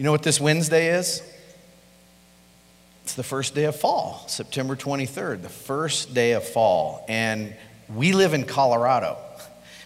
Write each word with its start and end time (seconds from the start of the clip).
You 0.00 0.04
know 0.04 0.12
what 0.12 0.22
this 0.22 0.40
Wednesday 0.40 0.98
is? 0.98 1.22
It's 3.02 3.12
the 3.12 3.22
first 3.22 3.54
day 3.54 3.64
of 3.64 3.76
fall, 3.76 4.24
September 4.28 4.74
23rd, 4.74 5.42
the 5.42 5.50
first 5.50 6.14
day 6.14 6.32
of 6.32 6.42
fall. 6.42 7.04
And 7.06 7.54
we 7.94 8.14
live 8.14 8.32
in 8.32 8.44
Colorado. 8.44 9.18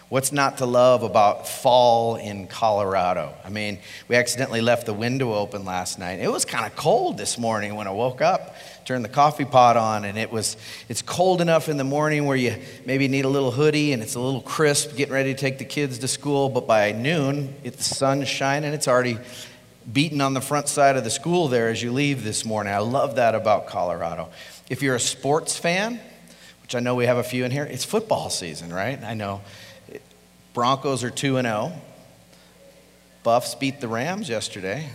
What's 0.07 0.31
not 0.31 0.59
to 0.59 0.65
love 0.65 1.03
about 1.03 1.49
fall 1.49 2.15
in 2.15 2.47
Colorado? 2.47 3.33
I 3.43 3.49
mean, 3.49 3.79
we 4.07 4.15
accidentally 4.15 4.61
left 4.61 4.85
the 4.85 4.93
window 4.93 5.33
open 5.33 5.65
last 5.65 5.99
night. 5.99 6.21
It 6.21 6.31
was 6.31 6.45
kind 6.45 6.65
of 6.65 6.77
cold 6.77 7.17
this 7.17 7.37
morning 7.37 7.75
when 7.75 7.85
I 7.85 7.91
woke 7.91 8.21
up, 8.21 8.55
turned 8.85 9.03
the 9.03 9.09
coffee 9.09 9.43
pot 9.43 9.75
on, 9.75 10.05
and 10.05 10.17
it 10.17 10.31
was 10.31 10.55
it's 10.87 11.01
cold 11.01 11.41
enough 11.41 11.67
in 11.67 11.75
the 11.75 11.83
morning 11.83 12.23
where 12.23 12.37
you 12.37 12.55
maybe 12.85 13.09
need 13.09 13.25
a 13.25 13.29
little 13.29 13.51
hoodie 13.51 13.91
and 13.91 14.01
it's 14.01 14.15
a 14.15 14.21
little 14.21 14.39
crisp, 14.39 14.95
getting 14.95 15.13
ready 15.13 15.33
to 15.33 15.37
take 15.37 15.57
the 15.57 15.65
kids 15.65 15.99
to 15.99 16.07
school. 16.07 16.47
But 16.47 16.67
by 16.67 16.93
noon, 16.93 17.53
it's 17.65 17.89
the 17.89 17.95
sun's 17.95 18.29
shining, 18.29 18.71
it's 18.71 18.87
already 18.87 19.17
beating 19.91 20.21
on 20.21 20.33
the 20.33 20.41
front 20.41 20.67
side 20.67 20.95
of 20.95 21.03
the 21.03 21.09
school 21.09 21.47
there 21.47 21.69
as 21.69 21.81
you 21.81 21.91
leave 21.91 22.23
this 22.23 22.45
morning. 22.45 22.73
I 22.73 22.79
love 22.79 23.15
that 23.15 23.35
about 23.35 23.67
Colorado. 23.67 24.29
If 24.69 24.81
you're 24.81 24.95
a 24.95 24.99
sports 24.99 25.57
fan, 25.57 25.99
which 26.61 26.75
I 26.75 26.79
know 26.79 26.95
we 26.95 27.05
have 27.05 27.17
a 27.17 27.23
few 27.23 27.45
in 27.45 27.51
here, 27.51 27.65
it's 27.65 27.85
football 27.85 28.29
season, 28.29 28.73
right? 28.73 29.01
I 29.03 29.13
know 29.13 29.41
Broncos 30.53 31.03
are 31.03 31.11
2 31.11 31.37
and 31.37 31.45
0. 31.45 31.73
Buffs 33.23 33.55
beat 33.55 33.81
the 33.81 33.87
Rams 33.87 34.29
yesterday. 34.29 34.89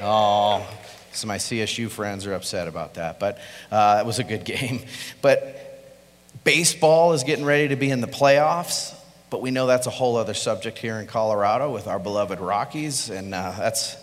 Oh, 0.00 0.66
of 1.10 1.26
my 1.26 1.36
CSU 1.36 1.90
friends 1.90 2.26
are 2.26 2.34
upset 2.34 2.68
about 2.68 2.94
that, 2.94 3.18
but 3.18 3.38
uh, 3.70 3.98
it 4.00 4.06
was 4.06 4.18
a 4.18 4.24
good 4.24 4.44
game. 4.44 4.80
But 5.20 6.04
baseball 6.44 7.12
is 7.12 7.24
getting 7.24 7.44
ready 7.44 7.68
to 7.68 7.76
be 7.76 7.90
in 7.90 8.00
the 8.00 8.06
playoffs, 8.06 8.94
but 9.30 9.42
we 9.42 9.50
know 9.50 9.66
that's 9.66 9.86
a 9.86 9.90
whole 9.90 10.16
other 10.16 10.34
subject 10.34 10.78
here 10.78 11.00
in 11.00 11.06
Colorado 11.06 11.70
with 11.70 11.86
our 11.86 11.98
beloved 11.98 12.40
Rockies, 12.40 13.10
and 13.10 13.34
uh, 13.34 13.52
that's 13.58 13.96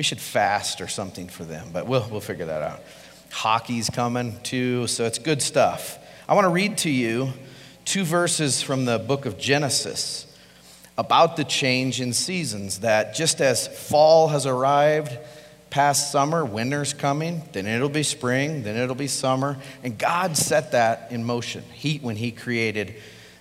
we 0.00 0.04
should 0.04 0.18
fast 0.18 0.80
or 0.80 0.88
something 0.88 1.28
for 1.28 1.44
them, 1.44 1.68
but 1.74 1.86
we'll, 1.86 2.08
we'll 2.10 2.22
figure 2.22 2.46
that 2.46 2.62
out. 2.62 2.80
Hockey's 3.30 3.90
coming 3.90 4.40
too, 4.42 4.86
so 4.86 5.04
it's 5.04 5.18
good 5.18 5.42
stuff. 5.42 5.98
I 6.26 6.32
want 6.32 6.46
to 6.46 6.48
read 6.48 6.78
to 6.78 6.90
you 6.90 7.34
two 7.84 8.04
verses 8.04 8.62
from 8.62 8.86
the 8.86 8.98
book 8.98 9.26
of 9.26 9.36
Genesis 9.36 10.26
about 10.96 11.36
the 11.36 11.44
change 11.44 12.00
in 12.00 12.14
seasons. 12.14 12.78
That 12.78 13.14
just 13.14 13.42
as 13.42 13.68
fall 13.68 14.28
has 14.28 14.46
arrived, 14.46 15.18
past 15.68 16.10
summer, 16.10 16.46
winter's 16.46 16.94
coming, 16.94 17.42
then 17.52 17.66
it'll 17.66 17.90
be 17.90 18.02
spring, 18.02 18.62
then 18.62 18.78
it'll 18.78 18.94
be 18.94 19.06
summer. 19.06 19.58
And 19.84 19.98
God 19.98 20.34
set 20.34 20.72
that 20.72 21.12
in 21.12 21.24
motion 21.24 21.62
Heat 21.74 22.02
when 22.02 22.16
He 22.16 22.30
created 22.30 22.94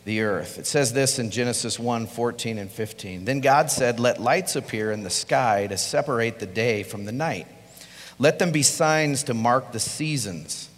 the 0.06 0.22
earth. 0.22 0.58
It 0.58 0.66
says 0.66 0.94
this 0.94 1.20
in 1.20 1.32
Genesis 1.32 1.78
1 1.78 2.08
14 2.08 2.58
and 2.58 2.72
15. 2.72 3.26
Then 3.26 3.42
God 3.42 3.70
said, 3.70 4.00
Let 4.00 4.22
lights 4.22 4.56
appear 4.56 4.92
in 4.92 5.04
the 5.04 5.10
sky 5.10 5.68
to 5.68 5.78
separate 5.78 6.40
the 6.40 6.46
day 6.46 6.84
from 6.84 7.06
the 7.06 7.12
night. 7.12 7.48
Let 8.18 8.40
them 8.40 8.52
be 8.52 8.64
signs 8.64 9.24
to 9.24 9.34
mark 9.34 9.72
the 9.72 9.80
seasons, 9.80 10.70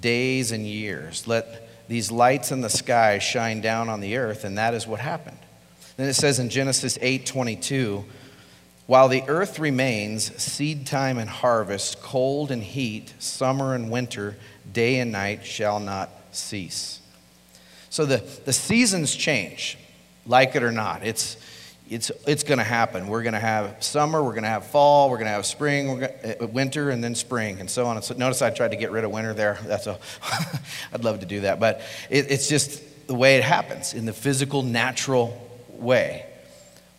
days, 0.00 0.52
and 0.52 0.66
years. 0.66 1.26
Let 1.28 1.68
these 1.88 2.10
lights 2.10 2.50
in 2.50 2.60
the 2.60 2.70
sky 2.70 3.18
shine 3.18 3.60
down 3.60 3.88
on 3.88 4.00
the 4.00 4.16
earth, 4.16 4.44
and 4.44 4.58
that 4.58 4.74
is 4.74 4.86
what 4.86 5.00
happened. 5.00 5.38
Then 5.96 6.08
it 6.08 6.14
says 6.14 6.38
in 6.38 6.50
Genesis 6.50 6.98
8 7.00 7.24
22, 7.24 8.04
while 8.86 9.08
the 9.08 9.24
earth 9.26 9.58
remains, 9.58 10.34
seed 10.40 10.86
time 10.86 11.18
and 11.18 11.28
harvest, 11.28 12.00
cold 12.02 12.52
and 12.52 12.62
heat, 12.62 13.14
summer 13.18 13.74
and 13.74 13.90
winter, 13.90 14.36
day 14.72 15.00
and 15.00 15.10
night 15.10 15.44
shall 15.44 15.80
not 15.80 16.10
cease. 16.30 17.00
So 17.90 18.04
the, 18.04 18.18
the 18.44 18.52
seasons 18.52 19.14
change, 19.14 19.78
like 20.26 20.56
it 20.56 20.62
or 20.62 20.72
not. 20.72 21.04
It's, 21.04 21.36
it's, 21.88 22.10
it's 22.26 22.42
going 22.42 22.58
to 22.58 22.64
happen. 22.64 23.06
We're 23.06 23.22
going 23.22 23.34
to 23.34 23.40
have 23.40 23.82
summer, 23.82 24.22
we're 24.22 24.32
going 24.32 24.42
to 24.42 24.48
have 24.48 24.66
fall, 24.66 25.08
we're 25.08 25.18
going 25.18 25.26
to 25.26 25.32
have 25.32 25.46
spring, 25.46 25.88
we're 25.88 26.00
gonna, 26.08 26.36
uh, 26.42 26.46
winter, 26.48 26.90
and 26.90 27.02
then 27.02 27.14
spring, 27.14 27.60
and 27.60 27.70
so 27.70 27.86
on. 27.86 28.00
so, 28.02 28.14
notice 28.14 28.42
I 28.42 28.50
tried 28.50 28.72
to 28.72 28.76
get 28.76 28.90
rid 28.90 29.04
of 29.04 29.12
winter 29.12 29.34
there. 29.34 29.58
That's 29.64 29.86
a, 29.86 29.98
I'd 30.92 31.04
love 31.04 31.20
to 31.20 31.26
do 31.26 31.40
that, 31.40 31.60
but 31.60 31.80
it, 32.10 32.30
it's 32.30 32.48
just 32.48 32.82
the 33.06 33.14
way 33.14 33.36
it 33.36 33.44
happens 33.44 33.94
in 33.94 34.04
the 34.04 34.12
physical, 34.12 34.62
natural 34.62 35.40
way. 35.70 36.26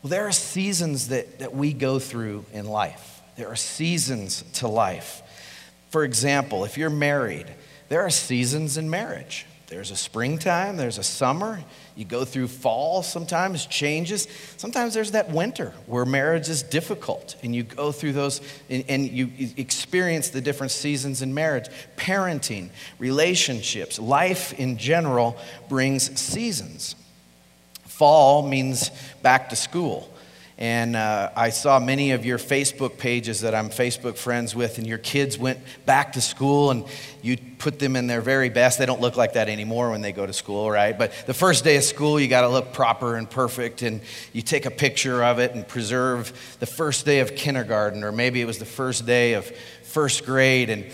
Well, 0.02 0.10
there 0.10 0.28
are 0.28 0.32
seasons 0.32 1.10
that, 1.10 1.40
that 1.40 1.54
we 1.54 1.74
go 1.74 2.00
through 2.00 2.46
in 2.54 2.66
life. 2.66 3.22
There 3.36 3.50
are 3.50 3.58
seasons 3.58 4.44
to 4.54 4.68
life. 4.68 5.22
For 5.90 6.04
example, 6.04 6.64
if 6.64 6.78
you're 6.78 6.90
married, 6.90 7.48
there 7.90 8.02
are 8.02 8.10
seasons 8.10 8.78
in 8.78 8.90
marriage. 8.90 9.47
There's 9.68 9.92
a 9.92 9.98
springtime, 9.98 10.78
there's 10.78 10.98
a 10.98 11.04
summer, 11.04 11.62
you 11.98 12.06
go 12.06 12.24
through 12.24 12.48
fall 12.48 13.04
sometimes, 13.04 13.66
changes. 13.66 14.26
Sometimes 14.56 14.94
there's 14.94 15.12
that 15.12 15.30
winter 15.30 15.74
where 15.88 16.06
marriage 16.06 16.48
is 16.48 16.64
difficult 16.64 17.36
and 17.44 17.54
you 17.54 17.64
go 17.64 17.92
through 17.92 18.14
those 18.14 18.40
and, 18.70 18.86
and 18.88 19.10
you 19.10 19.30
experience 19.58 20.30
the 20.30 20.40
different 20.40 20.72
seasons 20.72 21.22
in 21.22 21.34
marriage. 21.34 21.66
Parenting, 21.98 22.70
relationships, 22.98 24.00
life 24.00 24.54
in 24.54 24.78
general 24.78 25.38
brings 25.68 26.18
seasons. 26.18 26.96
Fall 27.84 28.48
means 28.48 28.90
back 29.22 29.50
to 29.50 29.58
school. 29.58 30.10
And 30.60 30.96
uh, 30.96 31.30
I 31.36 31.52
saw 31.52 31.80
many 31.80 32.12
of 32.12 32.26
your 32.26 32.40
Facebook 32.40 32.98
pages 32.98 33.42
that 33.42 33.54
I'm 33.54 33.70
Facebook 33.70 34.18
friends 34.18 34.56
with, 34.56 34.80
and 34.80 34.88
your 34.88 34.98
kids 34.98 35.38
went 35.38 35.60
back 35.86 36.14
to 36.14 36.22
school 36.22 36.72
and 36.72 36.86
you 37.22 37.38
put 37.60 37.78
them 37.78 37.96
in 37.96 38.08
their 38.08 38.22
very 38.22 38.50
best. 38.50 38.80
They 38.80 38.88
don't 38.88 39.02
look 39.02 39.16
like 39.16 39.34
that 39.34 39.50
anymore 39.50 39.92
when 39.92 40.02
they 40.02 40.12
go 40.12 40.26
to 40.26 40.34
school, 40.34 40.72
right? 40.72 40.98
But 40.98 41.12
the 41.28 41.34
first 41.36 41.64
day 41.64 41.78
of 41.78 41.84
school, 41.84 42.20
you 42.20 42.28
got 42.28 42.42
to 42.42 42.50
look 42.50 42.74
proper 42.74 43.18
and 43.18 43.30
perfect, 43.30 43.84
and 43.84 44.02
you 44.34 44.42
take 44.42 44.66
a 44.66 44.72
picture 44.72 45.24
of 45.24 45.38
it 45.38 45.54
and 45.54 45.68
preserve 45.68 46.34
the 46.60 46.66
first 46.66 47.06
day 47.06 47.20
of 47.20 47.36
kindergarten, 47.36 48.04
or 48.04 48.12
maybe 48.12 48.42
it 48.42 48.46
was 48.46 48.58
the 48.58 48.66
first 48.66 49.06
day 49.06 49.34
of 49.34 49.46
first 49.84 50.26
grade. 50.26 50.72
And 50.72 50.86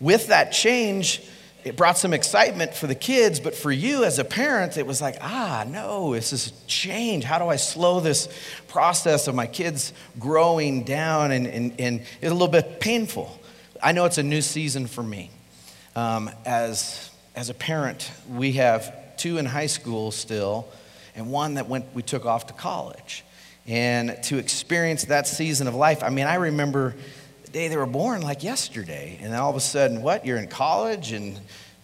with 0.00 0.26
that 0.28 0.50
change, 0.50 1.22
it 1.64 1.76
brought 1.76 1.96
some 1.96 2.12
excitement 2.12 2.74
for 2.74 2.86
the 2.86 2.94
kids, 2.94 3.40
but 3.40 3.54
for 3.54 3.72
you 3.72 4.04
as 4.04 4.18
a 4.18 4.24
parent, 4.24 4.76
it 4.76 4.86
was 4.86 5.00
like, 5.00 5.16
ah, 5.22 5.64
no, 5.66 6.12
this 6.12 6.34
is 6.34 6.48
a 6.48 6.66
change. 6.66 7.24
How 7.24 7.38
do 7.38 7.48
I 7.48 7.56
slow 7.56 8.00
this 8.00 8.28
process 8.68 9.28
of 9.28 9.34
my 9.34 9.46
kids 9.46 9.94
growing 10.18 10.84
down? 10.84 11.30
And, 11.30 11.46
and, 11.46 11.80
and 11.80 12.00
it's 12.20 12.30
a 12.30 12.34
little 12.34 12.48
bit 12.48 12.80
painful. 12.80 13.40
I 13.82 13.92
know 13.92 14.04
it's 14.04 14.18
a 14.18 14.22
new 14.22 14.42
season 14.42 14.86
for 14.86 15.02
me. 15.02 15.30
Um, 15.96 16.30
as, 16.44 17.10
as 17.34 17.48
a 17.48 17.54
parent, 17.54 18.10
we 18.30 18.52
have 18.52 19.16
two 19.16 19.38
in 19.38 19.46
high 19.46 19.66
school 19.66 20.10
still, 20.10 20.68
and 21.16 21.30
one 21.30 21.54
that 21.54 21.66
went, 21.66 21.86
we 21.94 22.02
took 22.02 22.26
off 22.26 22.46
to 22.48 22.52
college. 22.52 23.24
And 23.66 24.22
to 24.24 24.36
experience 24.36 25.06
that 25.06 25.26
season 25.26 25.66
of 25.66 25.74
life, 25.74 26.02
I 26.02 26.10
mean, 26.10 26.26
I 26.26 26.34
remember 26.34 26.94
day 27.54 27.68
they 27.68 27.76
were 27.76 27.86
born 27.86 28.20
like 28.20 28.42
yesterday. 28.42 29.16
And 29.22 29.32
then 29.32 29.40
all 29.40 29.48
of 29.48 29.56
a 29.56 29.60
sudden, 29.60 30.02
what? 30.02 30.26
You're 30.26 30.38
in 30.38 30.48
college 30.48 31.12
and, 31.12 31.38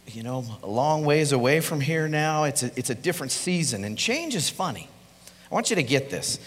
you 0.09 0.25
know, 0.25 0.45
a 0.65 0.67
long 0.67 1.05
ways 1.05 1.31
away 1.31 1.61
from 1.61 1.81
here 1.81 2.09
now. 2.09 2.45
It's 2.45 2.65
a, 2.65 2.73
it's 2.77 2.91
a 2.91 2.95
different 2.95 3.31
season. 3.31 3.85
And 3.85 3.97
change 3.97 4.35
is 4.35 4.51
funny. 4.51 4.89
I 5.51 5.55
want 5.55 5.71
you 5.71 5.77
to 5.77 5.83
get 5.85 6.11
this. 6.11 6.41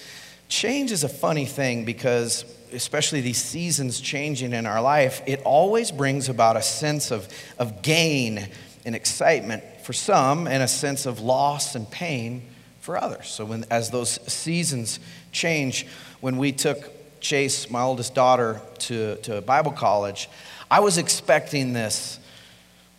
Change 0.49 0.91
is 0.91 1.05
a 1.05 1.09
funny 1.09 1.45
thing 1.45 1.85
because, 1.85 2.43
especially 2.73 3.21
these 3.21 3.41
seasons 3.41 4.01
changing 4.01 4.51
in 4.51 4.65
our 4.65 4.81
life, 4.81 5.21
it 5.25 5.41
always 5.45 5.89
brings 5.89 6.27
about 6.27 6.57
a 6.57 6.61
sense 6.61 7.09
of, 7.09 7.29
of 7.57 7.81
gain 7.81 8.49
and 8.85 8.93
excitement 8.93 9.63
for 9.83 9.93
some 9.93 10.47
and 10.47 10.61
a 10.61 10.67
sense 10.67 11.05
of 11.05 11.21
loss 11.21 11.75
and 11.75 11.89
pain 11.89 12.43
for 12.81 13.01
others. 13.01 13.29
So, 13.29 13.45
when, 13.45 13.63
as 13.71 13.89
those 13.89 14.19
seasons 14.31 14.99
change, 15.31 15.87
when 16.19 16.37
we 16.37 16.51
took 16.51 16.91
Chase, 17.23 17.69
my 17.69 17.81
oldest 17.81 18.13
daughter, 18.13 18.61
to, 18.79 19.15
to 19.23 19.41
Bible 19.41 19.71
college, 19.71 20.29
I 20.69 20.81
was 20.81 20.97
expecting 20.97 21.71
this 21.71 22.19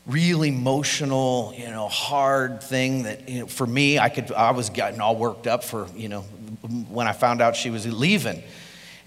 really 0.07 0.49
emotional, 0.49 1.55
you 1.57 1.67
know, 1.67 1.89
hard 1.89 2.63
thing 2.63 3.05
that 3.05 3.29
you 3.29 3.41
know, 3.41 3.47
for 3.47 3.67
me, 3.67 3.99
I 3.99 4.09
could, 4.09 4.33
I 4.33 4.51
was 4.53 4.71
getting 4.71 5.01
all 5.01 5.17
worked 5.17 5.47
up 5.47 5.63
for, 5.63 5.87
you 5.95 6.09
know, 6.09 6.23
when 6.89 7.07
I 7.07 7.13
found 7.13 7.43
out 7.43 7.55
she 7.55 7.69
was 7.69 7.87
leaving, 7.87 8.43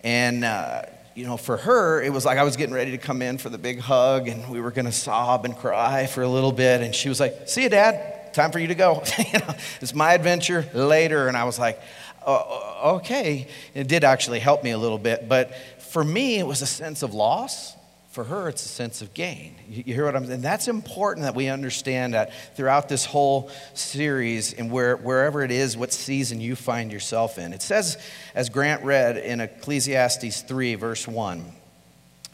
and 0.04 0.46
uh, 0.46 0.84
you 1.16 1.26
know, 1.26 1.36
for 1.36 1.58
her, 1.58 2.02
it 2.02 2.14
was 2.14 2.24
like 2.24 2.38
I 2.38 2.44
was 2.44 2.56
getting 2.56 2.76
ready 2.76 2.92
to 2.92 3.00
come 3.00 3.24
in 3.24 3.40
for 3.40 3.50
the 3.50 3.58
big 3.58 3.80
hug, 3.80 4.28
and 4.28 4.48
we 4.48 4.62
were 4.62 4.70
going 4.70 4.86
to 4.86 4.92
sob 4.92 5.46
and 5.46 5.58
cry 5.58 6.06
for 6.06 6.22
a 6.22 6.30
little 6.30 6.52
bit, 6.52 6.82
and 6.82 6.94
she 6.94 7.10
was 7.10 7.20
like, 7.20 7.50
"See 7.50 7.64
you, 7.64 7.70
Dad. 7.70 8.34
Time 8.34 8.52
for 8.52 8.60
you 8.60 8.68
to 8.68 8.76
go. 8.76 9.04
you 9.18 9.40
know, 9.40 9.56
it's 9.82 9.96
my 9.96 10.14
adventure 10.14 10.68
later." 10.74 11.28
And 11.28 11.36
I 11.36 11.46
was 11.46 11.58
like, 11.58 11.82
uh, 12.28 12.96
okay. 12.96 13.48
It 13.74 13.88
did 13.88 14.04
actually 14.04 14.40
help 14.40 14.64
me 14.64 14.72
a 14.72 14.78
little 14.78 14.98
bit, 14.98 15.30
but 15.30 15.56
for 15.80 16.04
me, 16.04 16.38
it 16.38 16.46
was 16.46 16.62
a 16.62 16.66
sense 16.66 17.02
of 17.02 17.14
loss. 17.14 17.76
For 18.12 18.24
her, 18.24 18.50
it's 18.50 18.66
a 18.66 18.68
sense 18.68 19.04
of 19.04 19.14
gain. 19.14 19.54
You, 19.70 19.84
you 19.86 19.94
hear 19.94 20.06
what 20.06 20.16
I'm 20.16 20.24
saying? 20.24 20.36
And 20.36 20.44
That's 20.44 20.68
important 20.68 21.24
that 21.24 21.36
we 21.36 21.50
understand 21.50 22.16
that 22.16 22.34
throughout 22.56 22.90
this 22.90 23.06
whole 23.06 23.52
series 23.76 24.54
and 24.54 24.72
where, 24.72 24.98
wherever 24.98 25.44
it 25.44 25.52
is, 25.52 25.78
what 25.78 25.94
season 25.94 26.42
you 26.42 26.56
find 26.56 26.92
yourself 26.92 27.38
in. 27.38 27.54
It 27.54 27.62
says, 27.62 27.98
as 28.34 28.50
Grant 28.50 28.84
read 28.84 29.18
in 29.18 29.40
Ecclesiastes 29.40 30.42
3, 30.42 30.76
verse 30.76 31.08
1, 31.08 31.46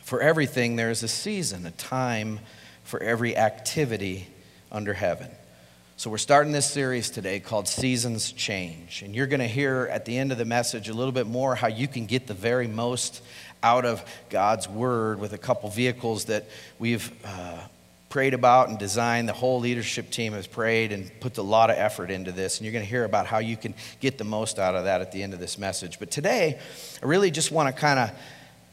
for 0.04 0.22
everything 0.22 0.78
there 0.78 0.90
is 0.90 1.04
a 1.04 1.08
season, 1.10 1.66
a 1.66 1.72
time 1.72 2.40
for 2.86 3.02
every 3.04 3.36
activity 3.36 4.28
under 4.72 4.94
heaven. 4.94 5.30
So, 5.96 6.10
we're 6.10 6.18
starting 6.18 6.52
this 6.52 6.68
series 6.68 7.12
today 7.12 7.40
called 7.40 7.68
Seasons 7.68 8.32
Change. 8.32 9.04
And 9.04 9.16
you're 9.16 9.28
going 9.28 9.42
to 9.42 9.48
hear 9.48 9.88
at 9.92 10.06
the 10.06 10.18
end 10.18 10.32
of 10.32 10.40
the 10.40 10.44
message 10.44 10.90
a 10.90 10.94
little 10.94 11.12
bit 11.12 11.28
more 11.28 11.54
how 11.54 11.68
you 11.68 11.88
can 11.88 12.08
get 12.08 12.26
the 12.26 12.34
very 12.34 12.68
most 12.68 13.22
out 13.62 13.86
of 13.86 14.04
God's 14.32 14.68
Word 14.68 15.20
with 15.20 15.34
a 15.34 15.38
couple 15.38 15.70
vehicles 15.70 16.26
that 16.26 16.50
we've 16.80 17.12
uh, 17.24 17.60
prayed 18.10 18.34
about 18.34 18.70
and 18.70 18.80
designed. 18.80 19.30
The 19.30 19.34
whole 19.34 19.60
leadership 19.60 20.10
team 20.10 20.34
has 20.34 20.48
prayed 20.48 20.92
and 20.92 21.12
put 21.20 21.38
a 21.38 21.44
lot 21.44 21.70
of 21.70 21.78
effort 21.78 22.10
into 22.10 22.32
this. 22.32 22.58
And 22.58 22.66
you're 22.66 22.74
going 22.74 22.84
to 22.84 22.90
hear 22.90 23.06
about 23.06 23.28
how 23.28 23.38
you 23.38 23.56
can 23.56 23.76
get 24.00 24.18
the 24.18 24.24
most 24.24 24.58
out 24.58 24.74
of 24.74 24.86
that 24.86 25.00
at 25.00 25.12
the 25.12 25.22
end 25.22 25.36
of 25.36 25.40
this 25.40 25.60
message. 25.60 26.00
But 26.00 26.10
today, 26.10 26.60
I 27.04 27.06
really 27.06 27.30
just 27.30 27.52
want 27.52 27.74
to 27.74 27.80
kind 27.80 28.00
of 28.00 28.12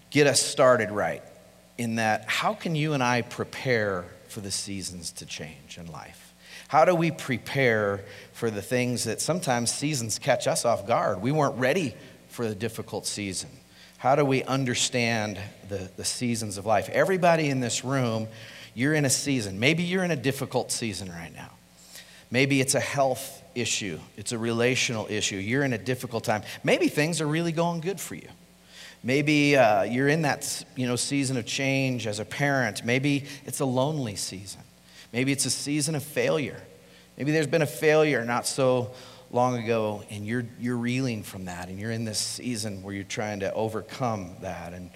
get 0.09 0.27
us 0.27 0.41
started 0.41 0.91
right 0.91 1.23
in 1.77 1.97
that 1.97 2.25
how 2.29 2.55
can 2.55 2.75
you 2.75 2.95
and 2.95 3.03
I 3.03 3.21
prepare 3.21 4.07
for 4.29 4.41
the 4.41 4.51
seasons 4.51 5.13
to 5.13 5.27
change 5.27 5.77
in 5.77 5.87
life? 5.93 6.30
How 6.71 6.85
do 6.85 6.95
we 6.95 7.11
prepare 7.11 8.05
for 8.33 8.49
the 8.49 8.63
things 8.63 9.03
that 9.03 9.21
sometimes 9.21 9.73
seasons 9.73 10.21
catch 10.21 10.47
us 10.47 10.65
off 10.65 10.87
guard? 10.87 11.21
We 11.21 11.33
weren't 11.33 11.59
ready 11.59 11.97
for 12.29 12.47
the 12.47 12.55
difficult 12.55 13.07
season. 13.07 13.51
How 13.99 14.15
do 14.15 14.25
we 14.25 14.45
understand 14.45 15.41
the, 15.69 15.91
the 15.97 16.05
seasons 16.05 16.59
of 16.59 16.67
life? 16.67 16.89
Everybody 16.91 17.49
in 17.49 17.59
this 17.59 17.85
room, 17.85 18.29
you're 18.73 18.95
in 18.95 19.05
a 19.05 19.11
season. 19.11 19.59
Maybe 19.59 19.83
you're 19.83 20.05
in 20.05 20.13
a 20.13 20.17
difficult 20.17 20.71
season 20.71 21.11
right 21.11 21.35
now. 21.35 21.51
Maybe 22.31 22.61
it's 22.61 22.77
a 22.77 22.81
health 22.81 23.43
issue, 23.57 23.99
it's 24.17 24.31
a 24.31 24.39
relational 24.39 25.09
issue. 25.11 25.39
You're 25.39 25.65
in 25.65 25.73
a 25.73 25.79
difficult 25.79 26.23
time. 26.23 26.45
Maybe 26.63 26.87
things 26.87 27.21
are 27.21 27.27
really 27.27 27.51
going 27.51 27.81
good 27.81 27.99
for 27.99 28.15
you. 28.15 28.29
Maybe 29.03 29.57
uh, 29.57 29.83
you're 29.83 30.07
in 30.07 30.23
that 30.23 30.65
you 30.77 30.87
know, 30.87 30.95
season 30.95 31.37
of 31.37 31.47
change 31.47 32.07
as 32.07 32.21
a 32.21 32.25
parent. 32.25 32.85
Maybe 32.85 33.25
it's 33.45 33.59
a 33.59 33.65
lonely 33.65 34.15
season. 34.15 34.61
Maybe 35.13 35.33
it's 35.33 35.45
a 35.45 35.51
season 35.51 35.95
of 35.95 36.03
failure. 36.03 36.61
Maybe 37.17 37.33
there's 37.33 37.47
been 37.47 37.63
a 37.63 37.67
failure 37.67 38.25
not 38.25 38.47
so 38.47 38.93
long 39.31 39.63
ago, 39.63 40.03
and 40.11 40.27
you're, 40.27 40.45
you're 40.59 40.77
reeling 40.77 41.23
from 41.23 41.45
that, 41.45 41.69
and 41.69 41.79
you're 41.79 41.91
in 41.91 42.05
this 42.05 42.19
season 42.19 42.83
where 42.83 42.95
you're 42.95 43.05
trying 43.05 43.41
to 43.41 43.53
overcome 43.53 44.37
that 44.41 44.73
and 44.73 44.91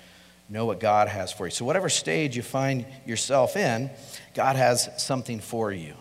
know 0.49 0.67
what 0.67 0.81
God 0.81 1.09
has 1.09 1.33
for 1.33 1.47
you. 1.47 1.51
So, 1.51 1.65
whatever 1.65 1.89
stage 1.89 2.37
you 2.37 2.43
find 2.43 2.85
yourself 3.07 3.57
in, 3.57 3.91
God 4.35 4.57
has 4.57 4.91
something 5.03 5.41
for 5.41 5.73
you. 5.73 5.95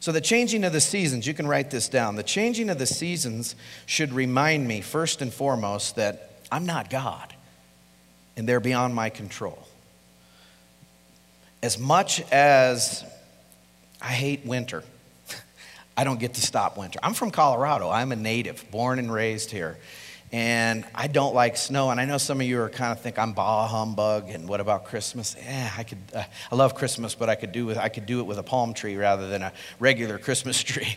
So, 0.00 0.12
the 0.12 0.20
changing 0.20 0.64
of 0.64 0.72
the 0.72 0.80
seasons, 0.80 1.26
you 1.26 1.34
can 1.34 1.46
write 1.46 1.70
this 1.70 1.88
down. 1.88 2.16
The 2.16 2.22
changing 2.22 2.70
of 2.70 2.78
the 2.78 2.86
seasons 2.86 3.54
should 3.86 4.12
remind 4.12 4.66
me, 4.66 4.80
first 4.80 5.22
and 5.22 5.32
foremost, 5.32 5.96
that 5.96 6.30
I'm 6.50 6.66
not 6.66 6.90
God 6.90 7.34
and 8.36 8.48
they're 8.48 8.60
beyond 8.60 8.94
my 8.94 9.10
control. 9.10 9.66
As 11.62 11.78
much 11.78 12.20
as 12.32 13.04
I 14.02 14.12
hate 14.12 14.44
winter. 14.44 14.82
I 15.96 16.04
don't 16.04 16.18
get 16.18 16.34
to 16.34 16.40
stop 16.40 16.76
winter. 16.76 16.98
I'm 17.02 17.14
from 17.14 17.30
Colorado. 17.30 17.88
I'm 17.88 18.10
a 18.10 18.16
native, 18.16 18.68
born 18.70 18.98
and 18.98 19.12
raised 19.12 19.50
here. 19.52 19.78
And 20.32 20.84
I 20.94 21.06
don't 21.06 21.34
like 21.34 21.56
snow. 21.56 21.90
And 21.90 22.00
I 22.00 22.04
know 22.06 22.18
some 22.18 22.40
of 22.40 22.46
you 22.46 22.60
are 22.62 22.68
kind 22.68 22.90
of 22.90 23.00
think 23.00 23.18
I'm 23.18 23.32
bah 23.32 23.68
humbug. 23.68 24.30
And 24.30 24.48
what 24.48 24.60
about 24.60 24.86
Christmas? 24.86 25.36
Yeah, 25.38 25.70
I 25.76 25.84
could. 25.84 25.98
Uh, 26.12 26.24
I 26.50 26.54
love 26.54 26.74
Christmas, 26.74 27.14
but 27.14 27.28
I 27.28 27.34
could 27.34 27.52
do 27.52 27.66
with 27.66 27.76
I 27.76 27.88
could 27.90 28.06
do 28.06 28.20
it 28.20 28.24
with 28.24 28.38
a 28.38 28.42
palm 28.42 28.74
tree 28.74 28.96
rather 28.96 29.28
than 29.28 29.42
a 29.42 29.52
regular 29.78 30.18
Christmas 30.18 30.60
tree. 30.62 30.96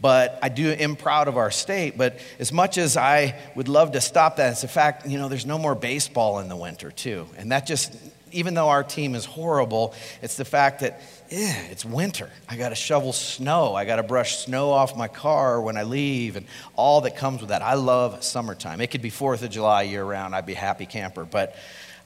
But 0.00 0.38
I 0.42 0.48
do 0.48 0.70
am 0.70 0.96
proud 0.96 1.28
of 1.28 1.36
our 1.36 1.50
state. 1.50 1.98
But 1.98 2.18
as 2.38 2.52
much 2.52 2.78
as 2.78 2.96
I 2.96 3.38
would 3.54 3.68
love 3.68 3.92
to 3.92 4.00
stop 4.00 4.36
that, 4.36 4.52
it's 4.52 4.64
a 4.64 4.68
fact 4.68 5.06
you 5.06 5.18
know 5.18 5.28
there's 5.28 5.46
no 5.46 5.58
more 5.58 5.74
baseball 5.74 6.38
in 6.38 6.48
the 6.48 6.56
winter 6.56 6.90
too, 6.90 7.26
and 7.36 7.52
that 7.52 7.66
just 7.66 7.94
even 8.32 8.54
though 8.54 8.68
our 8.68 8.82
team 8.82 9.14
is 9.14 9.24
horrible, 9.24 9.94
it's 10.22 10.36
the 10.36 10.44
fact 10.44 10.80
that, 10.80 11.00
yeah, 11.28 11.62
it's 11.70 11.84
winter. 11.84 12.30
I 12.48 12.56
got 12.56 12.70
to 12.70 12.74
shovel 12.74 13.12
snow. 13.12 13.74
I 13.74 13.84
got 13.84 13.96
to 13.96 14.02
brush 14.02 14.38
snow 14.38 14.70
off 14.70 14.96
my 14.96 15.08
car 15.08 15.60
when 15.60 15.76
I 15.76 15.82
leave 15.82 16.36
and 16.36 16.46
all 16.76 17.00
that 17.02 17.16
comes 17.16 17.40
with 17.40 17.50
that. 17.50 17.62
I 17.62 17.74
love 17.74 18.22
summertime. 18.22 18.80
It 18.80 18.90
could 18.90 19.02
be 19.02 19.10
4th 19.10 19.42
of 19.42 19.50
July 19.50 19.82
year 19.82 20.04
round. 20.04 20.34
I'd 20.34 20.46
be 20.46 20.54
happy 20.54 20.86
camper. 20.86 21.24
But 21.24 21.56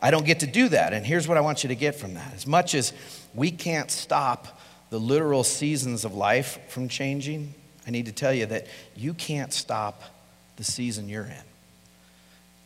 I 0.00 0.10
don't 0.10 0.26
get 0.26 0.40
to 0.40 0.46
do 0.46 0.68
that. 0.68 0.92
And 0.92 1.06
here's 1.06 1.26
what 1.26 1.38
I 1.38 1.40
want 1.40 1.64
you 1.64 1.68
to 1.68 1.74
get 1.74 1.94
from 1.94 2.14
that. 2.14 2.34
As 2.34 2.46
much 2.46 2.74
as 2.74 2.92
we 3.34 3.50
can't 3.50 3.90
stop 3.90 4.60
the 4.90 4.98
literal 5.00 5.44
seasons 5.44 6.04
of 6.04 6.14
life 6.14 6.58
from 6.68 6.88
changing, 6.88 7.54
I 7.86 7.90
need 7.90 8.06
to 8.06 8.12
tell 8.12 8.32
you 8.32 8.46
that 8.46 8.66
you 8.94 9.14
can't 9.14 9.52
stop 9.52 10.02
the 10.56 10.64
season 10.64 11.08
you're 11.08 11.24
in. 11.24 11.44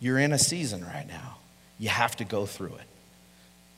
You're 0.00 0.18
in 0.18 0.32
a 0.32 0.38
season 0.38 0.84
right 0.84 1.06
now. 1.06 1.38
You 1.78 1.88
have 1.90 2.16
to 2.16 2.24
go 2.24 2.44
through 2.44 2.74
it. 2.74 2.87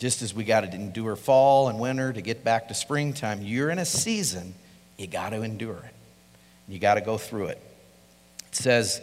Just 0.01 0.23
as 0.23 0.33
we 0.33 0.45
got 0.45 0.63
to 0.63 0.75
endure 0.75 1.15
fall 1.15 1.69
and 1.69 1.79
winter 1.79 2.11
to 2.11 2.23
get 2.23 2.43
back 2.43 2.69
to 2.69 2.75
springtime, 2.75 3.43
you're 3.43 3.69
in 3.69 3.79
a 3.79 3.85
season, 3.85 4.55
you 4.97 5.07
got 5.07 5.31
to 5.31 5.43
endure 5.43 5.77
it. 5.77 5.95
You 6.69 6.79
got 6.79 6.95
to 6.95 7.03
go 7.03 7.19
through 7.19 7.49
it. 7.49 7.63
It 8.49 8.57
says 8.57 9.03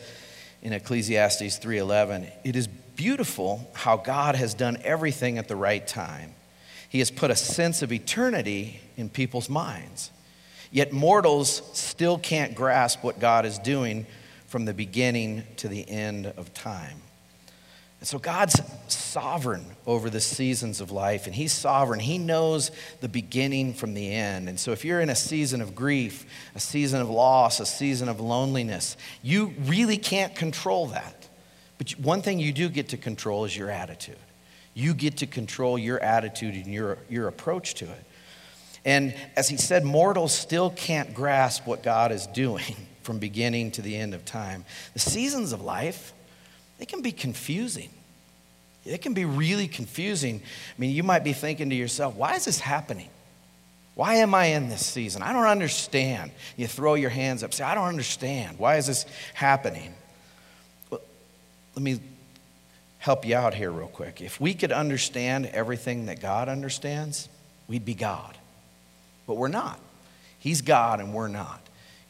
in 0.63 0.73
Ecclesiastes 0.73 1.59
3:11, 1.59 2.27
"It 2.43 2.55
is 2.55 2.67
beautiful 2.67 3.69
how 3.73 3.97
God 3.97 4.35
has 4.35 4.55
done 4.55 4.79
everything 4.83 5.37
at 5.37 5.47
the 5.47 5.55
right 5.55 5.87
time. 5.87 6.33
He 6.89 6.97
has 6.97 7.11
put 7.11 7.29
a 7.29 7.35
sense 7.35 7.83
of 7.83 7.91
eternity 7.91 8.81
in 8.97 9.09
people's 9.09 9.49
minds. 9.49 10.09
Yet 10.71 10.93
mortals 10.93 11.61
still 11.73 12.17
can't 12.17 12.55
grasp 12.55 13.03
what 13.03 13.19
God 13.19 13.45
is 13.45 13.59
doing 13.59 14.07
from 14.47 14.65
the 14.65 14.73
beginning 14.73 15.43
to 15.57 15.67
the 15.67 15.87
end 15.87 16.25
of 16.25 16.55
time." 16.55 17.03
And 17.99 18.07
so 18.07 18.19
God's 18.19 18.61
sovereign 18.87 19.65
over 19.87 20.09
the 20.09 20.21
seasons 20.21 20.81
of 20.81 20.91
life, 20.91 21.25
and 21.25 21.33
He's 21.33 21.51
sovereign. 21.51 21.99
He 21.99 22.17
knows 22.17 22.71
the 23.01 23.09
beginning 23.09 23.73
from 23.73 23.95
the 23.95 24.11
end. 24.11 24.47
And 24.49 24.59
so 24.59 24.71
if 24.71 24.85
you're 24.85 25.01
in 25.01 25.09
a 25.09 25.15
season 25.15 25.61
of 25.61 25.73
grief, 25.73 26.25
a 26.55 26.59
season 26.59 27.01
of 27.01 27.09
loss, 27.09 27.59
a 27.59 27.65
season 27.65 28.07
of 28.07 28.19
loneliness, 28.19 28.97
you 29.23 29.53
really 29.65 29.97
can't 29.97 30.35
control 30.35 30.87
that. 30.87 31.27
But 31.77 31.91
one 31.91 32.21
thing 32.21 32.39
you 32.39 32.51
do 32.51 32.69
get 32.69 32.89
to 32.89 32.97
control 32.97 33.45
is 33.45 33.55
your 33.55 33.69
attitude. 33.69 34.17
You 34.73 34.93
get 34.93 35.17
to 35.17 35.27
control 35.27 35.77
your 35.77 35.99
attitude 35.99 36.53
and 36.53 36.67
your, 36.67 36.99
your 37.09 37.27
approach 37.27 37.75
to 37.75 37.85
it. 37.85 38.03
And 38.85 39.15
as 39.35 39.49
he 39.49 39.57
said, 39.57 39.83
mortals 39.83 40.33
still 40.33 40.69
can't 40.69 41.13
grasp 41.13 41.65
what 41.65 41.83
God 41.83 42.11
is 42.11 42.27
doing 42.27 42.75
from 43.01 43.17
beginning 43.17 43.71
to 43.71 43.81
the 43.81 43.97
end 43.97 44.13
of 44.13 44.23
time. 44.23 44.65
The 44.93 44.99
seasons 44.99 45.51
of 45.51 45.61
life, 45.61 46.13
they 46.77 46.85
can 46.85 47.01
be 47.01 47.11
confusing. 47.11 47.89
It 48.85 49.01
can 49.01 49.13
be 49.13 49.25
really 49.25 49.67
confusing. 49.67 50.41
I 50.43 50.79
mean, 50.79 50.91
you 50.91 51.03
might 51.03 51.23
be 51.23 51.33
thinking 51.33 51.69
to 51.69 51.75
yourself, 51.75 52.15
why 52.15 52.35
is 52.35 52.45
this 52.45 52.59
happening? 52.59 53.09
Why 53.95 54.15
am 54.15 54.35
I 54.35 54.45
in 54.45 54.69
this 54.69 54.85
season? 54.85 55.23
I 55.23 55.33
don't 55.33 55.47
understand. 55.47 56.31
You 56.55 56.67
throw 56.67 56.93
your 56.93 57.09
hands 57.09 57.43
up, 57.43 57.53
say, 57.53 57.63
I 57.63 57.73
don't 57.75 57.87
understand. 57.87 58.59
Why 58.59 58.77
is 58.77 58.85
this 58.87 59.05
happening? 59.33 59.93
Well, 60.89 61.01
let 61.75 61.81
me 61.81 61.99
help 62.99 63.25
you 63.25 63.35
out 63.35 63.55
here, 63.55 63.71
real 63.71 63.87
quick. 63.87 64.21
If 64.21 64.39
we 64.39 64.53
could 64.53 64.71
understand 64.71 65.47
everything 65.47 66.05
that 66.05 66.21
God 66.21 66.47
understands, 66.47 67.27
we'd 67.67 67.85
be 67.85 67.95
God. 67.95 68.37
But 69.25 69.35
we're 69.37 69.47
not. 69.47 69.79
He's 70.39 70.61
God 70.61 70.99
and 70.99 71.13
we're 71.13 71.27
not. 71.27 71.61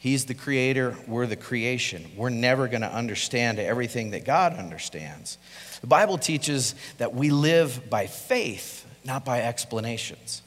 He's 0.08 0.24
the 0.24 0.36
creator, 0.36 0.96
we're 1.06 1.28
the 1.28 1.36
creation. 1.36 2.10
We're 2.16 2.30
never 2.30 2.70
going 2.70 2.80
to 2.80 2.90
understand 2.90 3.60
everything 3.60 4.12
that 4.12 4.24
God 4.24 4.54
understands. 4.54 5.38
The 5.82 5.88
Bible 5.88 6.18
teaches 6.18 6.76
that 6.98 7.14
we 7.14 7.30
live 7.30 7.90
by 7.90 8.08
faith, 8.08 8.88
not 9.04 9.26
by 9.26 9.42
explanations. 9.42 10.44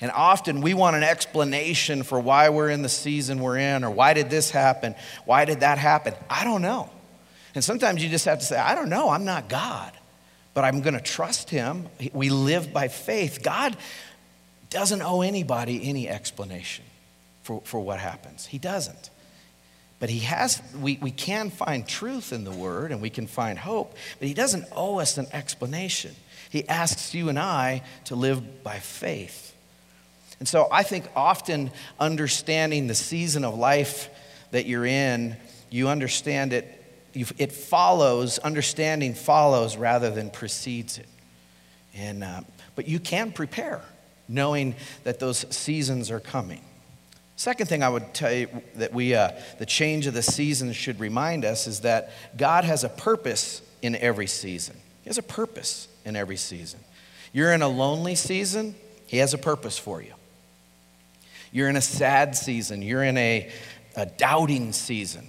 And 0.00 0.10
often 0.10 0.62
we 0.62 0.72
want 0.72 0.96
an 0.96 1.02
explanation 1.02 2.02
for 2.02 2.18
why 2.18 2.48
we're 2.48 2.70
in 2.70 2.80
the 2.80 2.88
season 2.88 3.40
we're 3.40 3.58
in, 3.58 3.84
or 3.84 3.90
why 3.90 4.14
did 4.14 4.30
this 4.30 4.50
happen? 4.50 4.94
Why 5.26 5.44
did 5.44 5.60
that 5.60 5.76
happen? 5.76 6.14
I 6.30 6.44
don't 6.44 6.62
know. 6.62 6.88
And 7.54 7.62
sometimes 7.62 8.02
you 8.02 8.08
just 8.08 8.24
have 8.24 8.38
to 8.38 8.44
say, 8.46 8.56
I 8.56 8.74
don't 8.74 8.88
know, 8.88 9.10
I'm 9.10 9.26
not 9.26 9.50
God, 9.50 9.92
but 10.54 10.64
I'm 10.64 10.80
going 10.80 10.94
to 10.94 11.02
trust 11.02 11.50
Him. 11.50 11.90
We 12.14 12.30
live 12.30 12.72
by 12.72 12.88
faith. 12.88 13.40
God 13.42 13.76
doesn't 14.70 15.02
owe 15.02 15.20
anybody 15.20 15.86
any 15.90 16.08
explanation 16.08 16.86
for, 17.48 17.62
for 17.64 17.80
what 17.80 17.98
happens. 17.98 18.44
He 18.44 18.58
doesn't. 18.58 19.08
But 20.00 20.10
he 20.10 20.18
has, 20.18 20.60
we, 20.78 20.98
we 21.00 21.10
can 21.10 21.48
find 21.48 21.88
truth 21.88 22.30
in 22.30 22.44
the 22.44 22.50
word 22.50 22.92
and 22.92 23.00
we 23.00 23.08
can 23.08 23.26
find 23.26 23.58
hope, 23.58 23.96
but 24.18 24.28
he 24.28 24.34
doesn't 24.34 24.66
owe 24.70 24.98
us 24.98 25.16
an 25.16 25.26
explanation. 25.32 26.14
He 26.50 26.68
asks 26.68 27.14
you 27.14 27.30
and 27.30 27.38
I 27.38 27.84
to 28.04 28.16
live 28.16 28.62
by 28.62 28.80
faith. 28.80 29.56
And 30.38 30.46
so 30.46 30.68
I 30.70 30.82
think 30.82 31.06
often 31.16 31.70
understanding 31.98 32.86
the 32.86 32.94
season 32.94 33.46
of 33.46 33.56
life 33.56 34.10
that 34.50 34.66
you're 34.66 34.84
in, 34.84 35.34
you 35.70 35.88
understand 35.88 36.52
it, 36.52 36.84
it 37.14 37.50
follows, 37.50 38.38
understanding 38.40 39.14
follows 39.14 39.74
rather 39.78 40.10
than 40.10 40.28
precedes 40.28 40.98
it. 40.98 41.08
And, 41.94 42.22
uh, 42.22 42.42
but 42.74 42.86
you 42.88 43.00
can 43.00 43.32
prepare 43.32 43.80
knowing 44.28 44.74
that 45.04 45.18
those 45.18 45.46
seasons 45.48 46.10
are 46.10 46.20
coming. 46.20 46.60
Second 47.38 47.68
thing 47.68 47.84
I 47.84 47.88
would 47.88 48.14
tell 48.14 48.32
you 48.32 48.48
that 48.74 48.92
we, 48.92 49.14
uh, 49.14 49.30
the 49.60 49.64
change 49.64 50.08
of 50.08 50.14
the 50.14 50.24
seasons 50.24 50.74
should 50.74 50.98
remind 50.98 51.44
us 51.44 51.68
is 51.68 51.82
that 51.82 52.10
God 52.36 52.64
has 52.64 52.82
a 52.82 52.88
purpose 52.88 53.62
in 53.80 53.94
every 53.94 54.26
season. 54.26 54.74
He 55.04 55.08
has 55.08 55.18
a 55.18 55.22
purpose 55.22 55.86
in 56.04 56.16
every 56.16 56.36
season. 56.36 56.80
You're 57.32 57.52
in 57.52 57.62
a 57.62 57.68
lonely 57.68 58.16
season, 58.16 58.74
He 59.06 59.18
has 59.18 59.34
a 59.34 59.38
purpose 59.38 59.78
for 59.78 60.02
you. 60.02 60.14
You're 61.52 61.68
in 61.68 61.76
a 61.76 61.80
sad 61.80 62.34
season. 62.36 62.82
You're 62.82 63.04
in 63.04 63.16
a, 63.16 63.52
a 63.94 64.04
doubting 64.04 64.72
season. 64.72 65.28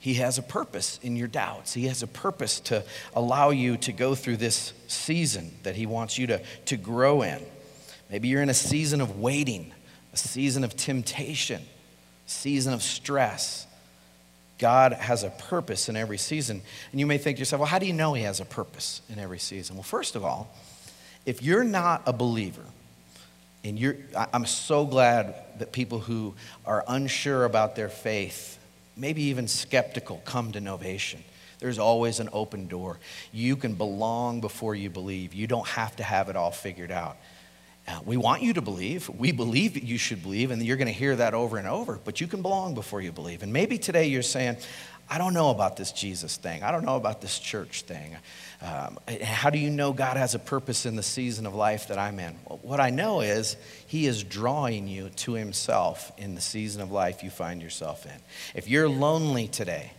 He 0.00 0.14
has 0.14 0.38
a 0.38 0.42
purpose 0.42 1.00
in 1.02 1.16
your 1.16 1.26
doubts. 1.26 1.74
He 1.74 1.88
has 1.88 2.04
a 2.04 2.06
purpose 2.06 2.60
to 2.60 2.84
allow 3.16 3.50
you 3.50 3.76
to 3.78 3.90
go 3.90 4.14
through 4.14 4.36
this 4.36 4.72
season 4.86 5.50
that 5.64 5.74
He 5.74 5.86
wants 5.86 6.18
you 6.18 6.28
to, 6.28 6.40
to 6.66 6.76
grow 6.76 7.22
in. 7.22 7.42
Maybe 8.12 8.28
you're 8.28 8.42
in 8.42 8.48
a 8.48 8.54
season 8.54 9.00
of 9.00 9.18
waiting, 9.18 9.72
a 10.12 10.16
season 10.16 10.64
of 10.64 10.76
temptation, 10.76 11.62
season 12.26 12.72
of 12.72 12.82
stress. 12.82 13.66
God 14.58 14.92
has 14.92 15.24
a 15.24 15.30
purpose 15.30 15.88
in 15.88 15.96
every 15.96 16.18
season. 16.18 16.62
And 16.92 17.00
you 17.00 17.06
may 17.06 17.18
think 17.18 17.36
to 17.36 17.40
yourself, 17.40 17.60
well, 17.60 17.68
how 17.68 17.78
do 17.78 17.86
you 17.86 17.92
know 17.92 18.14
He 18.14 18.22
has 18.22 18.40
a 18.40 18.44
purpose 18.44 19.02
in 19.08 19.18
every 19.18 19.38
season? 19.38 19.76
Well, 19.76 19.82
first 19.82 20.14
of 20.14 20.24
all, 20.24 20.54
if 21.26 21.42
you're 21.42 21.64
not 21.64 22.02
a 22.06 22.12
believer, 22.12 22.62
and 23.64 23.78
you're, 23.78 23.96
I'm 24.32 24.46
so 24.46 24.84
glad 24.84 25.34
that 25.58 25.72
people 25.72 26.00
who 26.00 26.34
are 26.66 26.84
unsure 26.88 27.44
about 27.44 27.76
their 27.76 27.88
faith, 27.88 28.58
maybe 28.96 29.22
even 29.24 29.46
skeptical, 29.46 30.20
come 30.24 30.52
to 30.52 30.60
Novation. 30.60 31.18
There's 31.60 31.78
always 31.78 32.18
an 32.18 32.28
open 32.32 32.66
door. 32.66 32.98
You 33.32 33.54
can 33.54 33.74
belong 33.74 34.40
before 34.40 34.74
you 34.74 34.90
believe. 34.90 35.32
You 35.32 35.46
don't 35.46 35.66
have 35.68 35.94
to 35.96 36.02
have 36.02 36.28
it 36.28 36.34
all 36.34 36.50
figured 36.50 36.90
out. 36.90 37.16
Uh, 37.86 37.98
we 38.04 38.16
want 38.16 38.42
you 38.42 38.52
to 38.52 38.60
believe. 38.60 39.08
We 39.08 39.32
believe 39.32 39.74
that 39.74 39.82
you 39.82 39.98
should 39.98 40.22
believe, 40.22 40.50
and 40.50 40.62
you're 40.62 40.76
going 40.76 40.86
to 40.86 40.92
hear 40.92 41.16
that 41.16 41.34
over 41.34 41.56
and 41.56 41.66
over, 41.66 41.98
but 42.04 42.20
you 42.20 42.28
can 42.28 42.40
belong 42.40 42.74
before 42.74 43.00
you 43.00 43.10
believe. 43.10 43.42
And 43.42 43.52
maybe 43.52 43.76
today 43.76 44.06
you're 44.06 44.22
saying, 44.22 44.56
I 45.10 45.18
don't 45.18 45.34
know 45.34 45.50
about 45.50 45.76
this 45.76 45.90
Jesus 45.90 46.36
thing. 46.36 46.62
I 46.62 46.70
don't 46.70 46.84
know 46.84 46.96
about 46.96 47.20
this 47.20 47.38
church 47.38 47.82
thing. 47.82 48.16
Um, 48.62 48.98
how 49.20 49.50
do 49.50 49.58
you 49.58 49.68
know 49.68 49.92
God 49.92 50.16
has 50.16 50.34
a 50.34 50.38
purpose 50.38 50.86
in 50.86 50.94
the 50.94 51.02
season 51.02 51.44
of 51.44 51.54
life 51.54 51.88
that 51.88 51.98
I'm 51.98 52.20
in? 52.20 52.36
Well, 52.48 52.60
what 52.62 52.80
I 52.80 52.90
know 52.90 53.20
is 53.20 53.56
He 53.86 54.06
is 54.06 54.22
drawing 54.22 54.86
you 54.86 55.10
to 55.10 55.32
Himself 55.32 56.12
in 56.16 56.36
the 56.36 56.40
season 56.40 56.80
of 56.82 56.92
life 56.92 57.24
you 57.24 57.30
find 57.30 57.60
yourself 57.60 58.06
in. 58.06 58.18
If 58.54 58.68
you're 58.68 58.88
lonely 58.88 59.48
today, 59.48 59.92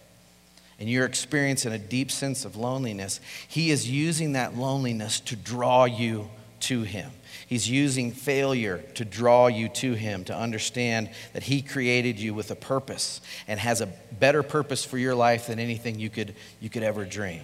and 0.79 0.89
you're 0.89 1.05
experiencing 1.05 1.71
a 1.71 1.77
deep 1.77 2.09
sense 2.09 2.45
of 2.45 2.55
loneliness, 2.55 3.19
He 3.47 3.71
is 3.71 3.89
using 3.89 4.33
that 4.33 4.57
loneliness 4.57 5.19
to 5.21 5.35
draw 5.35 5.85
you 5.85 6.29
to 6.63 6.83
Him. 6.83 7.11
He's 7.47 7.69
using 7.69 8.11
failure 8.11 8.79
to 8.95 9.05
draw 9.05 9.47
you 9.47 9.69
to 9.69 9.93
Him, 9.93 10.23
to 10.25 10.35
understand 10.35 11.09
that 11.33 11.43
He 11.43 11.61
created 11.61 12.19
you 12.19 12.33
with 12.33 12.51
a 12.51 12.55
purpose 12.55 13.21
and 13.47 13.59
has 13.59 13.81
a 13.81 13.87
better 14.11 14.43
purpose 14.43 14.83
for 14.83 14.97
your 14.97 15.15
life 15.15 15.47
than 15.47 15.59
anything 15.59 15.99
you 15.99 16.09
could, 16.09 16.35
you 16.59 16.69
could 16.69 16.83
ever 16.83 17.05
dream. 17.05 17.41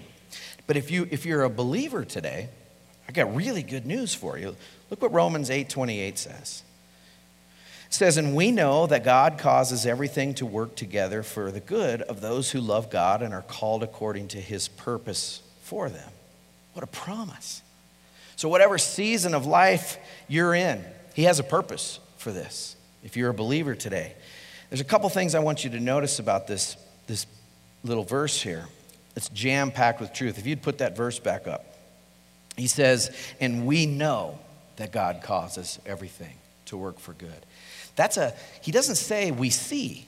But 0.68 0.78
if, 0.78 0.92
you, 0.92 1.08
if 1.10 1.26
you're 1.26 1.44
a 1.44 1.50
believer 1.50 2.06
today, 2.06 2.50
I 3.08 3.12
got 3.12 3.36
really 3.36 3.64
good 3.64 3.86
news 3.86 4.14
for 4.14 4.38
you. 4.38 4.56
Look 4.90 5.02
what 5.02 5.12
Romans 5.12 5.50
8 5.50 5.68
28 5.70 6.18
says. 6.18 6.64
It 7.88 7.94
says, 7.94 8.18
And 8.18 8.36
we 8.36 8.52
know 8.52 8.86
that 8.86 9.04
God 9.04 9.40
causes 9.40 9.88
everything 9.88 10.36
to 10.36 10.46
work 10.46 10.76
together 10.76 11.24
for 11.24 11.52
the 11.52 11.60
good 11.60 12.04
of 12.04 12.22
those 12.22 12.52
who 12.52 12.62
love 12.62 12.92
God 12.92 13.24
and 13.24 13.34
are 13.34 13.42
called 13.42 13.82
according 13.82 14.28
to 14.30 14.40
his 14.40 14.68
purpose 14.68 15.42
for 15.64 15.90
them. 15.90 16.10
What 16.74 16.84
a 16.84 16.88
promise. 16.88 17.64
So, 18.39 18.48
whatever 18.48 18.77
season 18.77 19.34
of 19.34 19.46
life 19.46 19.98
you're 20.29 20.55
in, 20.55 20.81
He 21.13 21.24
has 21.24 21.39
a 21.39 21.43
purpose 21.43 22.00
for 22.15 22.31
this. 22.31 22.77
If 23.03 23.17
you're 23.17 23.31
a 23.31 23.34
believer 23.34 23.75
today, 23.75 24.15
there's 24.69 24.79
a 24.79 24.86
couple 24.86 25.10
things 25.10 25.36
I 25.36 25.39
want 25.39 25.65
you 25.65 25.72
to 25.72 25.79
notice 25.81 26.19
about 26.19 26.48
this, 26.48 26.77
this 27.05 27.25
little 27.84 28.05
verse 28.05 28.41
here. 28.41 28.65
It's 29.17 29.27
jam 29.27 29.72
packed 29.72 30.00
with 30.00 30.13
truth. 30.13 30.38
If 30.38 30.48
you'd 30.48 30.62
put 30.62 30.77
that 30.77 30.96
verse 30.96 31.19
back 31.19 31.50
up, 31.50 31.65
He 32.55 32.67
says, 32.67 33.13
And 33.41 33.65
we 33.65 33.86
know 33.86 34.39
that 34.77 34.93
God 34.93 35.19
causes 35.22 35.77
everything 35.86 36.38
to 36.67 36.77
work 36.77 36.98
for 36.98 37.12
good. 37.12 37.46
That's 37.98 38.15
a, 38.15 38.34
He 38.62 38.72
doesn't 38.72 38.96
say 38.96 39.31
we 39.31 39.50
see 39.50 40.08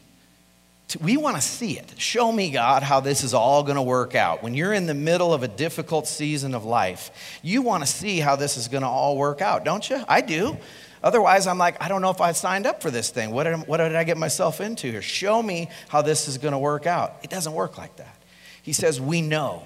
we 0.98 1.18
want 1.18 1.36
to 1.36 1.42
see 1.42 1.78
it. 1.78 1.94
Show 1.98 2.32
me, 2.32 2.50
God, 2.50 2.84
how 2.84 3.00
this 3.00 3.24
is 3.24 3.34
all 3.34 3.64
going 3.64 3.76
to 3.76 3.82
work 3.82 4.16
out. 4.16 4.42
When 4.44 4.54
you're 4.54 4.74
in 4.74 4.88
the 4.88 4.94
middle 4.94 5.34
of 5.34 5.44
a 5.44 5.48
difficult 5.48 6.08
season 6.08 6.56
of 6.56 6.66
life, 6.66 7.40
you 7.42 7.62
want 7.62 7.84
to 7.84 7.88
see 7.88 8.20
how 8.20 8.36
this 8.36 8.58
is 8.58 8.68
going 8.68 8.84
to 8.84 8.90
all 8.90 9.18
work 9.18 9.42
out, 9.42 9.64
don't 9.64 9.88
you? 9.90 10.04
I 10.08 10.22
do. 10.22 10.58
Otherwise, 11.04 11.48
I'm 11.48 11.58
like, 11.58 11.82
I 11.82 11.88
don't 11.88 12.02
know 12.02 12.12
if 12.12 12.22
I 12.22 12.32
signed 12.32 12.66
up 12.66 12.82
for 12.82 12.92
this 12.92 13.10
thing. 13.10 13.32
What 13.32 13.44
did, 13.44 13.68
what 13.68 13.78
did 13.78 13.96
I 13.96 14.04
get 14.04 14.18
myself 14.18 14.62
into 14.62 14.92
here? 14.92 15.02
Show 15.02 15.42
me 15.42 15.70
how 15.90 16.02
this 16.02 16.28
is 16.28 16.38
going 16.38 16.52
to 16.54 16.60
work 16.60 16.86
out. 16.86 17.18
It 17.24 17.30
doesn't 17.30 17.54
work 17.54 17.78
like 17.78 17.96
that. 17.98 18.18
He 18.62 18.74
says, 18.74 19.02
We 19.02 19.22
know. 19.22 19.64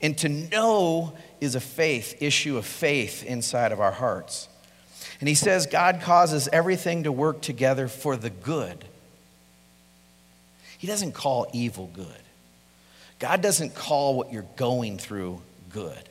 And 0.00 0.16
to 0.18 0.28
know 0.28 1.14
is 1.40 1.54
a 1.56 1.60
faith, 1.60 2.22
issue 2.22 2.56
of 2.56 2.64
faith 2.64 3.24
inside 3.24 3.72
of 3.72 3.80
our 3.80 3.90
hearts. 3.90 4.48
And 5.20 5.28
he 5.28 5.34
says, 5.34 5.66
God 5.66 6.00
causes 6.02 6.48
everything 6.52 7.02
to 7.02 7.12
work 7.12 7.40
together 7.40 7.88
for 7.88 8.16
the 8.16 8.30
good 8.30 8.84
he 10.78 10.86
doesn't 10.86 11.12
call 11.12 11.48
evil 11.52 11.90
good. 11.92 12.06
God 13.18 13.42
doesn't 13.42 13.74
call 13.74 14.14
what 14.14 14.32
you're 14.32 14.46
going 14.56 14.98
through 14.98 15.42
good. 15.70 16.08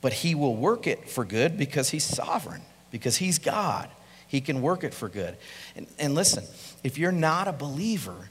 But 0.00 0.12
He 0.12 0.34
will 0.34 0.54
work 0.54 0.86
it 0.86 1.08
for 1.08 1.24
good 1.24 1.58
because 1.58 1.90
He's 1.90 2.04
sovereign, 2.04 2.62
because 2.90 3.16
He's 3.16 3.38
God. 3.38 3.88
He 4.28 4.40
can 4.40 4.62
work 4.62 4.84
it 4.84 4.94
for 4.94 5.08
good. 5.08 5.36
And, 5.74 5.86
and 5.98 6.14
listen, 6.14 6.44
if 6.84 6.98
you're 6.98 7.12
not 7.12 7.48
a 7.48 7.52
believer, 7.52 8.30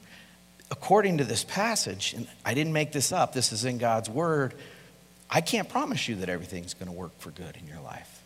according 0.70 1.18
to 1.18 1.24
this 1.24 1.44
passage, 1.44 2.14
and 2.14 2.26
I 2.44 2.54
didn't 2.54 2.72
make 2.72 2.92
this 2.92 3.12
up, 3.12 3.32
this 3.32 3.52
is 3.52 3.64
in 3.64 3.78
God's 3.78 4.08
Word, 4.08 4.54
I 5.28 5.40
can't 5.40 5.68
promise 5.68 6.08
you 6.08 6.16
that 6.16 6.28
everything's 6.28 6.74
going 6.74 6.90
to 6.90 6.96
work 6.96 7.18
for 7.18 7.30
good 7.30 7.56
in 7.60 7.66
your 7.66 7.80
life. 7.80 8.22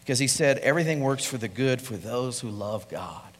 Because 0.00 0.18
He 0.18 0.28
said 0.28 0.58
everything 0.58 1.00
works 1.00 1.24
for 1.24 1.38
the 1.38 1.48
good 1.48 1.80
for 1.80 1.96
those 1.96 2.40
who 2.40 2.50
love 2.50 2.88
God, 2.88 3.30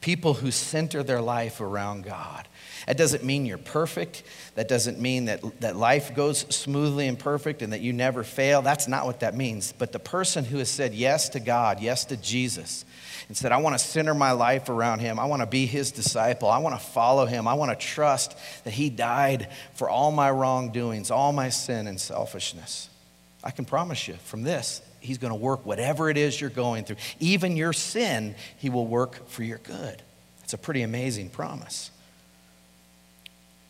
people 0.00 0.34
who 0.34 0.50
center 0.50 1.02
their 1.02 1.20
life 1.20 1.60
around 1.60 2.04
God. 2.04 2.48
That 2.86 2.96
doesn't 2.96 3.24
mean 3.24 3.46
you're 3.46 3.58
perfect. 3.58 4.22
That 4.56 4.68
doesn't 4.68 5.00
mean 5.00 5.26
that, 5.26 5.60
that 5.60 5.76
life 5.76 6.14
goes 6.14 6.40
smoothly 6.54 7.08
and 7.08 7.18
perfect 7.18 7.62
and 7.62 7.72
that 7.72 7.80
you 7.80 7.92
never 7.92 8.22
fail. 8.22 8.62
That's 8.62 8.88
not 8.88 9.06
what 9.06 9.20
that 9.20 9.34
means. 9.34 9.72
But 9.72 9.92
the 9.92 9.98
person 9.98 10.44
who 10.44 10.58
has 10.58 10.68
said 10.68 10.94
yes 10.94 11.30
to 11.30 11.40
God, 11.40 11.80
yes 11.80 12.04
to 12.06 12.16
Jesus, 12.16 12.84
and 13.28 13.36
said, 13.36 13.52
I 13.52 13.56
want 13.56 13.78
to 13.78 13.84
center 13.84 14.14
my 14.14 14.32
life 14.32 14.68
around 14.68 14.98
him. 14.98 15.18
I 15.18 15.24
want 15.24 15.40
to 15.40 15.46
be 15.46 15.64
his 15.64 15.92
disciple. 15.92 16.48
I 16.48 16.58
want 16.58 16.78
to 16.78 16.84
follow 16.84 17.24
him. 17.24 17.48
I 17.48 17.54
want 17.54 17.78
to 17.78 17.86
trust 17.86 18.36
that 18.64 18.72
he 18.72 18.90
died 18.90 19.48
for 19.74 19.88
all 19.88 20.12
my 20.12 20.30
wrongdoings, 20.30 21.10
all 21.10 21.32
my 21.32 21.48
sin 21.48 21.86
and 21.86 21.98
selfishness. 21.98 22.90
I 23.42 23.50
can 23.50 23.64
promise 23.64 24.08
you 24.08 24.14
from 24.24 24.42
this, 24.42 24.82
he's 25.00 25.18
going 25.18 25.32
to 25.32 25.38
work 25.38 25.64
whatever 25.64 26.10
it 26.10 26.16
is 26.16 26.38
you're 26.38 26.50
going 26.50 26.84
through. 26.84 26.96
Even 27.20 27.56
your 27.56 27.72
sin, 27.72 28.34
he 28.58 28.68
will 28.68 28.86
work 28.86 29.28
for 29.28 29.42
your 29.42 29.58
good. 29.58 30.02
It's 30.42 30.52
a 30.52 30.58
pretty 30.58 30.82
amazing 30.82 31.30
promise. 31.30 31.90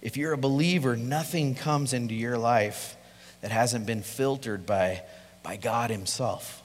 If 0.05 0.19
you're 0.19 0.35
a 0.35 0.39
believer, 0.39 0.97
nothing 0.97 1.55
comes 1.55 1.95
into 1.95 2.15
your 2.15 2.37
life 2.39 2.95
that 3.41 3.51
hasn't 3.51 3.87
been 3.87 4.03
filtered 4.03 4.67
by, 4.67 5.03
by 5.43 5.57
God 5.57 5.91
Himself. 5.91 6.63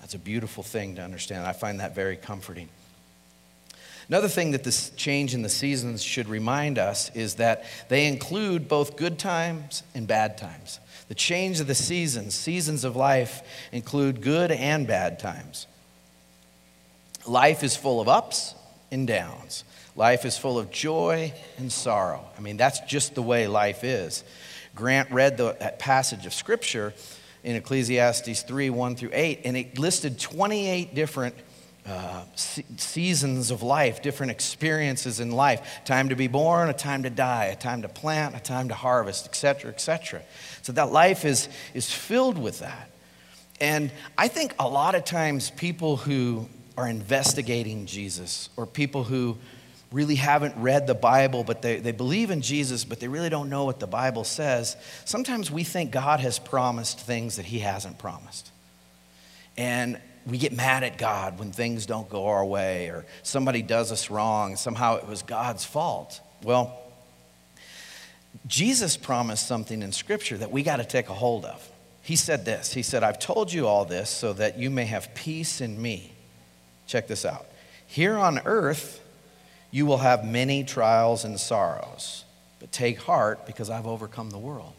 That's 0.00 0.14
a 0.14 0.18
beautiful 0.18 0.62
thing 0.62 0.94
to 0.94 1.02
understand. 1.02 1.44
I 1.44 1.52
find 1.52 1.80
that 1.80 1.94
very 1.96 2.16
comforting. 2.16 2.68
Another 4.08 4.28
thing 4.28 4.52
that 4.52 4.62
this 4.64 4.90
change 4.90 5.34
in 5.34 5.42
the 5.42 5.48
seasons 5.48 6.02
should 6.02 6.28
remind 6.28 6.78
us 6.78 7.10
is 7.14 7.34
that 7.34 7.64
they 7.88 8.06
include 8.06 8.68
both 8.68 8.96
good 8.96 9.18
times 9.18 9.82
and 9.94 10.06
bad 10.06 10.38
times. 10.38 10.78
The 11.08 11.14
change 11.14 11.58
of 11.60 11.66
the 11.66 11.74
seasons, 11.74 12.34
seasons 12.34 12.84
of 12.84 12.94
life, 12.94 13.42
include 13.72 14.22
good 14.22 14.52
and 14.52 14.86
bad 14.86 15.18
times. 15.18 15.66
Life 17.26 17.62
is 17.62 17.76
full 17.76 18.00
of 18.00 18.08
ups 18.08 18.54
and 18.90 19.06
downs. 19.06 19.64
Life 19.98 20.24
is 20.24 20.38
full 20.38 20.60
of 20.60 20.70
joy 20.70 21.34
and 21.56 21.72
sorrow. 21.72 22.24
I 22.36 22.40
mean, 22.40 22.56
that's 22.56 22.78
just 22.82 23.16
the 23.16 23.22
way 23.22 23.48
life 23.48 23.82
is. 23.82 24.22
Grant 24.76 25.10
read 25.10 25.36
the, 25.36 25.56
that 25.58 25.80
passage 25.80 26.24
of 26.24 26.32
Scripture 26.32 26.94
in 27.42 27.56
Ecclesiastes 27.56 28.42
3 28.42 28.70
1 28.70 28.94
through 28.94 29.10
8, 29.12 29.40
and 29.44 29.56
it 29.56 29.76
listed 29.76 30.20
28 30.20 30.94
different 30.94 31.34
uh, 31.84 32.22
seasons 32.36 33.50
of 33.50 33.64
life, 33.64 34.00
different 34.00 34.30
experiences 34.30 35.18
in 35.18 35.32
life 35.32 35.80
time 35.84 36.10
to 36.10 36.14
be 36.14 36.28
born, 36.28 36.68
a 36.68 36.72
time 36.72 37.02
to 37.02 37.10
die, 37.10 37.46
a 37.46 37.56
time 37.56 37.82
to 37.82 37.88
plant, 37.88 38.36
a 38.36 38.40
time 38.40 38.68
to 38.68 38.74
harvest, 38.74 39.26
etc., 39.26 39.72
etc. 39.72 40.22
So 40.62 40.72
that 40.74 40.92
life 40.92 41.24
is, 41.24 41.48
is 41.74 41.92
filled 41.92 42.38
with 42.38 42.60
that. 42.60 42.88
And 43.60 43.90
I 44.16 44.28
think 44.28 44.54
a 44.60 44.68
lot 44.68 44.94
of 44.94 45.04
times 45.04 45.50
people 45.50 45.96
who 45.96 46.48
are 46.76 46.86
investigating 46.86 47.86
Jesus 47.86 48.48
or 48.56 48.64
people 48.64 49.02
who 49.02 49.36
really 49.90 50.16
haven't 50.16 50.54
read 50.56 50.86
the 50.86 50.94
Bible, 50.94 51.44
but 51.44 51.62
they, 51.62 51.76
they 51.76 51.92
believe 51.92 52.30
in 52.30 52.42
Jesus, 52.42 52.84
but 52.84 53.00
they 53.00 53.08
really 53.08 53.30
don't 53.30 53.48
know 53.48 53.64
what 53.64 53.80
the 53.80 53.86
Bible 53.86 54.24
says, 54.24 54.76
sometimes 55.04 55.50
we 55.50 55.64
think 55.64 55.90
God 55.90 56.20
has 56.20 56.38
promised 56.38 57.00
things 57.00 57.36
that 57.36 57.46
He 57.46 57.60
hasn't 57.60 57.98
promised. 57.98 58.50
And 59.56 59.98
we 60.26 60.38
get 60.38 60.52
mad 60.52 60.84
at 60.84 60.98
God 60.98 61.38
when 61.38 61.52
things 61.52 61.86
don't 61.86 62.08
go 62.08 62.26
our 62.26 62.44
way 62.44 62.88
or 62.88 63.06
somebody 63.22 63.62
does 63.62 63.90
us 63.90 64.10
wrong. 64.10 64.56
Somehow 64.56 64.96
it 64.96 65.08
was 65.08 65.22
God's 65.22 65.64
fault. 65.64 66.20
Well, 66.42 66.78
Jesus 68.46 68.96
promised 68.96 69.46
something 69.46 69.82
in 69.82 69.92
Scripture 69.92 70.36
that 70.36 70.50
we 70.50 70.62
got 70.62 70.76
to 70.76 70.84
take 70.84 71.08
a 71.08 71.14
hold 71.14 71.44
of. 71.44 71.70
He 72.02 72.16
said 72.16 72.44
this 72.44 72.72
He 72.72 72.82
said, 72.82 73.02
I've 73.02 73.18
told 73.18 73.52
you 73.52 73.66
all 73.66 73.84
this 73.84 74.10
so 74.10 74.32
that 74.34 74.58
you 74.58 74.70
may 74.70 74.84
have 74.84 75.14
peace 75.14 75.60
in 75.60 75.80
me. 75.80 76.12
Check 76.86 77.08
this 77.08 77.24
out. 77.24 77.46
Here 77.86 78.16
on 78.16 78.40
earth, 78.44 79.02
you 79.70 79.86
will 79.86 79.98
have 79.98 80.24
many 80.24 80.64
trials 80.64 81.24
and 81.24 81.38
sorrows, 81.38 82.24
but 82.60 82.72
take 82.72 83.00
heart 83.00 83.46
because 83.46 83.70
I've 83.70 83.86
overcome 83.86 84.30
the 84.30 84.38
world. 84.38 84.72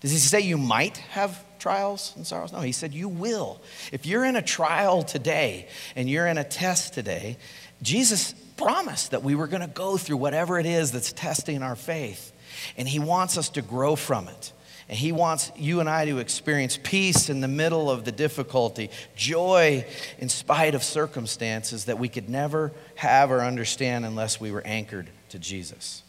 Does 0.00 0.10
he 0.10 0.18
say 0.18 0.40
you 0.40 0.58
might 0.58 0.96
have 0.96 1.44
trials 1.58 2.12
and 2.16 2.26
sorrows? 2.26 2.52
No, 2.52 2.60
he 2.60 2.72
said 2.72 2.92
you 2.92 3.08
will. 3.08 3.60
If 3.92 4.04
you're 4.04 4.24
in 4.24 4.34
a 4.34 4.42
trial 4.42 5.02
today 5.02 5.68
and 5.94 6.10
you're 6.10 6.26
in 6.26 6.38
a 6.38 6.44
test 6.44 6.92
today, 6.92 7.36
Jesus 7.82 8.32
promised 8.56 9.12
that 9.12 9.22
we 9.22 9.34
were 9.34 9.46
going 9.46 9.60
to 9.62 9.68
go 9.68 9.96
through 9.96 10.16
whatever 10.16 10.58
it 10.58 10.66
is 10.66 10.92
that's 10.92 11.12
testing 11.12 11.62
our 11.62 11.76
faith. 11.76 12.32
And 12.76 12.88
he 12.88 12.98
wants 12.98 13.38
us 13.38 13.48
to 13.50 13.62
grow 13.62 13.96
from 13.96 14.28
it. 14.28 14.52
And 14.88 14.98
he 14.98 15.12
wants 15.12 15.50
you 15.56 15.80
and 15.80 15.88
I 15.88 16.04
to 16.06 16.18
experience 16.18 16.78
peace 16.82 17.28
in 17.30 17.40
the 17.40 17.48
middle 17.48 17.90
of 17.90 18.04
the 18.04 18.12
difficulty, 18.12 18.90
joy 19.16 19.86
in 20.18 20.28
spite 20.28 20.74
of 20.74 20.82
circumstances 20.82 21.86
that 21.86 21.98
we 21.98 22.08
could 22.08 22.28
never 22.28 22.72
have 22.96 23.30
or 23.30 23.40
understand 23.40 24.04
unless 24.04 24.40
we 24.40 24.50
were 24.50 24.62
anchored 24.66 25.08
to 25.30 25.38
Jesus. 25.38 26.02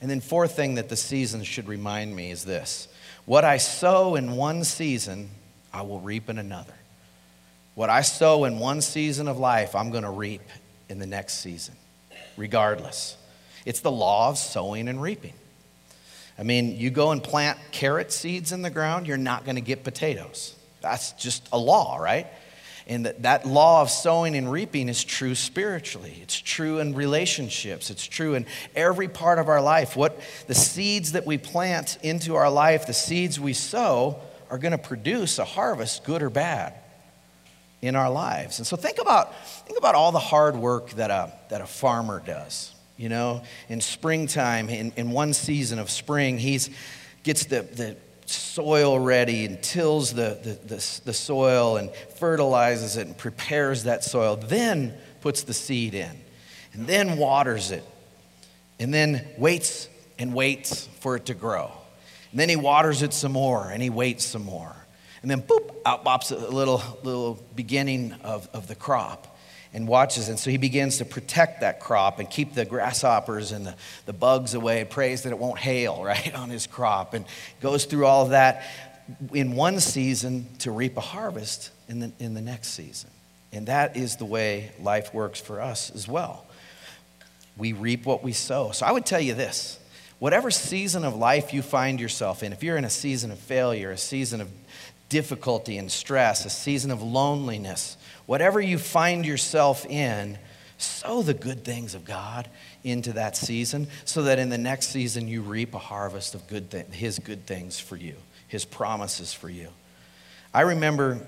And 0.00 0.10
then, 0.10 0.20
fourth 0.20 0.54
thing 0.54 0.74
that 0.74 0.88
the 0.88 0.96
seasons 0.96 1.46
should 1.46 1.66
remind 1.66 2.14
me 2.14 2.30
is 2.30 2.44
this 2.44 2.88
what 3.26 3.44
I 3.44 3.58
sow 3.58 4.14
in 4.14 4.32
one 4.32 4.64
season, 4.64 5.28
I 5.72 5.82
will 5.82 6.00
reap 6.00 6.28
in 6.28 6.38
another. 6.38 6.74
What 7.74 7.90
I 7.90 8.02
sow 8.02 8.44
in 8.44 8.58
one 8.58 8.80
season 8.80 9.28
of 9.28 9.38
life, 9.38 9.76
I'm 9.76 9.90
going 9.90 10.02
to 10.02 10.10
reap 10.10 10.42
in 10.88 10.98
the 10.98 11.06
next 11.06 11.34
season, 11.34 11.74
regardless. 12.36 13.16
It's 13.64 13.80
the 13.80 13.90
law 13.90 14.30
of 14.30 14.38
sowing 14.38 14.88
and 14.88 15.00
reaping. 15.00 15.34
I 16.38 16.44
mean, 16.44 16.76
you 16.76 16.90
go 16.90 17.10
and 17.10 17.22
plant 17.22 17.58
carrot 17.72 18.12
seeds 18.12 18.52
in 18.52 18.62
the 18.62 18.70
ground, 18.70 19.06
you're 19.06 19.16
not 19.16 19.44
going 19.44 19.56
to 19.56 19.60
get 19.62 19.82
potatoes. 19.82 20.54
That's 20.80 21.12
just 21.12 21.48
a 21.52 21.58
law, 21.58 21.98
right? 21.98 22.28
And 22.86 23.04
that, 23.04 23.22
that 23.22 23.46
law 23.46 23.82
of 23.82 23.90
sowing 23.90 24.34
and 24.34 24.50
reaping 24.50 24.88
is 24.88 25.04
true 25.04 25.34
spiritually. 25.34 26.18
It's 26.22 26.38
true 26.38 26.78
in 26.78 26.94
relationships. 26.94 27.90
It's 27.90 28.06
true 28.06 28.34
in 28.34 28.46
every 28.74 29.08
part 29.08 29.38
of 29.38 29.48
our 29.48 29.60
life. 29.60 29.96
What 29.96 30.18
the 30.46 30.54
seeds 30.54 31.12
that 31.12 31.26
we 31.26 31.36
plant 31.36 31.98
into 32.02 32.36
our 32.36 32.50
life, 32.50 32.86
the 32.86 32.94
seeds 32.94 33.38
we 33.38 33.52
sow, 33.52 34.18
are 34.48 34.58
going 34.58 34.72
to 34.72 34.78
produce 34.78 35.38
a 35.38 35.44
harvest, 35.44 36.04
good 36.04 36.22
or 36.22 36.30
bad, 36.30 36.72
in 37.82 37.94
our 37.94 38.10
lives. 38.10 38.58
And 38.58 38.66
so 38.66 38.76
think 38.76 38.98
about, 39.00 39.36
think 39.66 39.78
about 39.78 39.94
all 39.94 40.10
the 40.10 40.18
hard 40.18 40.56
work 40.56 40.90
that 40.92 41.10
a, 41.10 41.32
that 41.50 41.60
a 41.60 41.66
farmer 41.66 42.22
does. 42.24 42.72
You 42.98 43.08
know, 43.08 43.42
in 43.68 43.80
springtime, 43.80 44.68
in, 44.68 44.92
in 44.96 45.12
one 45.12 45.32
season 45.32 45.78
of 45.78 45.88
spring, 45.88 46.36
he 46.36 46.58
gets 47.22 47.46
the, 47.46 47.62
the 47.62 47.96
soil 48.26 48.98
ready 48.98 49.44
and 49.44 49.62
tills 49.62 50.12
the, 50.12 50.38
the, 50.42 50.74
the, 50.74 51.00
the 51.04 51.12
soil 51.14 51.76
and 51.76 51.94
fertilizes 52.16 52.96
it 52.96 53.06
and 53.06 53.16
prepares 53.16 53.84
that 53.84 54.02
soil, 54.02 54.34
then 54.34 54.94
puts 55.20 55.44
the 55.44 55.54
seed 55.54 55.94
in, 55.94 56.10
and 56.72 56.88
then 56.88 57.16
waters 57.18 57.70
it, 57.70 57.84
and 58.80 58.92
then 58.92 59.24
waits 59.38 59.88
and 60.18 60.34
waits 60.34 60.88
for 60.98 61.14
it 61.14 61.26
to 61.26 61.34
grow. 61.34 61.70
And 62.32 62.40
then 62.40 62.48
he 62.48 62.56
waters 62.56 63.02
it 63.02 63.14
some 63.14 63.32
more 63.32 63.70
and 63.70 63.80
he 63.80 63.90
waits 63.90 64.24
some 64.24 64.44
more. 64.44 64.74
And 65.22 65.30
then, 65.30 65.42
boop, 65.42 65.74
out 65.86 66.04
pops 66.04 66.30
a 66.30 66.36
little, 66.36 66.82
little 67.02 67.42
beginning 67.54 68.12
of, 68.24 68.48
of 68.52 68.68
the 68.68 68.74
crop 68.74 69.37
and 69.72 69.86
watches. 69.86 70.28
And 70.28 70.38
so 70.38 70.50
he 70.50 70.56
begins 70.56 70.98
to 70.98 71.04
protect 71.04 71.60
that 71.60 71.80
crop 71.80 72.18
and 72.18 72.28
keep 72.28 72.54
the 72.54 72.64
grasshoppers 72.64 73.52
and 73.52 73.66
the, 73.66 73.74
the 74.06 74.12
bugs 74.12 74.54
away, 74.54 74.84
prays 74.84 75.22
that 75.22 75.30
it 75.30 75.38
won't 75.38 75.58
hail, 75.58 76.02
right, 76.04 76.34
on 76.34 76.50
his 76.50 76.66
crop, 76.66 77.14
and 77.14 77.24
goes 77.60 77.84
through 77.84 78.06
all 78.06 78.24
of 78.24 78.30
that 78.30 78.66
in 79.32 79.56
one 79.56 79.80
season 79.80 80.46
to 80.58 80.70
reap 80.70 80.96
a 80.96 81.02
harvest 81.02 81.70
in 81.88 82.00
the, 82.00 82.12
in 82.18 82.34
the 82.34 82.40
next 82.40 82.68
season. 82.68 83.10
And 83.52 83.66
that 83.68 83.96
is 83.96 84.16
the 84.16 84.24
way 84.24 84.72
life 84.80 85.14
works 85.14 85.40
for 85.40 85.60
us 85.60 85.90
as 85.90 86.06
well. 86.06 86.44
We 87.56 87.72
reap 87.72 88.04
what 88.04 88.22
we 88.22 88.32
sow. 88.32 88.70
So 88.72 88.86
I 88.86 88.92
would 88.92 89.06
tell 89.06 89.20
you 89.20 89.34
this 89.34 89.78
whatever 90.18 90.50
season 90.50 91.04
of 91.04 91.14
life 91.14 91.54
you 91.54 91.62
find 91.62 92.00
yourself 92.00 92.42
in, 92.42 92.52
if 92.52 92.62
you're 92.62 92.76
in 92.76 92.84
a 92.84 92.90
season 92.90 93.30
of 93.30 93.38
failure, 93.38 93.92
a 93.92 93.98
season 93.98 94.40
of 94.40 94.50
difficulty 95.08 95.78
and 95.78 95.90
stress, 95.90 96.44
a 96.44 96.50
season 96.50 96.90
of 96.90 97.02
loneliness, 97.02 97.96
whatever 98.28 98.60
you 98.60 98.76
find 98.76 99.24
yourself 99.24 99.86
in, 99.86 100.36
sow 100.76 101.22
the 101.22 101.32
good 101.32 101.64
things 101.64 101.94
of 101.94 102.04
God 102.04 102.46
into 102.84 103.14
that 103.14 103.38
season 103.38 103.88
so 104.04 104.24
that 104.24 104.38
in 104.38 104.50
the 104.50 104.58
next 104.58 104.88
season 104.88 105.26
you 105.26 105.40
reap 105.40 105.72
a 105.72 105.78
harvest 105.78 106.34
of 106.34 106.46
good 106.46 106.70
th- 106.70 106.88
his 106.88 107.18
good 107.18 107.46
things 107.46 107.80
for 107.80 107.96
you, 107.96 108.14
his 108.46 108.66
promises 108.66 109.32
for 109.32 109.48
you. 109.48 109.68
I 110.52 110.60
remember 110.60 111.20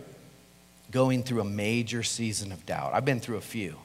going 0.91 1.23
through 1.23 1.41
a 1.41 1.45
major 1.45 2.03
season 2.03 2.53
of 2.53 2.67
doubt. 2.67 2.93
I've 2.93 3.07
been 3.07 3.21
through 3.21 3.39
a 3.39 3.43
few. 3.43 3.77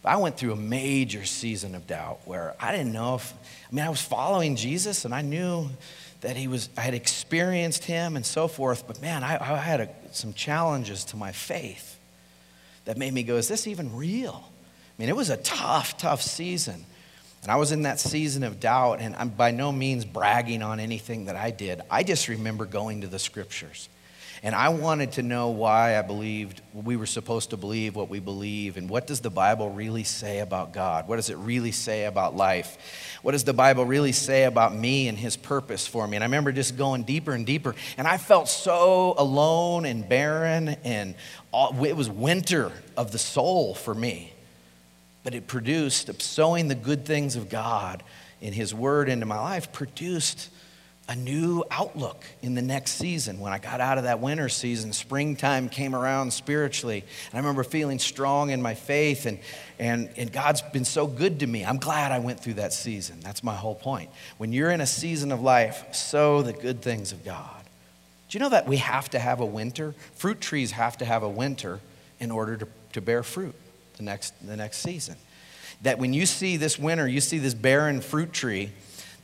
But 0.00 0.10
I 0.10 0.16
went 0.18 0.36
through 0.36 0.52
a 0.52 0.56
major 0.56 1.24
season 1.24 1.74
of 1.74 1.88
doubt 1.88 2.20
where 2.24 2.54
I 2.60 2.70
didn't 2.70 2.92
know 2.92 3.16
if 3.16 3.34
I 3.68 3.74
mean 3.74 3.84
I 3.84 3.88
was 3.88 4.00
following 4.00 4.54
Jesus 4.54 5.04
and 5.04 5.12
I 5.12 5.22
knew 5.22 5.70
that 6.20 6.36
he 6.36 6.46
was 6.46 6.68
I 6.76 6.82
had 6.82 6.94
experienced 6.94 7.82
him 7.82 8.14
and 8.14 8.24
so 8.24 8.46
forth, 8.46 8.86
but 8.86 9.02
man, 9.02 9.24
I, 9.24 9.38
I 9.40 9.56
had 9.56 9.80
a, 9.80 9.88
some 10.12 10.34
challenges 10.34 11.04
to 11.06 11.16
my 11.16 11.32
faith 11.32 11.93
that 12.84 12.96
made 12.96 13.12
me 13.12 13.22
go, 13.22 13.36
is 13.36 13.48
this 13.48 13.66
even 13.66 13.94
real? 13.94 14.44
I 14.44 15.02
mean, 15.02 15.08
it 15.08 15.16
was 15.16 15.30
a 15.30 15.36
tough, 15.38 15.96
tough 15.96 16.22
season. 16.22 16.84
And 17.42 17.52
I 17.52 17.56
was 17.56 17.72
in 17.72 17.82
that 17.82 18.00
season 18.00 18.42
of 18.42 18.58
doubt, 18.58 19.00
and 19.00 19.14
I'm 19.16 19.28
by 19.28 19.50
no 19.50 19.70
means 19.70 20.04
bragging 20.04 20.62
on 20.62 20.80
anything 20.80 21.26
that 21.26 21.36
I 21.36 21.50
did. 21.50 21.82
I 21.90 22.02
just 22.02 22.28
remember 22.28 22.64
going 22.64 23.02
to 23.02 23.06
the 23.06 23.18
scriptures. 23.18 23.88
And 24.44 24.54
I 24.54 24.68
wanted 24.68 25.12
to 25.12 25.22
know 25.22 25.48
why 25.48 25.98
I 25.98 26.02
believed 26.02 26.60
we 26.74 26.96
were 26.96 27.06
supposed 27.06 27.50
to 27.50 27.56
believe 27.56 27.96
what 27.96 28.10
we 28.10 28.20
believe. 28.20 28.76
And 28.76 28.90
what 28.90 29.06
does 29.06 29.20
the 29.20 29.30
Bible 29.30 29.70
really 29.70 30.04
say 30.04 30.40
about 30.40 30.74
God? 30.74 31.08
What 31.08 31.16
does 31.16 31.30
it 31.30 31.38
really 31.38 31.72
say 31.72 32.04
about 32.04 32.36
life? 32.36 32.76
What 33.22 33.32
does 33.32 33.44
the 33.44 33.54
Bible 33.54 33.86
really 33.86 34.12
say 34.12 34.44
about 34.44 34.74
me 34.74 35.08
and 35.08 35.16
His 35.16 35.38
purpose 35.38 35.86
for 35.86 36.06
me? 36.06 36.18
And 36.18 36.22
I 36.22 36.26
remember 36.26 36.52
just 36.52 36.76
going 36.76 37.04
deeper 37.04 37.32
and 37.32 37.46
deeper. 37.46 37.74
And 37.96 38.06
I 38.06 38.18
felt 38.18 38.50
so 38.50 39.14
alone 39.16 39.86
and 39.86 40.06
barren. 40.06 40.68
And 40.84 41.14
all, 41.50 41.82
it 41.82 41.96
was 41.96 42.10
winter 42.10 42.70
of 42.98 43.12
the 43.12 43.18
soul 43.18 43.74
for 43.74 43.94
me. 43.94 44.30
But 45.22 45.34
it 45.34 45.46
produced, 45.46 46.20
sowing 46.20 46.68
the 46.68 46.74
good 46.74 47.06
things 47.06 47.36
of 47.36 47.48
God 47.48 48.02
in 48.42 48.52
His 48.52 48.74
Word 48.74 49.08
into 49.08 49.24
my 49.24 49.40
life, 49.40 49.72
produced 49.72 50.50
a 51.06 51.14
new 51.14 51.62
outlook 51.70 52.24
in 52.40 52.54
the 52.54 52.62
next 52.62 52.92
season. 52.92 53.38
When 53.38 53.52
I 53.52 53.58
got 53.58 53.80
out 53.80 53.98
of 53.98 54.04
that 54.04 54.20
winter 54.20 54.48
season, 54.48 54.92
springtime 54.92 55.68
came 55.68 55.94
around 55.94 56.32
spiritually. 56.32 57.04
And 57.30 57.34
I 57.34 57.36
remember 57.38 57.62
feeling 57.62 57.98
strong 57.98 58.50
in 58.50 58.62
my 58.62 58.74
faith, 58.74 59.26
and, 59.26 59.38
and, 59.78 60.08
and 60.16 60.32
God's 60.32 60.62
been 60.62 60.86
so 60.86 61.06
good 61.06 61.40
to 61.40 61.46
me. 61.46 61.64
I'm 61.64 61.76
glad 61.76 62.10
I 62.10 62.20
went 62.20 62.40
through 62.40 62.54
that 62.54 62.72
season. 62.72 63.20
That's 63.20 63.44
my 63.44 63.54
whole 63.54 63.74
point. 63.74 64.10
When 64.38 64.52
you're 64.52 64.70
in 64.70 64.80
a 64.80 64.86
season 64.86 65.30
of 65.30 65.42
life, 65.42 65.84
sow 65.94 66.40
the 66.40 66.54
good 66.54 66.80
things 66.80 67.12
of 67.12 67.22
God. 67.22 67.62
Do 68.28 68.38
you 68.38 68.42
know 68.42 68.50
that 68.50 68.66
we 68.66 68.78
have 68.78 69.10
to 69.10 69.18
have 69.18 69.40
a 69.40 69.46
winter? 69.46 69.94
Fruit 70.14 70.40
trees 70.40 70.70
have 70.72 70.96
to 70.98 71.04
have 71.04 71.22
a 71.22 71.28
winter 71.28 71.80
in 72.18 72.30
order 72.30 72.56
to, 72.56 72.66
to 72.94 73.02
bear 73.02 73.22
fruit 73.22 73.54
the 73.98 74.04
next, 74.04 74.34
the 74.44 74.56
next 74.56 74.78
season. 74.78 75.16
That 75.82 75.98
when 75.98 76.14
you 76.14 76.24
see 76.24 76.56
this 76.56 76.78
winter, 76.78 77.06
you 77.06 77.20
see 77.20 77.38
this 77.38 77.52
barren 77.52 78.00
fruit 78.00 78.32
tree 78.32 78.70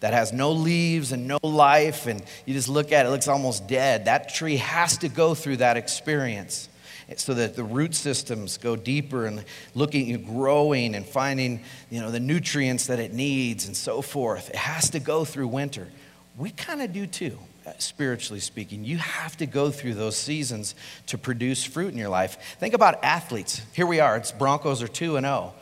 that 0.01 0.13
has 0.13 0.33
no 0.33 0.53
leaves 0.53 1.13
and 1.13 1.29
no 1.29 1.39
life, 1.43 2.07
and 2.07 2.23
you 2.47 2.55
just 2.55 2.69
look 2.69 2.93
at 2.93 3.07
it, 3.07 3.09
it 3.09 3.13
looks 3.13 3.29
almost 3.29 3.69
dead. 3.69 4.07
That 4.07 4.33
tree 4.35 4.57
has 4.57 4.99
to 4.99 5.09
go 5.09 5.35
through 5.35 5.59
that 5.59 5.77
experience 5.77 6.69
so 7.17 7.35
that 7.35 7.57
the 7.57 7.65
root 7.65 7.95
systems 7.95 8.57
go 8.59 8.77
deeper 8.77 9.27
and 9.27 9.45
looking 9.75 10.13
and 10.13 10.25
growing 10.25 10.95
and 10.95 11.05
finding 11.05 11.61
you 11.91 12.01
know 12.01 12.11
the 12.11 12.21
nutrients 12.21 12.87
that 12.87 13.01
it 13.01 13.13
needs 13.13 13.67
and 13.67 13.77
so 13.77 14.01
forth. 14.01 14.51
It 14.51 14.57
has 14.57 14.91
to 14.91 15.01
go 15.01 15.25
through 15.25 15.49
winter. 15.49 15.89
We 16.37 16.51
kind 16.51 16.81
of 16.81 16.93
do 16.93 17.07
too 17.07 17.39
uh, 17.67 17.73
spiritually 17.79 18.41
speaking. 18.41 18.85
You 18.85 18.99
have 18.99 19.37
to 19.39 19.47
go 19.47 19.71
through 19.71 19.95
those 19.95 20.17
seasons 20.17 20.75
to 21.09 21.19
produce 21.19 21.65
fruit 21.65 21.93
in 21.93 21.99
your 21.99 22.09
life. 22.09 22.57
Think 22.59 22.75
about 22.75 23.03
athletes. 23.05 23.61
Here 23.73 23.87
we 23.87 24.01
are 24.01 24.17
it's 24.17 24.33
broncos 24.33 24.83
are 24.83 24.89
2 24.89 25.17
and 25.17 25.27
0 25.27 25.55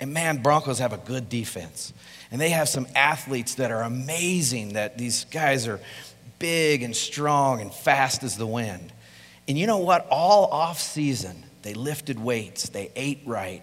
and 0.00 0.12
man 0.12 0.42
broncos 0.42 0.78
have 0.78 0.92
a 0.92 0.98
good 0.98 1.28
defense 1.28 1.92
and 2.30 2.40
they 2.40 2.50
have 2.50 2.68
some 2.68 2.86
athletes 2.96 3.54
that 3.56 3.70
are 3.70 3.82
amazing, 3.82 4.72
that 4.72 4.98
these 4.98 5.24
guys 5.26 5.68
are 5.68 5.78
big 6.38 6.82
and 6.82 6.96
strong 6.96 7.60
and 7.60 7.72
fast 7.72 8.22
as 8.24 8.36
the 8.36 8.46
wind. 8.46 8.92
And 9.46 9.56
you 9.56 9.66
know 9.66 9.78
what? 9.78 10.06
All 10.10 10.46
off 10.46 10.80
season, 10.80 11.44
they 11.62 11.74
lifted 11.74 12.18
weights, 12.18 12.70
they 12.70 12.90
ate 12.96 13.20
right, 13.24 13.62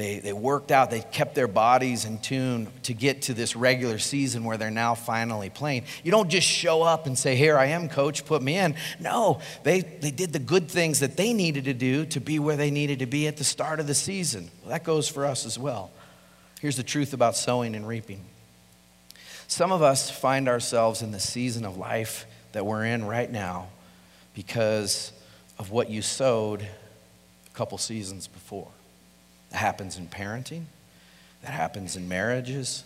they, 0.00 0.18
they 0.18 0.32
worked 0.32 0.70
out, 0.70 0.90
they 0.90 1.00
kept 1.00 1.34
their 1.34 1.46
bodies 1.46 2.04
in 2.04 2.18
tune 2.18 2.68
to 2.84 2.94
get 2.94 3.22
to 3.22 3.34
this 3.34 3.54
regular 3.54 3.98
season 3.98 4.44
where 4.44 4.56
they're 4.56 4.70
now 4.70 4.94
finally 4.94 5.50
playing. 5.50 5.84
You 6.02 6.10
don't 6.10 6.30
just 6.30 6.46
show 6.46 6.82
up 6.82 7.06
and 7.06 7.18
say, 7.18 7.36
Here 7.36 7.58
I 7.58 7.66
am, 7.66 7.88
coach, 7.88 8.24
put 8.24 8.42
me 8.42 8.56
in. 8.56 8.74
No, 8.98 9.40
they, 9.62 9.80
they 9.80 10.10
did 10.10 10.32
the 10.32 10.38
good 10.38 10.70
things 10.70 11.00
that 11.00 11.16
they 11.16 11.32
needed 11.32 11.64
to 11.64 11.74
do 11.74 12.06
to 12.06 12.20
be 12.20 12.38
where 12.38 12.56
they 12.56 12.70
needed 12.70 13.00
to 13.00 13.06
be 13.06 13.26
at 13.26 13.36
the 13.36 13.44
start 13.44 13.80
of 13.80 13.86
the 13.86 13.94
season. 13.94 14.50
Well, 14.62 14.70
that 14.70 14.84
goes 14.84 15.08
for 15.08 15.26
us 15.26 15.44
as 15.44 15.58
well. 15.58 15.90
Here's 16.60 16.76
the 16.76 16.82
truth 16.82 17.12
about 17.12 17.36
sowing 17.36 17.74
and 17.74 17.86
reaping. 17.86 18.24
Some 19.48 19.72
of 19.72 19.82
us 19.82 20.10
find 20.10 20.48
ourselves 20.48 21.02
in 21.02 21.10
the 21.10 21.20
season 21.20 21.64
of 21.64 21.76
life 21.76 22.26
that 22.52 22.64
we're 22.64 22.84
in 22.84 23.04
right 23.04 23.30
now 23.30 23.68
because 24.34 25.12
of 25.58 25.70
what 25.70 25.90
you 25.90 26.02
sowed 26.02 26.62
a 26.62 27.54
couple 27.54 27.76
seasons 27.76 28.28
before. 28.28 28.68
That 29.50 29.58
happens 29.58 29.98
in 29.98 30.06
parenting, 30.06 30.64
that 31.42 31.52
happens 31.52 31.96
in 31.96 32.08
marriages, 32.08 32.84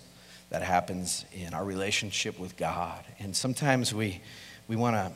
that 0.50 0.62
happens 0.62 1.24
in 1.32 1.54
our 1.54 1.64
relationship 1.64 2.38
with 2.38 2.56
God. 2.56 3.04
And 3.18 3.36
sometimes 3.36 3.92
we, 3.92 4.20
we 4.68 4.76
want 4.76 4.96
to 4.96 5.12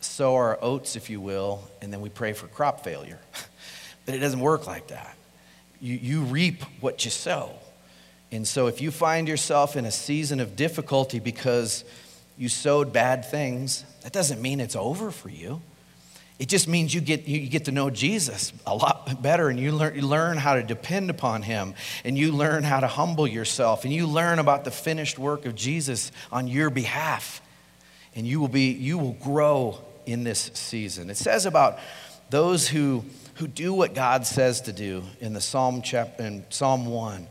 sow 0.00 0.34
our 0.34 0.58
oats, 0.62 0.96
if 0.96 1.10
you 1.10 1.20
will, 1.20 1.62
and 1.82 1.92
then 1.92 2.00
we 2.00 2.08
pray 2.08 2.32
for 2.32 2.46
crop 2.46 2.84
failure. 2.84 3.18
but 4.06 4.14
it 4.14 4.18
doesn't 4.18 4.40
work 4.40 4.66
like 4.66 4.88
that. 4.88 5.16
You, 5.80 5.94
you 5.94 6.20
reap 6.22 6.62
what 6.80 7.04
you 7.04 7.10
sow. 7.10 7.52
And 8.30 8.46
so 8.46 8.66
if 8.66 8.80
you 8.80 8.90
find 8.90 9.26
yourself 9.26 9.76
in 9.76 9.84
a 9.84 9.90
season 9.90 10.40
of 10.40 10.54
difficulty 10.56 11.18
because 11.18 11.84
you 12.36 12.48
sowed 12.48 12.92
bad 12.92 13.24
things, 13.24 13.84
that 14.02 14.12
doesn't 14.12 14.40
mean 14.40 14.60
it's 14.60 14.76
over 14.76 15.10
for 15.10 15.28
you. 15.28 15.60
It 16.38 16.48
just 16.48 16.68
means 16.68 16.94
you 16.94 17.00
get, 17.00 17.26
you 17.26 17.48
get 17.48 17.64
to 17.64 17.72
know 17.72 17.90
Jesus 17.90 18.52
a 18.64 18.74
lot 18.74 19.20
better 19.20 19.48
and 19.48 19.58
you 19.58 19.72
learn, 19.72 19.96
you 19.96 20.02
learn 20.02 20.36
how 20.36 20.54
to 20.54 20.62
depend 20.62 21.10
upon 21.10 21.42
him 21.42 21.74
and 22.04 22.16
you 22.16 22.30
learn 22.30 22.62
how 22.62 22.78
to 22.78 22.86
humble 22.86 23.26
yourself 23.26 23.84
and 23.84 23.92
you 23.92 24.06
learn 24.06 24.38
about 24.38 24.64
the 24.64 24.70
finished 24.70 25.18
work 25.18 25.46
of 25.46 25.56
Jesus 25.56 26.12
on 26.30 26.46
your 26.46 26.70
behalf. 26.70 27.42
And 28.14 28.26
you 28.26 28.40
will, 28.40 28.48
be, 28.48 28.70
you 28.70 28.98
will 28.98 29.14
grow 29.14 29.78
in 30.06 30.22
this 30.22 30.50
season. 30.54 31.10
It 31.10 31.16
says 31.16 31.44
about 31.44 31.78
those 32.30 32.68
who, 32.68 33.04
who 33.34 33.48
do 33.48 33.74
what 33.74 33.94
God 33.94 34.24
says 34.24 34.60
to 34.62 34.72
do 34.72 35.02
in 35.20 35.32
the 35.32 35.40
Psalm, 35.40 35.82
chapter, 35.82 36.22
in 36.22 36.44
Psalm 36.50 36.86
1 36.86 37.26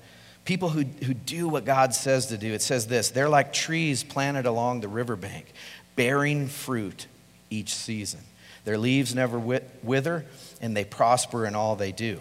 people 0.47 0.69
who, 0.69 0.83
who 1.03 1.13
do 1.13 1.49
what 1.49 1.65
God 1.65 1.93
says 1.93 2.27
to 2.27 2.37
do. 2.37 2.53
It 2.53 2.61
says 2.61 2.87
this 2.87 3.09
they're 3.09 3.27
like 3.27 3.51
trees 3.51 4.03
planted 4.03 4.45
along 4.45 4.79
the 4.79 4.87
riverbank, 4.87 5.51
bearing 5.97 6.47
fruit 6.47 7.05
each 7.49 7.75
season. 7.75 8.21
Their 8.67 8.77
leaves 8.77 9.15
never 9.15 9.39
wither, 9.81 10.25
and 10.59 10.75
they 10.75 10.83
prosper 10.83 11.45
in 11.45 11.55
all 11.55 11.77
they 11.77 11.93
do. 11.93 12.19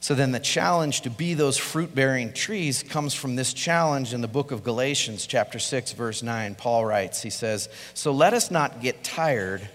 So 0.00 0.14
then, 0.14 0.32
the 0.32 0.40
challenge 0.40 1.02
to 1.02 1.10
be 1.10 1.34
those 1.34 1.58
fruit 1.58 1.94
bearing 1.94 2.32
trees 2.32 2.82
comes 2.82 3.12
from 3.12 3.36
this 3.36 3.52
challenge 3.52 4.14
in 4.14 4.22
the 4.22 4.26
book 4.26 4.52
of 4.52 4.64
Galatians, 4.64 5.26
chapter 5.26 5.58
6, 5.58 5.92
verse 5.92 6.22
9. 6.22 6.54
Paul 6.54 6.86
writes, 6.86 7.20
He 7.20 7.28
says, 7.28 7.68
So 7.92 8.10
let 8.10 8.32
us 8.32 8.50
not 8.50 8.80
get 8.80 9.04
tired 9.04 9.68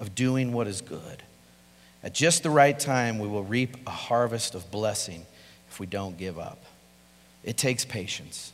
of 0.00 0.16
doing 0.16 0.52
what 0.52 0.66
is 0.66 0.80
good. 0.80 1.22
At 2.02 2.12
just 2.12 2.42
the 2.42 2.50
right 2.50 2.76
time, 2.76 3.20
we 3.20 3.28
will 3.28 3.44
reap 3.44 3.76
a 3.86 3.90
harvest 3.90 4.56
of 4.56 4.68
blessing 4.72 5.24
if 5.70 5.78
we 5.78 5.86
don't 5.86 6.18
give 6.18 6.40
up. 6.40 6.60
It 7.44 7.56
takes 7.56 7.84
patience. 7.84 8.51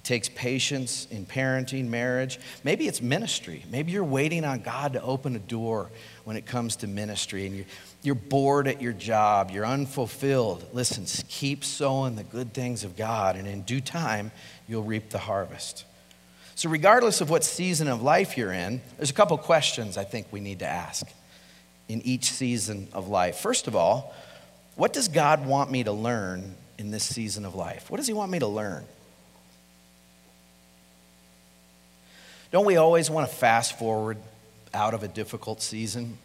It 0.00 0.04
takes 0.04 0.30
patience 0.30 1.06
in 1.10 1.26
parenting, 1.26 1.88
marriage. 1.88 2.40
Maybe 2.64 2.88
it's 2.88 3.02
ministry. 3.02 3.66
Maybe 3.70 3.92
you're 3.92 4.02
waiting 4.02 4.46
on 4.46 4.60
God 4.60 4.94
to 4.94 5.02
open 5.02 5.36
a 5.36 5.38
door 5.38 5.90
when 6.24 6.38
it 6.38 6.46
comes 6.46 6.76
to 6.76 6.86
ministry 6.86 7.44
and 7.44 7.54
you're, 7.54 7.66
you're 8.02 8.14
bored 8.14 8.66
at 8.66 8.80
your 8.80 8.94
job, 8.94 9.50
you're 9.50 9.66
unfulfilled. 9.66 10.64
Listen, 10.72 11.04
keep 11.28 11.64
sowing 11.64 12.16
the 12.16 12.22
good 12.22 12.54
things 12.54 12.82
of 12.82 12.96
God, 12.96 13.36
and 13.36 13.46
in 13.46 13.60
due 13.60 13.82
time, 13.82 14.32
you'll 14.66 14.84
reap 14.84 15.10
the 15.10 15.18
harvest. 15.18 15.84
So, 16.54 16.70
regardless 16.70 17.20
of 17.20 17.28
what 17.28 17.44
season 17.44 17.86
of 17.86 18.00
life 18.00 18.38
you're 18.38 18.52
in, 18.52 18.80
there's 18.96 19.10
a 19.10 19.14
couple 19.14 19.36
questions 19.36 19.98
I 19.98 20.04
think 20.04 20.28
we 20.30 20.40
need 20.40 20.60
to 20.60 20.66
ask 20.66 21.06
in 21.90 22.00
each 22.06 22.32
season 22.32 22.88
of 22.94 23.08
life. 23.08 23.36
First 23.36 23.68
of 23.68 23.76
all, 23.76 24.14
what 24.76 24.94
does 24.94 25.08
God 25.08 25.44
want 25.44 25.70
me 25.70 25.84
to 25.84 25.92
learn 25.92 26.54
in 26.78 26.90
this 26.90 27.04
season 27.04 27.44
of 27.44 27.54
life? 27.54 27.90
What 27.90 27.98
does 27.98 28.06
He 28.06 28.14
want 28.14 28.32
me 28.32 28.38
to 28.38 28.46
learn? 28.46 28.86
Don't 32.50 32.64
we 32.64 32.76
always 32.76 33.08
want 33.08 33.30
to 33.30 33.34
fast 33.34 33.78
forward 33.78 34.18
out 34.74 34.94
of 34.94 35.02
a 35.02 35.08
difficult 35.08 35.62
season? 35.62 36.18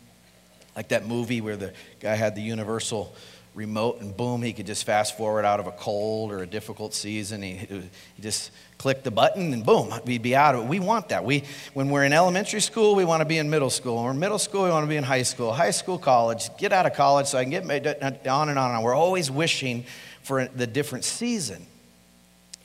Like 0.75 0.89
that 0.89 1.05
movie 1.05 1.39
where 1.39 1.55
the 1.55 1.73
guy 1.99 2.15
had 2.15 2.35
the 2.35 2.41
universal 2.41 3.15
remote 3.53 4.01
and 4.01 4.15
boom, 4.15 4.41
he 4.41 4.51
could 4.51 4.65
just 4.65 4.83
fast 4.83 5.17
forward 5.17 5.45
out 5.45 5.59
of 5.59 5.67
a 5.67 5.71
cold 5.71 6.31
or 6.31 6.39
a 6.39 6.47
difficult 6.47 6.93
season. 6.93 7.41
He, 7.41 7.53
he 7.53 8.21
just 8.21 8.51
clicked 8.77 9.03
the 9.05 9.11
button 9.11 9.53
and 9.53 9.65
boom, 9.65 9.93
we'd 10.05 10.21
be 10.21 10.35
out 10.35 10.55
of 10.55 10.63
it. 10.65 10.67
We 10.67 10.79
want 10.79 11.09
that. 11.09 11.23
We, 11.23 11.43
when 11.73 11.89
we're 11.89 12.03
in 12.03 12.11
elementary 12.11 12.59
school, 12.59 12.95
we 12.95 13.05
want 13.05 13.21
to 13.21 13.25
be 13.25 13.37
in 13.37 13.49
middle 13.49 13.69
school. 13.69 13.95
When 13.95 14.05
we're 14.05 14.11
in 14.11 14.19
middle 14.19 14.39
school, 14.39 14.63
we 14.63 14.71
want 14.71 14.83
to 14.83 14.89
be 14.89 14.97
in 14.97 15.03
high 15.03 15.21
school. 15.21 15.53
High 15.53 15.71
school, 15.71 15.97
college, 15.97 16.49
get 16.57 16.73
out 16.73 16.85
of 16.85 16.93
college 16.93 17.27
so 17.27 17.37
I 17.37 17.45
can 17.45 17.51
get 17.51 18.03
on 18.03 18.13
and 18.13 18.27
on 18.27 18.49
and 18.49 18.59
on. 18.59 18.83
We're 18.83 18.95
always 18.95 19.31
wishing 19.31 19.85
for 20.23 20.45
the 20.47 20.67
different 20.67 21.05
season. 21.05 21.65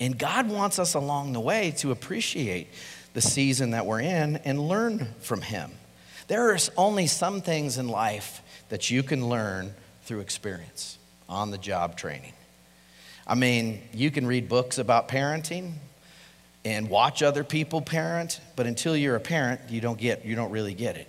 And 0.01 0.18
God 0.18 0.49
wants 0.49 0.79
us 0.79 0.94
along 0.94 1.35
the 1.35 1.40
way 1.40 1.73
to 1.79 1.92
appreciate 1.92 2.68
the 3.12 3.20
season 3.20 3.70
that 3.70 3.87
we're 3.87 4.01
in 4.01 4.37
and 4.38 4.61
learn 4.61 5.09
from 5.20 5.42
Him. 5.42 5.70
There 6.29 6.53
are 6.53 6.59
only 6.77 7.07
some 7.07 7.40
things 7.40 7.79
in 7.79 7.88
life 7.88 8.42
that 8.68 8.90
you 8.90 9.03
can 9.03 9.29
learn 9.29 9.75
through 10.05 10.20
experience, 10.20 10.99
on 11.29 11.51
the 11.51 11.59
job 11.59 11.96
training. 11.96 12.33
I 13.27 13.35
mean, 13.35 13.83
you 13.92 14.11
can 14.11 14.27
read 14.27 14.49
books 14.49 14.79
about 14.79 15.09
parenting 15.09 15.73
and 16.64 16.90
watch 16.90 17.23
other 17.23 17.44
people 17.44 17.81
parent, 17.81 18.40
but 18.57 18.66
until 18.66 18.96
you're 18.96 19.16
a 19.16 19.20
parent, 19.20 19.61
you 19.68 19.81
don't 19.81 19.99
get, 19.99 20.25
you 20.25 20.35
don't 20.35 20.51
really 20.51 20.75
get 20.75 20.96
it. 20.96 21.09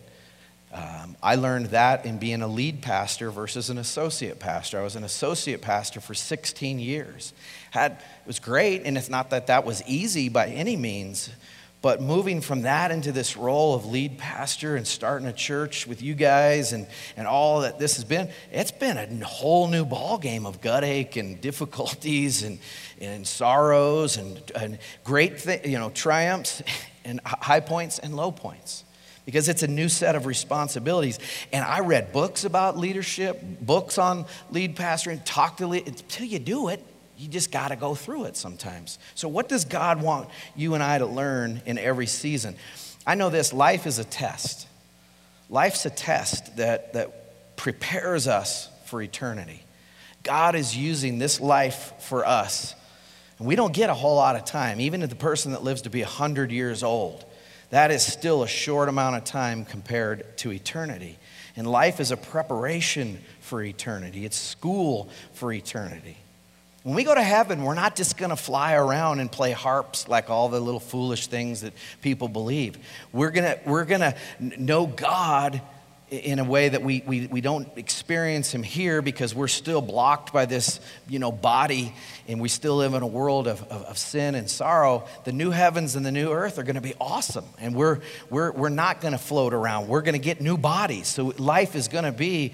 Um, 0.74 1.18
I 1.22 1.36
learned 1.36 1.68
that 1.68 2.06
in 2.06 2.18
being 2.18 2.42
a 2.42 2.48
lead 2.48 2.82
pastor 2.82 3.30
versus 3.30 3.70
an 3.70 3.78
associate 3.78 4.40
pastor. 4.40 4.80
I 4.80 4.84
was 4.84 4.96
an 4.96 5.04
associate 5.04 5.62
pastor 5.62 6.00
for 6.00 6.14
16 6.14 6.80
years. 6.80 7.34
Had, 7.72 7.94
it 7.94 8.28
was 8.28 8.40
great, 8.40 8.84
and 8.86 8.98
it's 8.98 9.10
not 9.10 9.32
that 9.32 9.48
that 9.48 9.66
was 9.66 9.84
easy 9.86 10.30
by 10.30 10.48
any 10.48 10.78
means, 10.78 11.30
but 11.82 12.00
moving 12.00 12.42
from 12.42 12.62
that 12.62 12.92
into 12.92 13.12
this 13.12 13.36
role 13.36 13.74
of 13.74 13.86
lead 13.88 14.18
pastor 14.18 14.76
and 14.76 14.86
starting 14.86 15.28
a 15.28 15.34
church 15.34 15.88
with 15.88 16.02
you 16.02 16.14
guys 16.14 16.74
and, 16.74 16.86
and 17.18 17.28
all 17.28 17.62
that 17.62 17.80
this 17.80 17.96
has 17.96 18.04
been, 18.04 18.30
it's 18.52 18.72
been 18.72 18.98
a 18.98 19.26
whole 19.26 19.68
new 19.68 19.84
ballgame 19.84 20.46
of 20.46 20.62
gut 20.62 20.84
ache 20.84 21.16
and 21.16 21.42
difficulties 21.42 22.44
and, 22.44 22.60
and 23.00 23.26
sorrows 23.26 24.18
and, 24.18 24.40
and 24.56 24.78
great 25.04 25.40
th- 25.40 25.66
you 25.66 25.80
know, 25.80 25.90
triumphs 25.90 26.62
and 27.06 27.20
high 27.26 27.60
points 27.60 27.98
and 27.98 28.16
low 28.16 28.32
points 28.32 28.84
because 29.26 29.50
it's 29.50 29.64
a 29.64 29.68
new 29.68 29.90
set 29.90 30.16
of 30.16 30.26
responsibilities. 30.26 31.20
And 31.52 31.64
I 31.64 31.80
read 31.80 32.12
books 32.12 32.44
about 32.44 32.78
leadership, 32.78 33.42
books 33.62 33.98
on 33.98 34.26
lead 34.52 34.76
pastoring, 34.76 35.22
talk 35.26 35.58
to 35.58 35.68
lead, 35.68 35.88
until 35.88 36.26
you 36.26 36.40
do 36.40 36.70
it, 36.70 36.84
you 37.22 37.28
just 37.28 37.52
got 37.52 37.68
to 37.68 37.76
go 37.76 37.94
through 37.94 38.26
it 38.26 38.36
sometimes. 38.36 38.98
So, 39.14 39.28
what 39.28 39.48
does 39.48 39.66
God 39.66 40.02
want 40.02 40.30
you 40.56 40.74
and 40.74 40.82
I 40.82 40.98
to 40.98 41.06
learn 41.06 41.62
in 41.68 41.78
every 41.78 42.08
season? 42.08 42.56
I 43.06 43.14
know 43.16 43.30
this 43.30 43.54
life 43.54 43.86
is 43.86 44.00
a 44.00 44.04
test. 44.04 44.68
Life's 45.50 45.86
a 45.86 45.92
test 45.92 46.58
that, 46.58 46.94
that 46.94 47.58
prepares 47.58 48.28
us 48.28 48.70
for 48.86 49.02
eternity. 49.02 49.62
God 50.24 50.56
is 50.56 50.76
using 50.76 51.20
this 51.20 51.40
life 51.40 51.94
for 52.00 52.26
us. 52.26 52.74
And 53.38 53.48
we 53.48 53.56
don't 53.56 53.74
get 53.74 53.90
a 53.90 53.94
whole 53.94 54.16
lot 54.16 54.36
of 54.36 54.46
time, 54.46 54.80
even 54.80 55.04
if 55.04 55.10
the 55.10 55.16
person 55.16 55.52
that 55.52 55.64
lives 55.64 55.84
to 55.84 55.90
be 55.90 56.02
100 56.02 56.52
years 56.52 56.84
old. 56.84 57.26
That 57.70 57.92
is 57.92 58.06
still 58.06 58.44
a 58.44 58.48
short 58.48 58.90
amount 58.90 59.16
of 59.16 59.24
time 59.24 59.66
compared 59.66 60.38
to 60.40 60.52
eternity. 60.52 61.18
And 61.56 61.68
life 61.68 62.00
is 62.00 62.12
a 62.12 62.18
preparation 62.18 63.20
for 63.42 63.62
eternity, 63.62 64.26
it's 64.26 64.38
school 64.38 65.10
for 65.34 65.54
eternity. 65.54 66.18
When 66.84 66.96
we 66.96 67.04
go 67.04 67.14
to 67.14 67.22
heaven, 67.22 67.64
we're 67.64 67.76
not 67.76 67.96
just 67.96 68.18
going 68.18 68.32
to 68.32 68.36
fly 68.36 68.74
around 68.74 69.20
and 69.20 69.32
play 69.32 69.52
harps 69.52 70.08
like 70.08 70.32
all 70.32 70.50
the 70.50 70.60
little 70.60 70.80
foolish 70.80 71.28
things 71.28 71.62
that 71.62 71.74
people 72.02 72.28
believe. 72.28 72.80
We're 73.12 73.30
going 73.30 73.56
we're 73.66 73.86
gonna 73.86 74.16
know 74.40 74.88
God 74.88 75.62
in 76.10 76.40
a 76.40 76.44
way 76.44 76.68
that 76.68 76.82
we, 76.82 77.04
we, 77.06 77.28
we 77.28 77.40
don't 77.40 77.70
experience 77.78 78.54
him 78.54 78.64
here 78.64 79.02
because 79.02 79.34
we're 79.34 79.48
still 79.48 79.80
blocked 79.80 80.34
by 80.34 80.46
this 80.46 80.82
you 81.08 81.20
know 81.20 81.32
body 81.32 81.94
and 82.28 82.42
we 82.42 82.50
still 82.50 82.78
live 82.78 82.96
in 82.96 83.04
a 83.04 83.08
world 83.08 83.48
of, 83.48 83.62
of, 83.70 83.84
of 83.84 83.98
sin 84.00 84.34
and 84.34 84.50
sorrow. 84.50 85.06
The 85.24 85.32
new 85.32 85.52
heavens 85.52 85.96
and 85.96 86.04
the 86.04 86.12
new 86.12 86.32
earth 86.32 86.58
are 86.58 86.64
going 86.64 86.76
to 86.76 86.82
be 86.82 86.96
awesome 87.00 87.46
and 87.60 87.76
we're, 87.76 88.00
we're, 88.32 88.52
we're 88.52 88.70
not 88.70 89.02
going 89.02 89.14
to 89.14 89.20
float 89.20 89.54
around. 89.54 89.88
We're 89.88 90.02
going 90.02 90.14
to 90.14 90.20
get 90.20 90.42
new 90.42 90.58
bodies. 90.58 91.08
So 91.08 91.32
life 91.38 91.76
is 91.76 91.88
going 91.88 92.06
to 92.06 92.12
be 92.12 92.54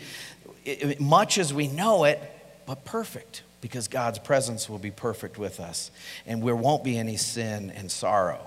much 0.99 1.37
as 1.37 1.53
we 1.53 1.67
know 1.67 2.03
it 2.03 2.21
but 2.65 2.83
perfect 2.83 3.43
because 3.67 3.89
God's 3.89 4.17
presence 4.17 4.69
will 4.69 4.79
be 4.79 4.91
perfect 4.91 5.37
with 5.37 5.59
us 5.59 5.91
and 6.25 6.41
there 6.41 6.55
won't 6.55 6.85
be 6.85 6.97
any 6.97 7.17
sin 7.17 7.69
and 7.71 7.91
sorrow. 7.91 8.39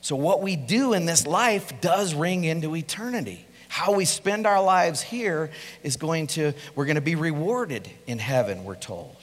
So, 0.00 0.16
what 0.16 0.42
we 0.42 0.56
do 0.56 0.92
in 0.92 1.06
this 1.06 1.24
life 1.24 1.80
does 1.80 2.14
ring 2.14 2.42
into 2.42 2.74
eternity. 2.74 3.46
How 3.68 3.94
we 3.94 4.04
spend 4.04 4.44
our 4.44 4.62
lives 4.62 5.02
here 5.02 5.50
is 5.84 5.96
going 5.96 6.26
to, 6.28 6.52
we're 6.74 6.84
going 6.84 6.96
to 6.96 7.00
be 7.00 7.14
rewarded 7.14 7.88
in 8.08 8.18
heaven, 8.18 8.64
we're 8.64 8.74
told. 8.74 9.16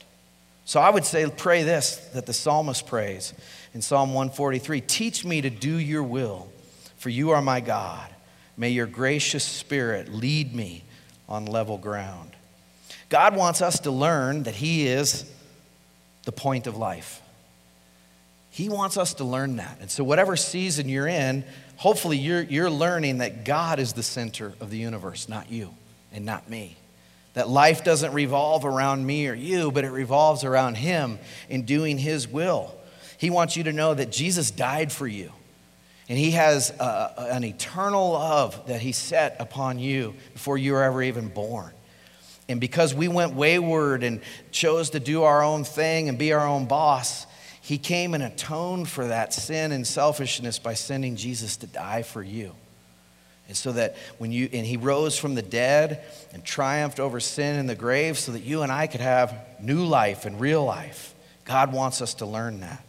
So, 0.64 0.80
I 0.80 0.90
would 0.90 1.04
say, 1.04 1.30
pray 1.30 1.64
this 1.64 1.98
that 2.14 2.26
the 2.26 2.34
psalmist 2.34 2.88
prays 2.88 3.34
in 3.74 3.82
Psalm 3.82 4.14
143 4.14 4.80
Teach 4.80 5.26
me 5.26 5.42
to 5.42 5.50
do 5.50 5.78
your 5.78 6.04
will, 6.04 6.50
for 6.96 7.10
you 7.10 7.32
are 7.32 7.42
my 7.42 7.60
God. 7.60 8.10
May 8.56 8.70
your 8.70 8.88
gracious 8.88 9.44
spirit 9.44 10.14
lead 10.14 10.56
me 10.56 10.84
on 11.28 11.46
level 11.46 11.78
ground. 11.78 12.33
God 13.14 13.36
wants 13.36 13.62
us 13.62 13.82
to 13.82 13.92
learn 13.92 14.42
that 14.42 14.56
He 14.56 14.88
is 14.88 15.32
the 16.24 16.32
point 16.32 16.66
of 16.66 16.78
life. 16.78 17.22
He 18.50 18.70
wants 18.70 18.98
us 18.98 19.14
to 19.16 19.24
learn 19.24 19.58
that. 19.58 19.78
And 19.82 19.92
so, 19.92 20.04
whatever 20.04 20.36
season 20.36 20.90
you're 20.90 21.08
in, 21.08 21.44
hopefully 21.76 22.18
you're, 22.18 22.42
you're 22.42 22.72
learning 22.72 23.20
that 23.20 23.46
God 23.46 23.78
is 23.78 23.94
the 23.94 24.02
center 24.02 24.54
of 24.60 24.72
the 24.72 24.80
universe, 24.80 25.30
not 25.30 25.52
you 25.52 25.76
and 26.12 26.26
not 26.26 26.50
me. 26.50 26.76
That 27.36 27.48
life 27.48 27.84
doesn't 27.84 28.14
revolve 28.14 28.66
around 28.66 29.06
me 29.06 29.28
or 29.28 29.36
you, 29.36 29.72
but 29.72 29.86
it 29.86 29.92
revolves 29.92 30.44
around 30.44 30.78
Him 30.78 31.20
in 31.50 31.66
doing 31.66 32.00
His 32.00 32.28
will. 32.28 32.74
He 33.20 33.30
wants 33.30 33.56
you 33.56 33.66
to 33.66 33.74
know 33.74 33.94
that 33.94 34.12
Jesus 34.12 34.50
died 34.50 34.92
for 34.92 35.06
you. 35.06 35.32
And 36.10 36.18
He 36.18 36.32
has 36.32 36.72
a, 36.72 37.14
an 37.30 37.44
eternal 37.44 38.14
love 38.14 38.66
that 38.66 38.82
He 38.82 38.92
set 38.92 39.36
upon 39.40 39.78
you 39.78 40.16
before 40.34 40.58
you 40.58 40.74
were 40.74 40.82
ever 40.82 41.04
even 41.04 41.28
born. 41.28 41.74
And 42.50 42.60
because 42.60 42.94
we 42.94 43.08
went 43.08 43.34
wayward 43.34 44.04
and 44.04 44.22
chose 44.52 44.92
to 44.92 45.00
do 45.00 45.24
our 45.24 45.44
own 45.44 45.64
thing 45.64 46.10
and 46.10 46.18
be 46.18 46.34
our 46.34 46.46
own 46.46 46.66
boss, 46.66 47.26
He 47.62 47.78
came 47.78 48.14
and 48.14 48.24
atoned 48.24 48.90
for 48.90 49.08
that 49.08 49.34
sin 49.34 49.72
and 49.72 49.88
selfishness 49.88 50.60
by 50.60 50.74
sending 50.74 51.16
Jesus 51.16 51.58
to 51.58 51.68
die 51.68 52.04
for 52.04 52.22
you. 52.22 52.54
And 53.48 53.58
so 53.58 53.74
that 53.74 53.98
when 54.18 54.32
you, 54.32 54.50
and 54.54 54.66
he 54.66 54.78
rose 54.78 55.18
from 55.18 55.36
the 55.36 55.42
dead 55.42 56.04
and 56.34 56.44
triumphed 56.44 57.00
over 57.00 57.20
sin 57.20 57.60
in 57.60 57.68
the 57.68 57.76
grave 57.76 58.18
so 58.18 58.32
that 58.32 58.44
you 58.44 58.62
and 58.62 58.72
I 58.72 58.88
could 58.88 59.02
have 59.02 59.36
new 59.62 59.86
life 59.86 60.26
and 60.26 60.40
real 60.40 60.64
life. 60.64 61.14
God 61.46 61.74
wants 61.74 62.02
us 62.02 62.14
to 62.16 62.26
learn 62.26 62.62
that. 62.62 62.84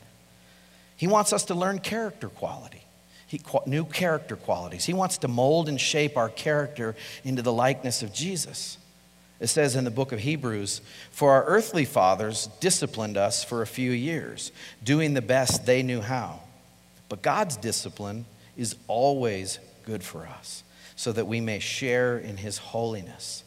He 0.96 1.08
wants 1.08 1.32
us 1.32 1.44
to 1.46 1.54
learn 1.54 1.80
character 1.80 2.28
quality, 2.28 2.82
he, 3.26 3.40
new 3.66 3.84
character 3.84 4.36
qualities. 4.36 4.84
He 4.84 4.94
wants 4.94 5.18
to 5.18 5.28
mold 5.28 5.68
and 5.68 5.80
shape 5.80 6.16
our 6.16 6.28
character 6.28 6.94
into 7.24 7.42
the 7.42 7.52
likeness 7.52 8.02
of 8.02 8.12
Jesus. 8.12 8.78
It 9.44 9.48
says 9.48 9.76
in 9.76 9.84
the 9.84 9.90
book 9.90 10.12
of 10.12 10.20
Hebrews, 10.20 10.80
For 11.10 11.32
our 11.32 11.44
earthly 11.44 11.84
fathers 11.84 12.48
disciplined 12.60 13.18
us 13.18 13.44
for 13.44 13.60
a 13.60 13.66
few 13.66 13.90
years, 13.90 14.52
doing 14.82 15.12
the 15.12 15.20
best 15.20 15.66
they 15.66 15.82
knew 15.82 16.00
how. 16.00 16.40
But 17.10 17.20
God's 17.20 17.58
discipline 17.58 18.24
is 18.56 18.74
always 18.88 19.58
good 19.84 20.02
for 20.02 20.26
us, 20.26 20.64
so 20.96 21.12
that 21.12 21.26
we 21.26 21.42
may 21.42 21.58
share 21.58 22.16
in 22.16 22.38
his 22.38 22.56
holiness. 22.56 23.44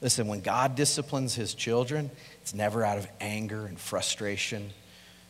Listen, 0.00 0.26
when 0.26 0.40
God 0.40 0.74
disciplines 0.74 1.36
his 1.36 1.54
children, 1.54 2.10
it's 2.42 2.52
never 2.52 2.84
out 2.84 2.98
of 2.98 3.06
anger 3.20 3.66
and 3.66 3.78
frustration. 3.78 4.70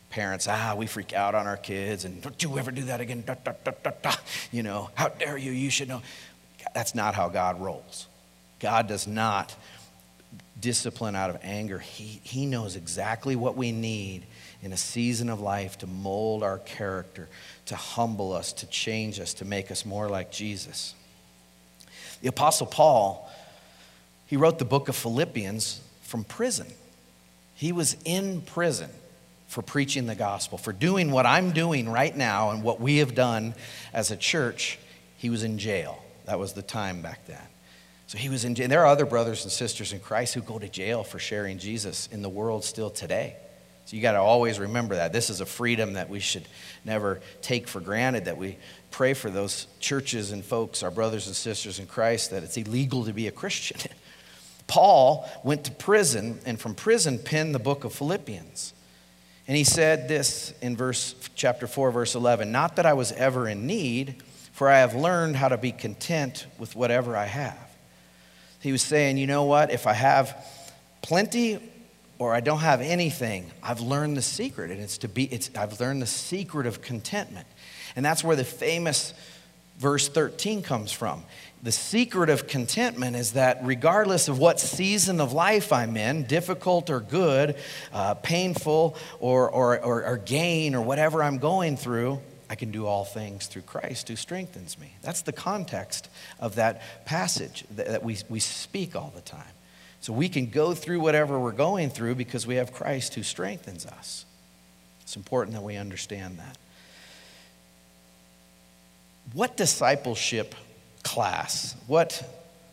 Parents, 0.09 0.47
ah, 0.49 0.73
we 0.75 0.87
freak 0.87 1.13
out 1.13 1.35
on 1.35 1.45
our 1.45 1.57
kids, 1.57 2.05
and 2.05 2.23
don't 2.23 2.41
you 2.41 2.57
ever 2.57 2.71
do 2.71 2.85
that 2.85 3.01
again. 3.01 3.23
Da, 3.23 3.35
da, 3.43 3.53
da, 4.01 4.15
you 4.51 4.63
know, 4.63 4.89
how 4.95 5.09
dare 5.09 5.37
you? 5.37 5.51
You 5.51 5.69
should 5.69 5.89
know. 5.89 6.01
That's 6.73 6.95
not 6.95 7.13
how 7.13 7.29
God 7.29 7.61
rolls. 7.61 8.07
God 8.59 8.87
does 8.87 9.05
not 9.05 9.55
discipline 10.59 11.15
out 11.15 11.29
of 11.29 11.37
anger. 11.43 11.79
He, 11.79 12.21
he 12.23 12.45
knows 12.45 12.75
exactly 12.75 13.35
what 13.35 13.57
we 13.57 13.71
need 13.71 14.25
in 14.61 14.73
a 14.73 14.77
season 14.77 15.29
of 15.29 15.39
life 15.39 15.77
to 15.79 15.87
mold 15.87 16.43
our 16.43 16.59
character, 16.59 17.27
to 17.67 17.75
humble 17.75 18.33
us, 18.33 18.53
to 18.53 18.65
change 18.67 19.19
us, 19.19 19.33
to 19.35 19.45
make 19.45 19.69
us 19.71 19.85
more 19.85 20.09
like 20.09 20.31
Jesus. 20.31 20.95
The 22.21 22.29
Apostle 22.29 22.67
Paul, 22.67 23.29
he 24.27 24.37
wrote 24.37 24.57
the 24.57 24.65
book 24.65 24.89
of 24.89 24.95
Philippians 24.95 25.81
from 26.01 26.23
prison. 26.23 26.67
He 27.53 27.71
was 27.71 27.97
in 28.05 28.41
prison 28.41 28.89
for 29.47 29.61
preaching 29.61 30.07
the 30.07 30.15
gospel, 30.15 30.57
for 30.57 30.73
doing 30.73 31.11
what 31.11 31.25
I'm 31.25 31.51
doing 31.51 31.87
right 31.89 32.15
now 32.15 32.49
and 32.49 32.63
what 32.63 32.81
we 32.81 32.97
have 32.97 33.13
done 33.13 33.53
as 33.93 34.11
a 34.11 34.17
church. 34.17 34.79
He 35.17 35.29
was 35.29 35.43
in 35.43 35.57
jail. 35.57 36.03
That 36.25 36.39
was 36.39 36.53
the 36.53 36.61
time 36.61 37.01
back 37.01 37.25
then. 37.27 37.37
So 38.07 38.17
he 38.17 38.29
was 38.29 38.45
in 38.45 38.55
jail. 38.55 38.65
And 38.65 38.71
There 38.71 38.81
are 38.81 38.87
other 38.87 39.05
brothers 39.05 39.43
and 39.43 39.51
sisters 39.51 39.93
in 39.93 39.99
Christ 39.99 40.33
who 40.33 40.41
go 40.41 40.59
to 40.59 40.69
jail 40.69 41.03
for 41.03 41.19
sharing 41.19 41.57
Jesus 41.57 42.07
in 42.11 42.21
the 42.21 42.29
world 42.29 42.63
still 42.63 42.89
today. 42.89 43.35
So 43.85 43.95
you 43.95 44.01
got 44.01 44.13
to 44.13 44.19
always 44.19 44.59
remember 44.59 44.95
that. 44.95 45.13
This 45.13 45.29
is 45.29 45.41
a 45.41 45.45
freedom 45.45 45.93
that 45.93 46.09
we 46.09 46.19
should 46.19 46.47
never 46.83 47.21
take 47.41 47.67
for 47.67 47.79
granted, 47.79 48.25
that 48.25 48.37
we 48.37 48.57
pray 48.89 49.13
for 49.13 49.29
those 49.29 49.67
churches 49.79 50.31
and 50.31 50.43
folks, 50.43 50.81
our 50.81 50.89
brothers 50.89 51.27
and 51.27 51.35
sisters 51.35 51.77
in 51.77 51.85
Christ, 51.85 52.31
that 52.31 52.41
it's 52.41 52.57
illegal 52.57 53.05
to 53.05 53.13
be 53.13 53.27
a 53.27 53.31
Christian. 53.31 53.79
Paul 54.67 55.29
went 55.43 55.65
to 55.65 55.71
prison 55.71 56.39
and 56.47 56.59
from 56.59 56.73
prison 56.73 57.19
penned 57.19 57.53
the 57.53 57.59
book 57.59 57.83
of 57.83 57.93
Philippians. 57.93 58.73
And 59.47 59.55
he 59.55 59.63
said 59.63 60.07
this 60.07 60.55
in 60.61 60.75
verse 60.75 61.13
chapter 61.35 61.67
4 61.67 61.91
verse 61.91 62.15
11, 62.15 62.51
not 62.51 62.77
that 62.77 62.87
I 62.87 62.93
was 62.93 63.11
ever 63.11 63.47
in 63.47 63.67
need, 63.67 64.23
for 64.51 64.67
I 64.67 64.79
have 64.79 64.95
learned 64.95 65.35
how 65.35 65.49
to 65.49 65.57
be 65.57 65.71
content 65.71 66.47
with 66.57 66.75
whatever 66.75 67.15
I 67.15 67.25
have. 67.25 67.64
He 68.65 68.71
was 68.71 68.81
saying, 68.81 69.17
you 69.17 69.27
know 69.27 69.43
what? 69.43 69.69
If 69.69 69.85
I 69.85 69.93
have 69.93 70.43
plenty 71.03 71.59
or 72.17 72.33
I 72.33 72.39
don't 72.39 72.61
have 72.61 72.81
anything, 72.81 73.51
I've 73.61 73.79
learned 73.79 74.17
the 74.17 74.23
secret, 74.23 74.71
and 74.71 74.81
it's 74.81 74.97
to 74.99 75.07
be, 75.07 75.25
it's, 75.25 75.51
I've 75.55 75.79
learned 75.79 76.01
the 76.01 76.07
secret 76.07 76.65
of 76.65 76.81
contentment. 76.81 77.45
And 77.95 78.03
that's 78.03 78.23
where 78.23 78.35
the 78.35 78.43
famous 78.43 79.13
verse 79.77 80.07
13 80.07 80.63
comes 80.63 80.91
from. 80.91 81.25
The 81.61 81.71
secret 81.71 82.31
of 82.31 82.47
contentment 82.47 83.15
is 83.15 83.33
that 83.33 83.59
regardless 83.61 84.29
of 84.29 84.39
what 84.39 84.59
season 84.59 85.21
of 85.21 85.31
life 85.31 85.71
I'm 85.71 85.95
in, 85.95 86.23
difficult 86.23 86.89
or 86.89 87.01
good, 87.01 87.57
uh, 87.93 88.15
painful 88.15 88.97
or, 89.19 89.47
or, 89.47 89.79
or, 89.79 90.03
or 90.07 90.17
gain 90.17 90.73
or 90.73 90.81
whatever 90.81 91.21
I'm 91.21 91.37
going 91.37 91.77
through, 91.77 92.19
I 92.49 92.55
can 92.55 92.71
do 92.71 92.85
all 92.85 93.05
things 93.05 93.47
through 93.47 93.63
Christ 93.63 94.07
who 94.07 94.15
strengthens 94.15 94.77
me. 94.77 94.93
That's 95.01 95.21
the 95.21 95.31
context 95.31 96.09
of 96.39 96.55
that 96.55 97.05
passage 97.05 97.65
that 97.71 98.03
we, 98.03 98.17
we 98.29 98.39
speak 98.39 98.95
all 98.95 99.11
the 99.15 99.21
time. 99.21 99.43
So 100.01 100.13
we 100.13 100.29
can 100.29 100.47
go 100.47 100.75
through 100.75 100.99
whatever 100.99 101.39
we're 101.39 101.51
going 101.51 101.89
through 101.89 102.15
because 102.15 102.45
we 102.45 102.55
have 102.55 102.71
Christ 102.71 103.15
who 103.15 103.23
strengthens 103.23 103.85
us. 103.85 104.25
It's 105.01 105.15
important 105.15 105.55
that 105.55 105.63
we 105.63 105.77
understand 105.77 106.37
that. 106.37 106.57
What 109.33 109.57
discipleship 109.57 110.53
class, 111.03 111.75
what 111.87 112.23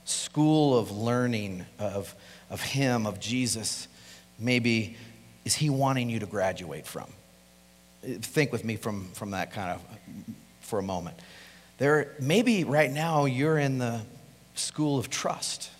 school 0.04 0.78
of 0.78 0.90
learning 0.90 1.64
of, 1.78 2.14
of 2.50 2.60
Him, 2.60 3.06
of 3.06 3.20
Jesus, 3.20 3.88
maybe 4.38 4.96
is 5.44 5.54
He 5.54 5.70
wanting 5.70 6.10
you 6.10 6.18
to 6.18 6.26
graduate 6.26 6.86
from? 6.86 7.06
Think 8.02 8.52
with 8.52 8.64
me 8.64 8.76
from, 8.76 9.10
from 9.12 9.30
that 9.30 9.52
kind 9.52 9.70
of 9.70 9.82
for 10.60 10.78
a 10.78 10.82
moment. 10.82 11.16
There, 11.78 12.12
maybe 12.20 12.64
right 12.64 12.90
now 12.90 13.24
you're 13.24 13.58
in 13.58 13.78
the 13.78 14.00
school 14.54 14.98
of 14.98 15.10
trust. 15.10 15.70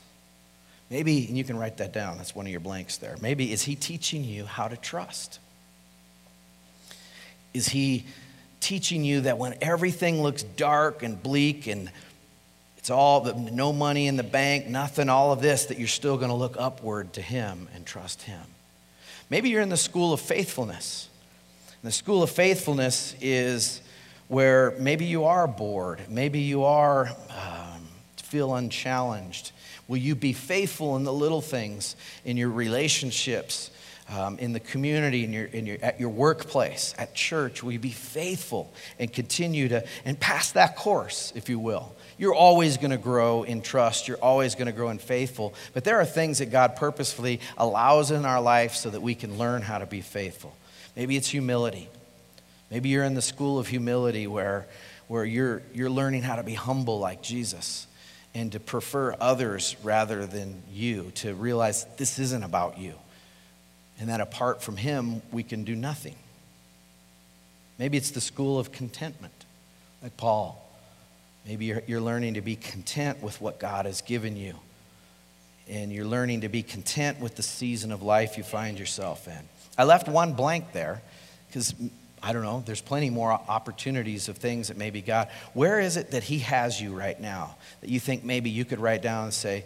Maybe, 0.91 1.27
and 1.27 1.39
you 1.39 1.45
can 1.45 1.57
write 1.57 1.79
that 1.79 1.93
down, 1.93 2.19
that's 2.19 2.35
one 2.35 2.45
of 2.45 2.53
your 2.53 2.61
blanks 2.61 2.99
there. 2.99 3.17
Maybe, 3.21 3.51
is 3.51 3.63
he 3.63 3.75
teaching 3.75 4.25
you 4.25 4.45
how 4.45 4.69
to 4.69 4.77
trust? 4.77 5.39
Is 7.55 7.69
he 7.69 8.05
teaching 8.61 9.05
you 9.05 9.23
that 9.23 9.39
when 9.39 9.55
everything 9.61 10.23
looks 10.23 10.43
dark 10.43 11.03
and 11.03 11.21
bleak 11.23 11.67
and 11.67 11.91
it's 12.77 12.91
all 12.91 13.25
no 13.25 13.73
money 13.73 14.07
in 14.07 14.17
the 14.17 14.23
bank, 14.23 14.67
nothing, 14.67 15.09
all 15.09 15.33
of 15.33 15.41
this, 15.41 15.67
that 15.67 15.79
you're 15.79 15.89
still 15.89 16.17
going 16.17 16.31
to 16.31 16.35
look 16.35 16.57
upward 16.59 17.13
to 17.15 17.23
him 17.23 17.69
and 17.75 17.87
trust 17.87 18.23
him? 18.23 18.43
Maybe 19.31 19.49
you're 19.49 19.63
in 19.63 19.69
the 19.71 19.77
school 19.77 20.13
of 20.13 20.21
faithfulness. 20.21 21.09
And 21.83 21.89
the 21.89 21.93
school 21.93 22.23
of 22.23 22.31
faithfulness 22.31 23.15
is 23.21 23.81
where 24.29 24.75
maybe 24.79 25.05
you 25.05 25.25
are 25.25 25.47
bored, 25.47 26.01
maybe 26.09 26.41
you 26.41 26.65
are 26.65 27.09
um, 27.31 27.87
feel 28.17 28.55
unchallenged 28.55 29.53
Will 29.93 29.99
you 29.99 30.15
be 30.15 30.33
faithful 30.33 30.97
in 30.97 31.05
the 31.05 31.13
little 31.13 31.43
things, 31.43 31.97
in 32.25 32.39
your 32.39 32.49
relationships, 32.49 33.71
um, 34.09 34.39
in 34.39 34.55
the 34.55 34.61
community, 34.61 35.23
in 35.23 35.35
your, 35.35 35.45
in 35.45 35.67
your, 35.67 35.77
at 35.83 36.01
your 36.01 36.09
workplace, 36.09 36.95
at 36.97 37.15
church? 37.15 37.63
Will 37.63 37.73
you 37.73 37.79
be 37.79 37.91
faithful 37.91 38.73
and 38.99 39.13
continue 39.13 39.69
to, 39.69 39.85
and 40.07 40.19
pass 40.19 40.53
that 40.53 40.77
course, 40.77 41.31
if 41.37 41.49
you 41.49 41.59
will? 41.59 41.95
You're 42.17 42.35
always 42.35 42.77
going 42.77 42.93
to 42.93 42.97
grow 42.97 43.43
in 43.43 43.61
trust. 43.61 44.07
You're 44.07 44.23
always 44.23 44.55
going 44.55 44.67
to 44.67 44.73
grow 44.73 44.89
in 44.91 44.99
faithful. 44.99 45.53
But 45.75 45.85
there 45.85 46.01
are 46.01 46.07
things 46.07 46.39
that 46.39 46.51
God 46.51 46.77
purposefully 46.77 47.41
allows 47.59 48.13
in 48.13 48.25
our 48.25 48.41
life 48.41 48.75
so 48.75 48.89
that 48.89 49.03
we 49.03 49.15
can 49.15 49.37
learn 49.37 49.61
how 49.61 49.79
to 49.79 49.87
be 49.87 50.01
faithful. 50.01 50.55
Maybe 50.97 51.17
it's 51.17 51.29
humility. 51.29 51.89
Maybe 52.71 52.89
you're 52.89 53.05
in 53.05 53.15
the 53.15 53.23
school 53.23 53.59
of 53.59 53.69
humility 53.69 54.27
where, 54.27 54.67
where 55.09 55.25
you're, 55.25 55.63
you're 55.75 55.91
learning 55.91 56.23
how 56.23 56.37
to 56.37 56.43
be 56.43 56.55
humble 56.55 56.99
like 56.99 57.23
Jesus 57.23 57.87
and 58.35 58.53
to 58.53 58.61
prefer 58.61 59.15
others 59.21 59.77
rather 59.83 60.27
than 60.27 60.63
you, 60.73 61.13
to 61.17 61.35
realize 61.35 61.85
this 61.97 62.19
isn't 62.19 62.43
about 62.43 62.79
you, 62.79 62.95
and 64.01 64.09
that 64.09 64.21
apart 64.21 64.63
from 64.63 64.77
Him, 64.77 65.21
we 65.31 65.43
can 65.43 65.65
do 65.65 65.77
nothing. 65.77 66.17
Maybe 67.79 67.99
it's 67.99 68.11
the 68.11 68.21
school 68.21 68.59
of 68.59 68.73
contentment, 68.73 69.35
like 70.03 70.17
Paul. 70.17 70.59
Maybe 71.47 71.67
you're, 71.67 71.83
you're 71.87 72.01
learning 72.01 72.35
to 72.35 72.41
be 72.41 72.57
content 72.57 73.23
with 73.23 73.41
what 73.41 73.59
God 73.59 73.85
has 73.85 74.01
given 74.01 74.37
you, 74.37 74.55
and 75.69 75.93
you're 75.93 76.07
learning 76.07 76.43
to 76.43 76.49
be 76.49 76.63
content 76.63 77.21
with 77.21 77.37
the 77.37 77.43
season 77.43 77.93
of 77.93 78.03
life 78.03 78.39
you 78.39 78.45
find 78.45 78.79
yourself 78.79 79.29
in. 79.29 79.49
I 79.77 79.85
left 79.85 80.09
one 80.09 80.35
blank 80.35 80.73
there 80.73 81.03
because 81.49 81.75
I 82.23 82.33
don't 82.33 82.43
know, 82.43 82.63
there's 82.65 82.81
plenty 82.81 83.11
more 83.11 83.33
opportunities 83.33 84.29
of 84.29 84.39
things 84.39 84.69
that 84.69 84.77
maybe 84.77 85.03
God, 85.03 85.29
where 85.55 85.81
is 85.81 85.97
it 85.97 86.13
that 86.13 86.23
He 86.23 86.39
has 86.41 86.81
you 86.81 86.95
right 86.95 87.21
now 87.21 87.57
that 87.81 87.91
you 87.91 87.99
think 87.99 88.23
maybe 88.23 88.49
you 88.49 88.65
could 88.65 88.79
write 88.79 89.03
down 89.03 89.25
and 89.25 89.35
say, 89.35 89.65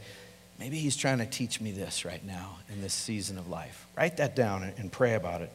maybe 0.59 0.79
He's 0.79 0.97
trying 0.97 1.19
to 1.19 1.27
teach 1.27 1.61
me 1.61 1.71
this 1.71 2.05
right 2.05 2.25
now 2.25 2.57
in 2.71 2.81
this 2.81 2.95
season 2.95 3.37
of 3.37 3.49
life? 3.49 3.87
Write 3.97 4.17
that 4.17 4.35
down 4.35 4.63
and 4.79 4.91
pray 4.91 5.15
about 5.15 5.43
it 5.43 5.53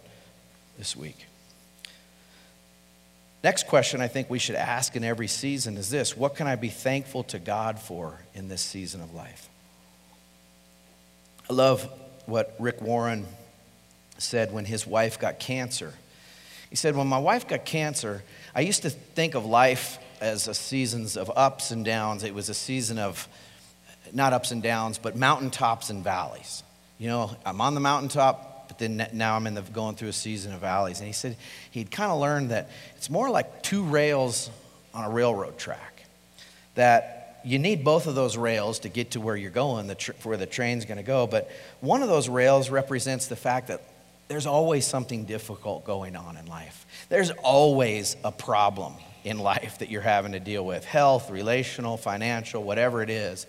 this 0.77 0.95
week. 0.95 1.25
Next 3.43 3.67
question 3.67 4.01
I 4.01 4.07
think 4.07 4.29
we 4.29 4.37
should 4.37 4.55
ask 4.55 4.95
in 4.95 5.03
every 5.03 5.27
season 5.27 5.77
is 5.77 5.89
this 5.89 6.15
What 6.15 6.35
can 6.35 6.45
I 6.45 6.55
be 6.55 6.69
thankful 6.69 7.23
to 7.25 7.39
God 7.39 7.79
for 7.79 8.19
in 8.35 8.47
this 8.47 8.61
season 8.61 9.01
of 9.01 9.13
life? 9.15 9.49
I 11.49 11.53
love 11.53 11.89
what 12.27 12.55
Rick 12.59 12.81
Warren 12.81 13.25
said 14.21 14.53
when 14.53 14.65
his 14.65 14.85
wife 14.87 15.19
got 15.19 15.39
cancer. 15.39 15.93
He 16.69 16.75
said, 16.75 16.95
When 16.95 17.07
my 17.07 17.19
wife 17.19 17.47
got 17.47 17.65
cancer, 17.65 18.23
I 18.55 18.61
used 18.61 18.83
to 18.83 18.89
think 18.89 19.35
of 19.35 19.45
life 19.45 19.99
as 20.21 20.47
a 20.47 20.53
seasons 20.53 21.17
of 21.17 21.31
ups 21.35 21.71
and 21.71 21.83
downs. 21.83 22.23
It 22.23 22.33
was 22.33 22.47
a 22.49 22.53
season 22.53 22.99
of 22.99 23.27
not 24.13 24.33
ups 24.33 24.51
and 24.51 24.61
downs, 24.63 24.97
but 24.97 25.15
mountaintops 25.15 25.89
and 25.89 26.03
valleys. 26.03 26.63
You 26.97 27.07
know, 27.07 27.31
I'm 27.45 27.59
on 27.61 27.73
the 27.73 27.79
mountaintop, 27.79 28.67
but 28.67 28.77
then 28.77 29.07
now 29.13 29.35
I'm 29.35 29.47
in 29.47 29.55
the, 29.55 29.61
going 29.61 29.95
through 29.95 30.09
a 30.09 30.13
season 30.13 30.53
of 30.53 30.61
valleys. 30.61 30.99
And 30.99 31.07
he 31.07 31.13
said 31.13 31.35
he'd 31.71 31.91
kind 31.91 32.11
of 32.11 32.19
learned 32.19 32.51
that 32.51 32.69
it's 32.95 33.09
more 33.09 33.29
like 33.29 33.63
two 33.63 33.83
rails 33.83 34.49
on 34.93 35.05
a 35.05 35.09
railroad 35.09 35.57
track. 35.57 36.05
That 36.75 37.41
you 37.43 37.59
need 37.59 37.83
both 37.83 38.07
of 38.07 38.15
those 38.15 38.37
rails 38.37 38.79
to 38.79 38.89
get 38.89 39.11
to 39.11 39.19
where 39.19 39.35
you're 39.35 39.51
going, 39.51 39.87
the 39.87 39.95
tr- 39.95 40.11
where 40.23 40.37
the 40.37 40.45
train's 40.45 40.85
going 40.85 40.97
to 40.97 41.03
go. 41.03 41.27
But 41.27 41.49
one 41.79 42.01
of 42.03 42.07
those 42.07 42.29
rails 42.29 42.69
represents 42.69 43.27
the 43.27 43.35
fact 43.35 43.67
that 43.67 43.81
there's 44.31 44.45
always 44.45 44.87
something 44.87 45.25
difficult 45.25 45.83
going 45.83 46.15
on 46.15 46.37
in 46.37 46.45
life. 46.45 46.85
There's 47.09 47.31
always 47.31 48.15
a 48.23 48.31
problem 48.31 48.93
in 49.25 49.39
life 49.39 49.79
that 49.79 49.89
you're 49.89 50.01
having 50.01 50.31
to 50.31 50.39
deal 50.39 50.65
with 50.65 50.85
health, 50.85 51.29
relational, 51.29 51.97
financial, 51.97 52.63
whatever 52.63 53.01
it 53.01 53.09
is. 53.09 53.45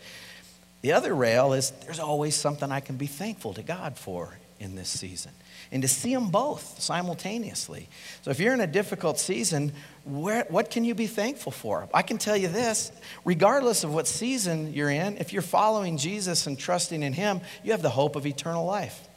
The 0.81 0.93
other 0.93 1.15
rail 1.15 1.53
is 1.53 1.71
there's 1.85 2.01
always 2.01 2.35
something 2.35 2.73
I 2.73 2.81
can 2.81 2.97
be 2.97 3.07
thankful 3.07 3.55
to 3.55 3.63
God 3.63 3.97
for 3.97 4.37
in 4.59 4.75
this 4.75 4.89
season. 4.89 5.31
And 5.71 5.83
to 5.83 5.89
see 5.89 6.13
them 6.13 6.31
both 6.31 6.83
simultaneously. 6.83 7.89
So 8.23 8.33
if 8.33 8.41
you're 8.41 8.53
in 8.53 8.61
a 8.61 8.67
difficult 8.67 9.21
season, 9.21 9.73
where, 10.05 10.47
what 10.49 10.69
can 10.69 10.85
you 10.85 10.97
be 10.97 11.07
thankful 11.07 11.53
for? 11.53 11.89
I 11.95 12.03
can 12.03 12.19
tell 12.19 12.37
you 12.37 12.49
this 12.49 12.91
regardless 13.25 13.85
of 13.85 13.95
what 13.95 14.09
season 14.09 14.73
you're 14.73 14.91
in, 14.91 15.17
if 15.19 15.33
you're 15.33 15.43
following 15.43 15.97
Jesus 15.97 16.49
and 16.49 16.59
trusting 16.59 17.05
in 17.05 17.13
Him, 17.13 17.41
you 17.63 17.71
have 17.71 17.83
the 17.83 17.91
hope 17.91 18.17
of 18.17 18.27
eternal 18.27 18.67
life. 18.67 19.09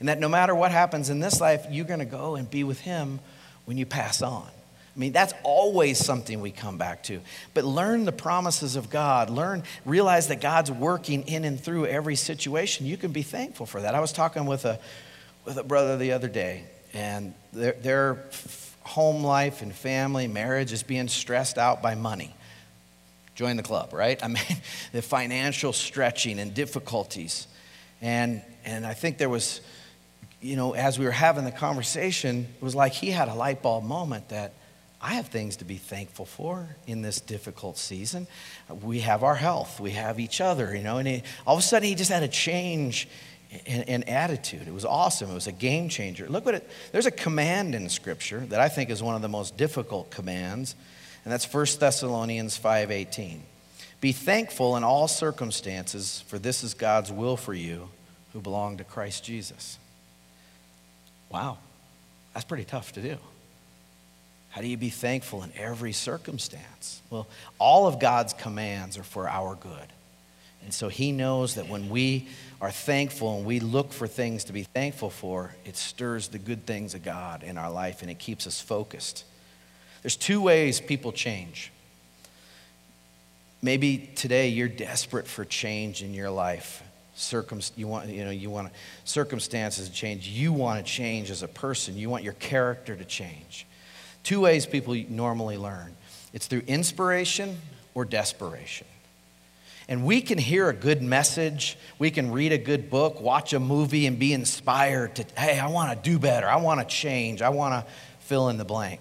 And 0.00 0.08
that 0.08 0.18
no 0.18 0.28
matter 0.28 0.54
what 0.54 0.70
happens 0.70 1.10
in 1.10 1.20
this 1.20 1.40
life, 1.40 1.66
you're 1.70 1.84
going 1.84 2.00
to 2.00 2.04
go 2.04 2.36
and 2.36 2.50
be 2.50 2.64
with 2.64 2.80
Him 2.80 3.20
when 3.64 3.76
you 3.76 3.86
pass 3.86 4.22
on. 4.22 4.46
I 4.96 4.98
mean, 4.98 5.12
that's 5.12 5.34
always 5.42 5.98
something 5.98 6.40
we 6.40 6.50
come 6.50 6.78
back 6.78 7.02
to. 7.04 7.20
But 7.52 7.64
learn 7.64 8.06
the 8.06 8.12
promises 8.12 8.76
of 8.76 8.88
God. 8.88 9.28
Learn, 9.28 9.62
realize 9.84 10.28
that 10.28 10.40
God's 10.40 10.70
working 10.70 11.28
in 11.28 11.44
and 11.44 11.60
through 11.60 11.86
every 11.86 12.16
situation. 12.16 12.86
You 12.86 12.96
can 12.96 13.12
be 13.12 13.22
thankful 13.22 13.66
for 13.66 13.82
that. 13.82 13.94
I 13.94 14.00
was 14.00 14.12
talking 14.12 14.46
with 14.46 14.64
a, 14.64 14.78
with 15.44 15.58
a 15.58 15.62
brother 15.62 15.98
the 15.98 16.12
other 16.12 16.28
day, 16.28 16.64
and 16.94 17.34
their, 17.52 17.72
their 17.72 18.24
home 18.84 19.22
life 19.22 19.60
and 19.60 19.74
family, 19.74 20.28
marriage 20.28 20.72
is 20.72 20.82
being 20.82 21.08
stressed 21.08 21.58
out 21.58 21.82
by 21.82 21.94
money. 21.94 22.34
Join 23.34 23.56
the 23.56 23.62
club, 23.62 23.92
right? 23.92 24.18
I 24.24 24.28
mean, 24.28 24.42
the 24.92 25.02
financial 25.02 25.74
stretching 25.74 26.38
and 26.38 26.54
difficulties. 26.54 27.46
And, 28.00 28.42
and 28.64 28.86
I 28.86 28.94
think 28.94 29.18
there 29.18 29.28
was 29.28 29.60
you 30.46 30.56
know, 30.56 30.72
as 30.72 30.98
we 30.98 31.04
were 31.04 31.10
having 31.10 31.44
the 31.44 31.50
conversation, 31.50 32.46
it 32.56 32.62
was 32.62 32.74
like 32.74 32.92
he 32.92 33.10
had 33.10 33.28
a 33.28 33.34
light 33.34 33.62
bulb 33.62 33.84
moment 33.84 34.28
that 34.28 34.54
I 35.00 35.14
have 35.14 35.26
things 35.26 35.56
to 35.56 35.64
be 35.64 35.76
thankful 35.76 36.24
for 36.24 36.68
in 36.86 37.02
this 37.02 37.20
difficult 37.20 37.78
season. 37.78 38.26
We 38.82 39.00
have 39.00 39.22
our 39.22 39.34
health, 39.34 39.80
we 39.80 39.90
have 39.90 40.18
each 40.18 40.40
other, 40.40 40.74
you 40.74 40.82
know, 40.82 40.98
and 40.98 41.06
he, 41.06 41.22
all 41.46 41.54
of 41.56 41.60
a 41.60 41.62
sudden 41.62 41.88
he 41.88 41.94
just 41.94 42.10
had 42.10 42.22
a 42.22 42.28
change 42.28 43.08
in, 43.66 43.82
in, 43.82 44.02
attitude. 44.04 44.66
It 44.66 44.74
was 44.74 44.84
awesome. 44.84 45.30
It 45.30 45.34
was 45.34 45.46
a 45.46 45.52
game 45.52 45.88
changer. 45.88 46.28
Look 46.28 46.44
what 46.44 46.56
it, 46.56 46.70
there's 46.92 47.06
a 47.06 47.10
command 47.10 47.74
in 47.74 47.88
Scripture 47.88 48.40
that 48.46 48.60
I 48.60 48.68
think 48.68 48.90
is 48.90 49.02
one 49.02 49.14
of 49.14 49.22
the 49.22 49.28
most 49.28 49.56
difficult 49.56 50.10
commands, 50.10 50.74
and 51.24 51.32
that's 51.32 51.52
1 51.52 51.66
Thessalonians 51.78 52.58
5.18. 52.58 53.40
Be 54.00 54.12
thankful 54.12 54.76
in 54.76 54.84
all 54.84 55.08
circumstances, 55.08 56.22
for 56.26 56.38
this 56.38 56.62
is 56.62 56.74
God's 56.74 57.10
will 57.12 57.36
for 57.36 57.54
you 57.54 57.88
who 58.32 58.40
belong 58.40 58.76
to 58.78 58.84
Christ 58.84 59.24
Jesus. 59.24 59.78
Wow, 61.30 61.58
that's 62.32 62.44
pretty 62.44 62.64
tough 62.64 62.92
to 62.92 63.02
do. 63.02 63.16
How 64.50 64.62
do 64.62 64.68
you 64.68 64.76
be 64.76 64.88
thankful 64.88 65.42
in 65.42 65.52
every 65.56 65.92
circumstance? 65.92 67.02
Well, 67.10 67.26
all 67.58 67.86
of 67.86 68.00
God's 68.00 68.32
commands 68.32 68.96
are 68.96 69.02
for 69.02 69.28
our 69.28 69.54
good. 69.54 69.92
And 70.64 70.72
so 70.72 70.88
he 70.88 71.12
knows 71.12 71.56
that 71.56 71.68
when 71.68 71.90
we 71.90 72.28
are 72.60 72.70
thankful 72.70 73.36
and 73.36 73.46
we 73.46 73.60
look 73.60 73.92
for 73.92 74.06
things 74.06 74.44
to 74.44 74.52
be 74.52 74.62
thankful 74.62 75.10
for, 75.10 75.54
it 75.64 75.76
stirs 75.76 76.28
the 76.28 76.38
good 76.38 76.66
things 76.66 76.94
of 76.94 77.02
God 77.02 77.42
in 77.42 77.58
our 77.58 77.70
life 77.70 78.02
and 78.02 78.10
it 78.10 78.18
keeps 78.18 78.46
us 78.46 78.60
focused. 78.60 79.24
There's 80.02 80.16
two 80.16 80.40
ways 80.40 80.80
people 80.80 81.12
change. 81.12 81.70
Maybe 83.62 84.10
today 84.14 84.48
you're 84.48 84.68
desperate 84.68 85.26
for 85.26 85.44
change 85.44 86.02
in 86.02 86.14
your 86.14 86.30
life 86.30 86.82
circum, 87.16 87.60
you 87.76 87.88
want, 87.88 88.08
you 88.08 88.24
know, 88.24 88.30
you 88.30 88.50
want 88.50 88.72
circumstances 89.04 89.88
to 89.88 89.94
change. 89.94 90.28
You 90.28 90.52
want 90.52 90.84
to 90.84 90.90
change 90.90 91.30
as 91.30 91.42
a 91.42 91.48
person. 91.48 91.96
You 91.96 92.10
want 92.10 92.22
your 92.22 92.34
character 92.34 92.94
to 92.94 93.04
change. 93.04 93.66
Two 94.22 94.40
ways 94.40 94.66
people 94.66 94.94
normally 95.08 95.56
learn 95.56 95.94
it's 96.32 96.48
through 96.48 96.62
inspiration 96.66 97.56
or 97.94 98.04
desperation. 98.04 98.86
And 99.88 100.04
we 100.04 100.20
can 100.20 100.36
hear 100.36 100.68
a 100.68 100.74
good 100.74 101.00
message, 101.00 101.78
we 101.98 102.10
can 102.10 102.32
read 102.32 102.52
a 102.52 102.58
good 102.58 102.90
book, 102.90 103.20
watch 103.20 103.52
a 103.52 103.60
movie, 103.60 104.06
and 104.06 104.18
be 104.18 104.32
inspired 104.32 105.14
to, 105.14 105.24
hey, 105.38 105.58
I 105.58 105.68
want 105.68 105.90
to 105.96 106.10
do 106.10 106.18
better, 106.18 106.48
I 106.48 106.56
want 106.56 106.80
to 106.80 106.86
change, 106.86 107.40
I 107.40 107.50
want 107.50 107.72
to 107.72 107.92
fill 108.18 108.48
in 108.48 108.58
the 108.58 108.64
blank. 108.64 109.00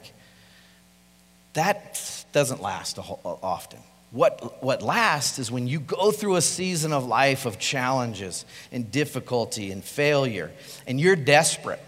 That 1.53 1.99
doesn't 2.31 2.61
last 2.61 2.99
often. 2.99 3.79
What, 4.11 4.63
what 4.63 4.81
lasts 4.81 5.39
is 5.39 5.51
when 5.51 5.67
you 5.67 5.79
go 5.79 6.11
through 6.11 6.35
a 6.37 6.41
season 6.41 6.93
of 6.93 7.05
life 7.05 7.45
of 7.45 7.59
challenges 7.59 8.45
and 8.71 8.89
difficulty 8.89 9.71
and 9.71 9.83
failure, 9.83 10.51
and 10.87 10.99
you're 10.99 11.15
desperate. 11.15 11.81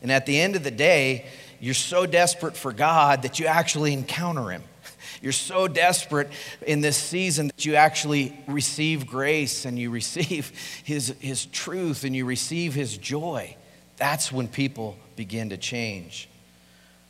And 0.00 0.12
at 0.12 0.26
the 0.26 0.38
end 0.38 0.54
of 0.54 0.62
the 0.62 0.70
day, 0.70 1.26
you're 1.60 1.74
so 1.74 2.06
desperate 2.06 2.56
for 2.56 2.72
God 2.72 3.22
that 3.22 3.38
you 3.38 3.46
actually 3.46 3.92
encounter 3.92 4.50
Him. 4.50 4.62
You're 5.22 5.32
so 5.32 5.66
desperate 5.66 6.28
in 6.66 6.82
this 6.82 6.98
season 6.98 7.46
that 7.46 7.64
you 7.64 7.76
actually 7.76 8.38
receive 8.46 9.06
grace 9.06 9.64
and 9.64 9.78
you 9.78 9.88
receive 10.02 10.52
His, 10.84 11.14
his 11.20 11.46
truth 11.46 12.04
and 12.04 12.14
you 12.14 12.26
receive 12.26 12.74
His 12.74 12.98
joy. 12.98 13.56
That's 13.96 14.30
when 14.30 14.48
people 14.48 14.98
begin 15.16 15.48
to 15.50 15.56
change. 15.56 16.28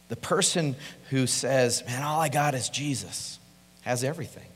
The 0.08 0.16
person 0.16 0.76
who 1.10 1.26
says, 1.26 1.82
Man, 1.86 2.02
all 2.04 2.20
I 2.20 2.28
got 2.28 2.54
is 2.54 2.68
Jesus, 2.68 3.40
has 3.84 4.02
everything. 4.04 4.48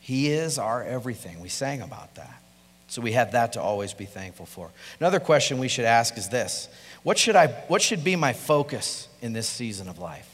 He 0.00 0.28
is 0.28 0.58
our 0.58 0.82
everything. 0.82 1.40
We 1.40 1.48
sang 1.48 1.80
about 1.80 2.14
that. 2.14 2.42
So 2.88 3.02
we 3.02 3.12
have 3.12 3.32
that 3.32 3.54
to 3.54 3.60
always 3.60 3.92
be 3.92 4.04
thankful 4.04 4.46
for. 4.46 4.70
Another 5.00 5.18
question 5.18 5.58
we 5.58 5.68
should 5.68 5.84
ask 5.84 6.16
is 6.16 6.28
this 6.28 6.68
What 7.02 7.18
should, 7.18 7.36
I, 7.36 7.48
what 7.68 7.82
should 7.82 8.04
be 8.04 8.14
my 8.14 8.32
focus 8.32 9.08
in 9.20 9.32
this 9.32 9.48
season 9.48 9.88
of 9.88 9.98
life? 9.98 10.28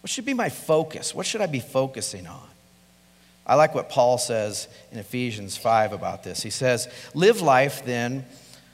What 0.00 0.10
should 0.10 0.24
be 0.24 0.34
my 0.34 0.48
focus? 0.48 1.14
What 1.14 1.26
should 1.26 1.42
I 1.42 1.46
be 1.46 1.60
focusing 1.60 2.26
on? 2.26 2.48
I 3.46 3.56
like 3.56 3.74
what 3.74 3.88
Paul 3.88 4.18
says 4.18 4.68
in 4.90 4.98
Ephesians 4.98 5.56
5 5.56 5.92
about 5.92 6.22
this. 6.22 6.42
He 6.42 6.50
says, 6.50 6.88
Live 7.14 7.40
life 7.40 7.84
then 7.84 8.24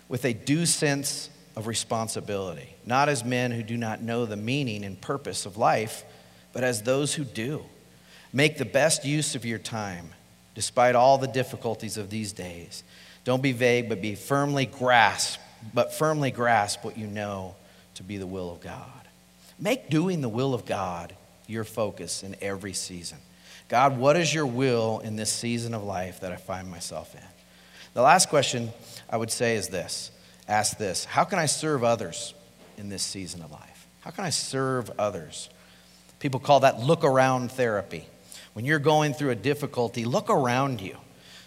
with 0.09 0.25
a 0.25 0.33
due 0.33 0.67
sense 0.67 1.31
of 1.57 1.67
responsibility, 1.67 2.75
not 2.87 3.09
as 3.09 3.25
men 3.25 3.51
who 3.51 3.63
do 3.63 3.77
not 3.77 4.03
know 4.03 4.25
the 4.25 4.37
meaning 4.37 4.85
and 4.85 5.01
purpose 5.01 5.47
of 5.47 5.57
life, 5.57 6.05
but 6.53 6.63
as 6.63 6.83
those 6.83 7.15
who 7.15 7.25
do. 7.25 7.65
Make 8.33 8.59
the 8.59 8.64
best 8.64 9.05
use 9.05 9.35
of 9.35 9.45
your 9.45 9.59
time 9.59 10.11
despite 10.55 10.95
all 10.95 11.19
the 11.19 11.29
difficulties 11.29 11.97
of 11.97 12.11
these 12.11 12.33
days. 12.33 12.83
Don't 13.25 13.43
be 13.43 13.53
vague, 13.53 13.88
but 13.88 14.03
be 14.03 14.14
firmly 14.14 14.67
grasp, 14.67 15.38
but 15.73 15.95
firmly 15.95 16.31
grasp 16.31 16.85
what 16.85 16.99
you 16.99 17.07
know 17.07 17.55
to 17.95 18.03
be 18.03 18.17
the 18.17 18.27
will 18.27 18.51
of 18.51 18.61
God. 18.61 18.85
Make 19.59 19.91
doing 19.91 20.21
the 20.21 20.29
will 20.29 20.55
of 20.55 20.67
God 20.67 21.14
your 21.47 21.64
focus 21.64 22.23
in 22.23 22.37
every 22.41 22.73
season. 22.73 23.19
God, 23.69 23.99
what 23.99 24.17
is 24.17 24.33
your 24.33 24.47
will 24.47 25.01
in 25.01 25.17
this 25.17 25.31
season 25.31 25.75
of 25.75 25.85
life 25.85 26.21
that 26.21 26.33
I 26.33 26.37
find 26.37 26.71
myself 26.71 27.14
in? 27.14 27.21
The 27.95 28.03
last 28.03 28.29
question 28.29 28.71
I 29.11 29.17
would 29.17 29.31
say 29.31 29.57
is 29.57 29.69
this 29.69 30.11
ask 30.47 30.79
this 30.79 31.05
How 31.05 31.25
can 31.25 31.38
I 31.38 31.47
serve 31.47 31.85
others 31.85 32.35
in 32.77 32.88
this 32.88 33.03
season 33.03 33.43
of 33.43 33.51
life? 33.51 33.87
How 34.01 34.11
can 34.11 34.25
I 34.25 34.31
serve 34.31 34.91
others? 34.99 35.51
People 36.18 36.41
call 36.41 36.61
that 36.61 36.81
look 36.81 37.05
around 37.05 37.53
therapy. 37.53 38.07
When 38.59 38.65
you're 38.65 38.81
going 38.81 39.15
through 39.15 39.31
a 39.31 39.37
difficulty, 39.37 40.05
look 40.05 40.31
around 40.31 40.81
you. 40.81 40.97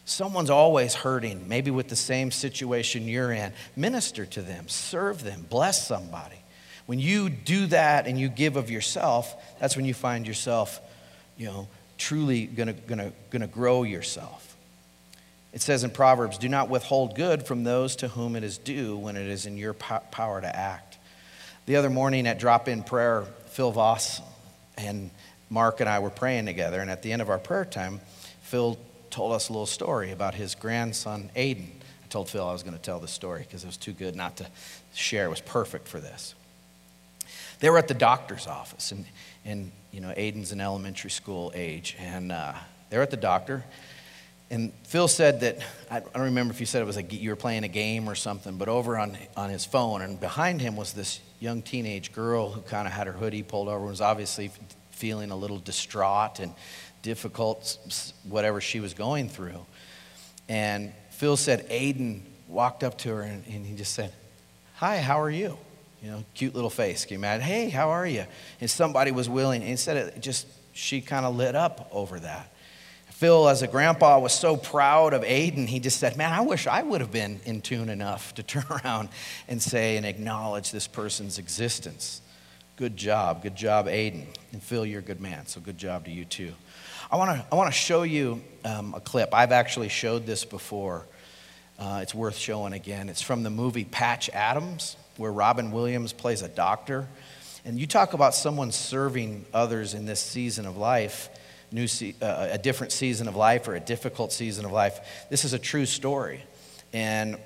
Someone's 0.05 0.49
always 0.49 0.93
hurting, 0.93 1.45
maybe 1.49 1.69
with 1.69 1.89
the 1.89 1.95
same 1.97 2.31
situation 2.31 3.05
you're 3.05 3.33
in. 3.33 3.51
Minister 3.75 4.25
to 4.27 4.41
them, 4.41 4.69
serve 4.69 5.21
them, 5.21 5.45
bless 5.49 5.85
somebody. 5.85 6.37
When 6.85 6.99
you 6.99 7.29
do 7.29 7.65
that 7.65 8.07
and 8.07 8.17
you 8.17 8.29
give 8.29 8.55
of 8.55 8.71
yourself, 8.71 9.35
that's 9.59 9.75
when 9.75 9.83
you 9.83 9.93
find 9.93 10.25
yourself, 10.25 10.79
you 11.35 11.47
know, 11.47 11.67
truly 11.97 12.45
gonna, 12.45 12.71
gonna, 12.71 13.11
gonna 13.29 13.47
grow 13.47 13.83
yourself. 13.83 14.55
It 15.51 15.59
says 15.59 15.83
in 15.83 15.89
Proverbs, 15.89 16.37
do 16.37 16.47
not 16.47 16.69
withhold 16.69 17.15
good 17.15 17.45
from 17.45 17.65
those 17.65 17.97
to 17.97 18.07
whom 18.07 18.37
it 18.37 18.45
is 18.45 18.57
due 18.57 18.95
when 18.95 19.17
it 19.17 19.27
is 19.27 19.45
in 19.45 19.57
your 19.57 19.73
power 19.73 20.39
to 20.39 20.55
act. 20.55 20.97
The 21.65 21.75
other 21.75 21.89
morning 21.89 22.25
at 22.25 22.39
drop 22.39 22.69
in 22.69 22.83
prayer, 22.83 23.25
Phil 23.47 23.71
Voss 23.71 24.21
and 24.77 25.11
Mark 25.51 25.81
and 25.81 25.89
I 25.89 25.99
were 25.99 26.09
praying 26.09 26.45
together, 26.45 26.79
and 26.79 26.89
at 26.89 27.03
the 27.03 27.11
end 27.11 27.21
of 27.21 27.29
our 27.29 27.37
prayer 27.37 27.65
time, 27.65 27.99
Phil 28.41 28.79
told 29.09 29.33
us 29.33 29.49
a 29.49 29.51
little 29.51 29.65
story 29.65 30.11
about 30.11 30.33
his 30.33 30.55
grandson, 30.55 31.29
Aiden. 31.35 31.67
I 32.03 32.07
told 32.07 32.29
Phil 32.29 32.47
I 32.47 32.53
was 32.53 32.63
going 32.63 32.75
to 32.75 32.81
tell 32.81 32.99
the 32.99 33.07
story 33.09 33.41
because 33.41 33.65
it 33.65 33.67
was 33.67 33.75
too 33.75 33.91
good 33.91 34.15
not 34.15 34.37
to 34.37 34.47
share. 34.93 35.25
It 35.25 35.29
was 35.29 35.41
perfect 35.41 35.89
for 35.89 35.99
this. 35.99 36.35
They 37.59 37.69
were 37.69 37.77
at 37.77 37.89
the 37.89 37.93
doctor's 37.93 38.47
office, 38.47 38.93
and, 38.93 39.05
and 39.43 39.71
you 39.91 39.99
know, 39.99 40.13
Aiden's 40.15 40.53
an 40.53 40.61
elementary 40.61 41.11
school 41.11 41.51
age, 41.53 41.97
and 41.99 42.31
uh, 42.31 42.53
they're 42.89 43.01
at 43.01 43.11
the 43.11 43.17
doctor. 43.17 43.65
And 44.49 44.71
Phil 44.83 45.09
said 45.09 45.41
that, 45.41 45.59
I 45.89 45.99
don't 45.99 46.15
remember 46.15 46.53
if 46.53 46.61
you 46.61 46.65
said 46.65 46.81
it 46.81 46.85
was 46.85 46.97
a, 46.97 47.03
you 47.03 47.29
were 47.29 47.35
playing 47.35 47.65
a 47.65 47.69
game 47.69 48.09
or 48.09 48.15
something, 48.15 48.57
but 48.57 48.69
over 48.69 48.97
on, 48.97 49.17
on 49.35 49.49
his 49.49 49.65
phone, 49.65 50.01
and 50.01 50.17
behind 50.17 50.61
him 50.61 50.77
was 50.77 50.93
this 50.93 51.19
young 51.41 51.61
teenage 51.61 52.13
girl 52.13 52.51
who 52.51 52.61
kind 52.61 52.87
of 52.87 52.93
had 52.93 53.07
her 53.07 53.13
hoodie 53.13 53.43
pulled 53.43 53.67
over 53.67 53.79
and 53.79 53.89
was 53.89 54.01
obviously 54.01 54.49
feeling 55.01 55.31
a 55.31 55.35
little 55.35 55.57
distraught 55.57 56.39
and 56.39 56.53
difficult, 57.01 57.79
whatever 58.23 58.61
she 58.61 58.79
was 58.79 58.93
going 58.93 59.27
through. 59.27 59.65
And 60.47 60.93
Phil 61.09 61.37
said 61.37 61.67
Aiden 61.69 62.21
walked 62.47 62.83
up 62.83 62.99
to 62.99 63.09
her 63.09 63.21
and, 63.23 63.43
and 63.47 63.65
he 63.65 63.75
just 63.75 63.95
said, 63.95 64.13
Hi, 64.75 64.99
how 64.99 65.19
are 65.19 65.29
you? 65.31 65.57
You 66.03 66.11
know, 66.11 66.23
cute 66.35 66.53
little 66.53 66.69
face. 66.69 67.03
Came 67.05 67.23
out, 67.23 67.41
Hey, 67.41 67.69
how 67.69 67.89
are 67.89 68.05
you? 68.05 68.25
And 68.59 68.69
somebody 68.69 69.09
was 69.09 69.27
willing. 69.27 69.75
Said 69.75 69.97
it 69.97 70.21
just, 70.21 70.45
she 70.71 71.01
kind 71.01 71.25
of 71.25 71.35
lit 71.35 71.55
up 71.55 71.89
over 71.91 72.19
that. 72.19 72.53
Phil, 73.09 73.49
as 73.49 73.63
a 73.63 73.67
grandpa, 73.67 74.19
was 74.19 74.33
so 74.33 74.55
proud 74.55 75.15
of 75.15 75.23
Aiden, 75.23 75.67
he 75.67 75.79
just 75.79 75.99
said, 75.99 76.15
Man, 76.15 76.31
I 76.31 76.41
wish 76.41 76.67
I 76.67 76.83
would 76.83 77.01
have 77.01 77.11
been 77.11 77.39
in 77.45 77.61
tune 77.61 77.89
enough 77.89 78.35
to 78.35 78.43
turn 78.53 78.65
around 78.69 79.09
and 79.47 79.59
say 79.59 79.97
and 79.97 80.05
acknowledge 80.05 80.71
this 80.71 80.85
person's 80.85 81.39
existence. 81.39 82.21
Good 82.81 82.97
job. 82.97 83.43
Good 83.43 83.55
job, 83.55 83.85
Aiden. 83.85 84.25
And 84.53 84.63
Phil, 84.63 84.87
you're 84.87 85.01
a 85.01 85.03
good 85.03 85.21
man, 85.21 85.45
so 85.45 85.61
good 85.61 85.77
job 85.77 86.05
to 86.05 86.11
you 86.11 86.25
too. 86.25 86.51
I 87.11 87.15
want 87.15 87.39
to 87.39 87.45
I 87.51 87.53
wanna 87.53 87.69
show 87.69 88.01
you 88.01 88.41
um, 88.65 88.95
a 88.95 88.99
clip. 88.99 89.35
I've 89.35 89.51
actually 89.51 89.89
showed 89.89 90.25
this 90.25 90.45
before. 90.45 91.05
Uh, 91.77 91.99
it's 92.01 92.15
worth 92.15 92.35
showing 92.35 92.73
again. 92.73 93.07
It's 93.07 93.21
from 93.21 93.43
the 93.43 93.51
movie 93.51 93.85
Patch 93.85 94.31
Adams, 94.31 94.95
where 95.17 95.31
Robin 95.31 95.69
Williams 95.69 96.11
plays 96.11 96.41
a 96.41 96.47
doctor. 96.47 97.07
And 97.65 97.79
you 97.79 97.85
talk 97.85 98.13
about 98.13 98.33
someone 98.33 98.71
serving 98.71 99.45
others 99.53 99.93
in 99.93 100.07
this 100.07 100.19
season 100.19 100.65
of 100.65 100.75
life 100.75 101.29
new 101.71 101.85
se- 101.85 102.15
uh, 102.19 102.47
a 102.49 102.57
different 102.57 102.93
season 102.93 103.27
of 103.27 103.35
life 103.35 103.67
or 103.67 103.75
a 103.75 103.79
difficult 103.79 104.31
season 104.33 104.65
of 104.65 104.71
life. 104.71 105.27
This 105.29 105.45
is 105.45 105.53
a 105.53 105.59
true 105.59 105.85
story. 105.85 106.41
And 106.93 107.37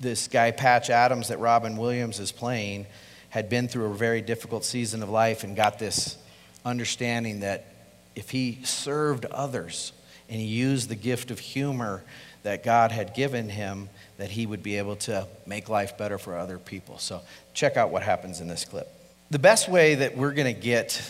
this 0.00 0.28
guy, 0.28 0.50
Patch 0.50 0.90
Adams, 0.90 1.28
that 1.28 1.38
Robin 1.38 1.78
Williams 1.78 2.20
is 2.20 2.30
playing, 2.30 2.84
had 3.30 3.48
been 3.48 3.68
through 3.68 3.86
a 3.86 3.94
very 3.94 4.20
difficult 4.20 4.64
season 4.64 5.02
of 5.02 5.08
life 5.08 5.44
and 5.44 5.56
got 5.56 5.78
this 5.78 6.16
understanding 6.64 7.40
that 7.40 7.64
if 8.14 8.30
he 8.30 8.58
served 8.64 9.24
others 9.26 9.92
and 10.28 10.38
he 10.38 10.46
used 10.46 10.88
the 10.88 10.96
gift 10.96 11.30
of 11.30 11.38
humor 11.38 12.04
that 12.42 12.62
God 12.62 12.92
had 12.92 13.14
given 13.14 13.48
him, 13.48 13.88
that 14.18 14.30
he 14.30 14.46
would 14.46 14.62
be 14.62 14.78
able 14.78 14.96
to 14.96 15.26
make 15.46 15.68
life 15.68 15.96
better 15.96 16.18
for 16.18 16.36
other 16.36 16.58
people. 16.58 16.98
So, 16.98 17.22
check 17.54 17.76
out 17.76 17.90
what 17.90 18.02
happens 18.02 18.40
in 18.40 18.48
this 18.48 18.64
clip. 18.64 18.88
The 19.30 19.38
best 19.38 19.68
way 19.68 19.94
that 19.96 20.16
we're 20.16 20.32
going 20.32 20.52
to 20.52 20.60
get 20.60 21.00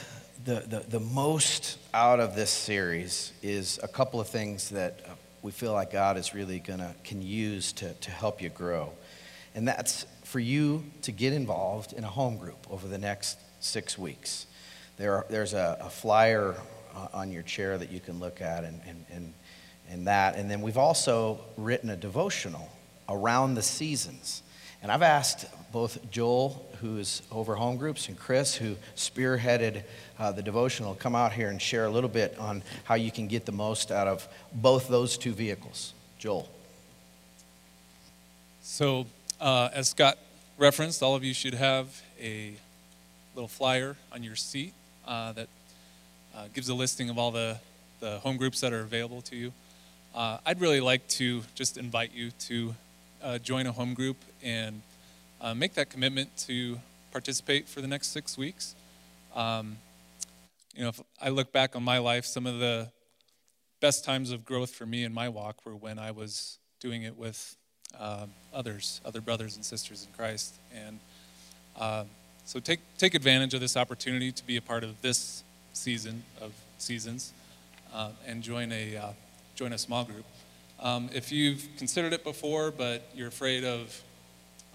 the, 0.45 0.61
the, 0.67 0.81
the 0.89 1.01
most 1.01 1.79
out 1.93 2.21
of 2.21 2.35
this 2.35 2.51
series 2.51 3.33
is 3.43 3.79
a 3.83 3.89
couple 3.89 4.21
of 4.21 4.29
things 4.29 4.71
that 4.71 5.01
uh, 5.07 5.11
we 5.43 5.53
feel 5.53 5.73
like 5.73 5.93
God 5.93 6.17
is 6.17 6.35
really 6.35 6.59
gonna 6.59 6.95
can 7.05 7.23
use 7.23 7.73
to, 7.75 7.93
to 7.93 8.11
help 8.11 8.41
you 8.41 8.49
grow. 8.49 8.93
And 9.55 9.67
that's 9.67 10.07
for 10.31 10.39
you 10.39 10.85
to 11.03 11.11
get 11.11 11.33
involved 11.33 11.93
in 11.93 12.05
a 12.05 12.09
home 12.09 12.37
group 12.37 12.65
over 12.71 12.87
the 12.87 12.99
next 12.99 13.37
six 13.59 13.99
weeks. 13.99 14.47
There 14.97 15.17
are, 15.17 15.27
there's 15.29 15.55
a, 15.55 15.77
a 15.81 15.91
flyer 15.91 16.55
uh, 16.95 17.09
on 17.13 17.33
your 17.33 17.43
chair 17.43 17.77
that 17.77 17.91
you 17.91 17.99
can 17.99 18.21
look 18.21 18.41
at 18.41 18.63
and, 18.63 18.81
and, 18.87 19.05
and, 19.13 19.35
and 19.91 20.07
that. 20.07 20.37
And 20.37 20.49
then 20.49 20.63
we've 20.63 20.79
also 20.79 21.41
written 21.57 21.91
a 21.91 21.97
devotional 21.97 22.71
around 23.09 23.57
the 23.57 23.63
seasons. 23.63 24.45
And 24.85 24.93
I've 24.93 25.03
asked 25.03 25.47
both 25.73 25.99
Joel, 26.13 26.65
who's 26.81 27.23
over 27.33 27.57
home 27.57 27.77
groups, 27.77 28.09
and 28.09 28.17
Chris, 28.17 28.55
who 28.55 28.77
spearheaded 28.95 29.83
uh, 30.17 30.31
the 30.31 30.43
devotional, 30.43 30.95
come 30.95 31.17
out 31.17 31.33
here 31.33 31.49
and 31.49 31.61
share 31.61 31.87
a 31.87 31.91
little 31.91 32.09
bit 32.09 32.39
on 32.39 32.63
how 32.85 32.95
you 32.95 33.11
can 33.11 33.27
get 33.27 33.47
the 33.47 33.53
most 33.53 33.91
out 33.91 34.07
of 34.07 34.29
both 34.53 34.87
those 34.87 35.19
two 35.19 35.33
vehicles. 35.33 35.93
Joel. 36.21 36.49
So, 38.63 39.07
uh, 39.41 39.71
as 39.73 39.89
Scott 39.89 40.19
referenced, 40.59 41.03
all 41.03 41.15
of 41.15 41.25
you 41.25 41.33
should 41.33 41.55
have 41.55 42.03
a 42.21 42.55
little 43.35 43.49
flyer 43.49 43.97
on 44.13 44.23
your 44.23 44.37
seat 44.37 44.75
uh, 45.07 45.33
that 45.33 45.49
uh, 46.37 46.45
gives 46.55 46.69
a 46.69 46.75
listing 46.75 47.09
of 47.11 47.19
all 47.19 47.31
the, 47.31 47.59
the 48.01 48.19
home 48.19 48.37
groups 48.37 48.61
that 48.61 48.73
are 48.73 48.81
available 48.81 49.23
to 49.23 49.37
you. 49.37 49.53
Uh, 50.15 50.39
I'd 50.45 50.61
really 50.61 50.81
like 50.81 51.07
to 51.09 51.43
just 51.55 51.79
invite 51.79 52.13
you 52.13 52.31
to 52.33 52.75
uh, 53.23 53.39
join 53.39 53.67
a 53.67 53.73
home 53.73 53.95
group 53.95 54.17
and 54.43 54.83
uh, 55.41 55.55
make 55.55 55.75
that 55.75 55.89
commitment 55.89 56.37
to 56.37 56.79
participate 57.13 57.69
for 57.69 57.81
the 57.81 57.89
next 57.89 58.09
six 58.09 58.37
weeks. 58.37 58.75
Um, 59.35 59.79
you 60.75 60.83
know, 60.83 60.89
if 60.89 61.01
I 61.21 61.31
look 61.31 61.53
back 61.53 61.75
on 61.77 61.83
my 61.83 61.99
life, 61.99 62.27
some 62.27 62.47
of 62.47 62.59
the 62.59 62.89
best 63.81 64.05
times 64.05 64.31
of 64.31 64.45
growth 64.45 64.71
for 64.71 64.85
me 64.85 65.05
in 65.05 65.15
my 65.15 65.29
walk 65.29 65.65
were 65.65 65.75
when 65.75 65.99
I 65.99 66.11
was 66.11 66.59
doing 66.81 67.03
it 67.03 67.17
with 67.17 67.57
uh, 67.99 68.27
others, 68.53 69.01
other 69.05 69.21
brothers 69.21 69.57
and 69.57 69.65
sisters 69.65 70.07
in 70.07 70.13
Christ. 70.17 70.55
And 70.75 70.99
uh, 71.79 72.05
so 72.45 72.61
take, 72.61 72.81
take 72.99 73.15
advantage 73.15 73.55
of 73.55 73.61
this 73.61 73.77
opportunity 73.77 74.33
to 74.33 74.47
be 74.47 74.57
a 74.57 74.63
part 74.63 74.85
of 74.85 75.01
this 75.03 75.45
season 75.73 76.23
of 76.41 76.53
seasons 76.79 77.33
uh, 77.95 78.11
and 78.27 78.43
join 78.43 78.73
a, 78.73 78.97
uh, 78.97 79.13
join 79.55 79.73
a 79.73 79.79
small 79.79 80.05
group. 80.05 80.25
Um, 80.81 81.11
if 81.13 81.31
you've 81.31 81.67
considered 81.77 82.13
it 82.13 82.25
before, 82.25 82.71
but 82.71 83.09
you're 83.15 83.29
afraid 83.29 83.65
of 83.65 84.03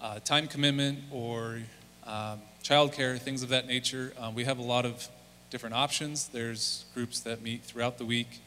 uh, 0.00 0.20
time 0.20 0.46
commitment 0.46 1.00
or 1.10 1.60
um, 2.06 2.40
childcare, 2.62 3.18
things 3.18 3.42
of 3.42 3.48
that 3.48 3.66
nature, 3.66 4.12
um, 4.18 4.34
we 4.34 4.44
have 4.44 4.58
a 4.58 4.62
lot 4.62 4.86
of 4.86 5.08
different 5.50 5.74
options. 5.74 6.28
There's 6.28 6.84
groups 6.94 7.20
that 7.20 7.42
meet 7.42 7.62
throughout 7.62 7.98
the 7.98 8.04
week. 8.04 8.40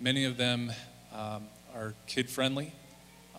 Many 0.00 0.24
of 0.24 0.36
them 0.36 0.72
um, 1.12 1.44
are 1.74 1.94
kid 2.06 2.30
friendly. 2.30 2.72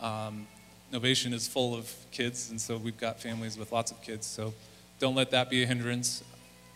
Um, 0.02 0.48
Novation 0.92 1.34
is 1.34 1.48
full 1.48 1.76
of 1.76 1.94
kids, 2.12 2.50
and 2.50 2.62
so 2.62 2.78
we've 2.78 2.98
got 2.98 3.20
families 3.20 3.58
with 3.58 3.72
lots 3.72 3.92
of 3.92 4.02
kids. 4.02 4.28
So 4.28 4.54
don't 5.00 5.16
let 5.16 5.32
that 5.32 5.50
be 5.50 5.64
a 5.64 5.66
hindrance. 5.66 6.24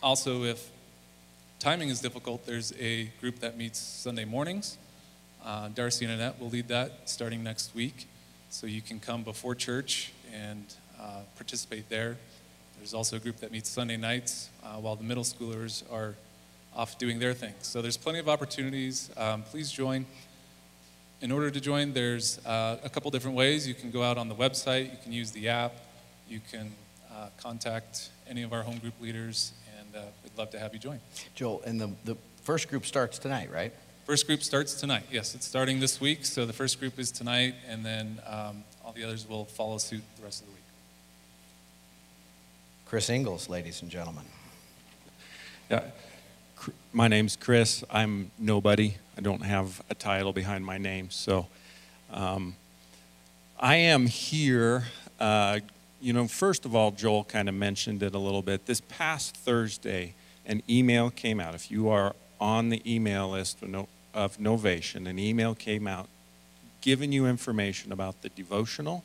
Also, 0.02 0.44
if 0.44 0.70
timing 1.60 1.90
is 1.90 2.02
difficult, 2.02 2.46
there's 2.46 2.74
a 2.80 3.06
group 3.22 3.40
that 3.40 3.58
meets 3.58 3.80
Sunday 3.80 4.26
mornings. 4.26 4.78
Uh, 5.46 5.70
Darcy 5.70 6.06
and 6.06 6.14
Annette 6.14 6.40
will 6.40 6.50
lead 6.50 6.68
that 6.68 7.10
starting 7.10 7.44
next 7.44 7.74
week. 7.74 8.08
So 8.50 8.66
you 8.68 8.82
can 8.82 9.00
come 9.00 9.24
before 9.24 9.56
church 9.56 10.12
and 10.34 10.66
uh, 11.00 11.22
participate 11.36 11.88
there. 11.88 12.18
There's 12.78 12.94
also 12.94 13.18
a 13.18 13.20
group 13.20 13.38
that 13.38 13.52
meets 13.52 13.70
Sunday 13.70 13.98
nights 13.98 14.50
uh, 14.64 14.78
while 14.78 14.96
the 14.96 15.04
middle 15.04 15.24
schoolers 15.24 15.84
are 15.92 16.16
off 16.76 16.98
doing 16.98 17.20
their 17.20 17.34
thing. 17.34 17.54
So 17.62 17.82
there's 17.82 17.98
plenty 17.98 18.20
of 18.20 18.28
opportunities. 18.28 19.12
Um, 19.18 19.44
please 19.44 19.72
join. 19.72 20.06
In 21.22 21.34
order 21.34 21.52
to 21.52 21.60
join, 21.60 21.92
there's 21.92 22.44
uh, 22.46 22.78
a 22.82 22.90
couple 22.90 23.12
different 23.12 23.36
ways. 23.36 23.68
You 23.68 23.74
can 23.74 23.92
go 23.92 24.04
out 24.04 24.18
on 24.18 24.30
the 24.30 24.36
website, 24.36 24.86
you 24.86 24.98
can 25.04 25.12
use 25.12 25.32
the 25.32 25.50
app, 25.50 25.74
you 26.30 26.40
can 26.50 26.72
uh, 27.12 27.28
contact 27.38 28.10
any 28.30 28.42
of 28.42 28.54
our 28.54 28.64
home 28.64 28.78
group 28.78 28.94
leaders, 29.02 29.52
and 29.78 29.96
uh, 29.96 30.08
we'd 30.24 30.38
love 30.38 30.50
to 30.52 30.60
have 30.60 30.74
you 30.74 30.80
join. 30.80 31.02
Joel, 31.36 31.62
and 31.66 31.82
the, 31.82 31.92
the 32.06 32.16
first 32.44 32.70
group 32.70 32.86
starts 32.86 33.20
tonight, 33.20 33.52
right? 33.52 33.74
First 34.06 34.28
group 34.28 34.42
starts 34.42 34.76
tonight. 34.76 35.04
Yes, 35.12 35.36
it's 35.36 35.46
starting 35.46 35.82
this 35.82 36.00
week. 36.00 36.26
So 36.26 36.46
the 36.46 36.54
first 36.54 36.80
group 36.80 36.98
is 36.98 37.12
tonight, 37.12 37.56
and 37.68 37.86
then 37.86 38.22
um, 38.26 38.64
all 38.86 38.94
the 38.94 39.04
others 39.04 39.28
will 39.28 39.44
follow 39.44 39.78
suit 39.78 40.02
the 40.16 40.24
rest 40.24 40.42
of 40.42 40.48
the 40.48 40.54
week. 40.54 40.64
Chris 42.86 43.10
Ingalls, 43.10 43.50
ladies 43.50 43.82
and 43.82 43.92
gentlemen. 43.92 44.26
Yeah, 45.70 45.82
my 46.94 47.10
name's 47.10 47.36
Chris. 47.36 47.84
I'm 47.92 48.32
nobody. 48.40 48.96
I 49.20 49.22
don't 49.22 49.44
have 49.44 49.82
a 49.90 49.96
title 49.96 50.32
behind 50.32 50.66
my 50.66 50.78
name. 50.78 51.10
So 51.10 51.48
um, 52.10 52.56
I 53.60 53.76
am 53.76 54.06
here. 54.06 54.86
Uh, 55.20 55.60
you 56.00 56.14
know, 56.14 56.26
first 56.26 56.64
of 56.64 56.74
all, 56.74 56.92
Joel 56.92 57.26
kind 57.26 57.50
of 57.50 57.56
mentioned 57.56 58.02
it 58.02 58.16
a 58.16 58.18
little 58.18 58.42
bit. 58.42 58.66
This 58.66 58.80
past 58.80 59.36
Thursday, 59.36 60.14
an 60.46 60.64
email 60.70 61.10
came 61.10 61.42
out. 61.42 61.54
If 61.54 61.70
you 61.70 61.90
are 61.90 62.16
on 62.40 62.70
the 62.70 62.82
email 62.90 63.32
list 63.32 63.58
of, 63.62 64.38
Novation, 64.38 65.06
an 65.06 65.20
email 65.20 65.54
came 65.54 65.86
out 65.86 66.08
giving 66.80 67.12
you 67.12 67.26
information 67.26 67.92
about 67.92 68.22
the 68.22 68.30
devotional 68.30 69.04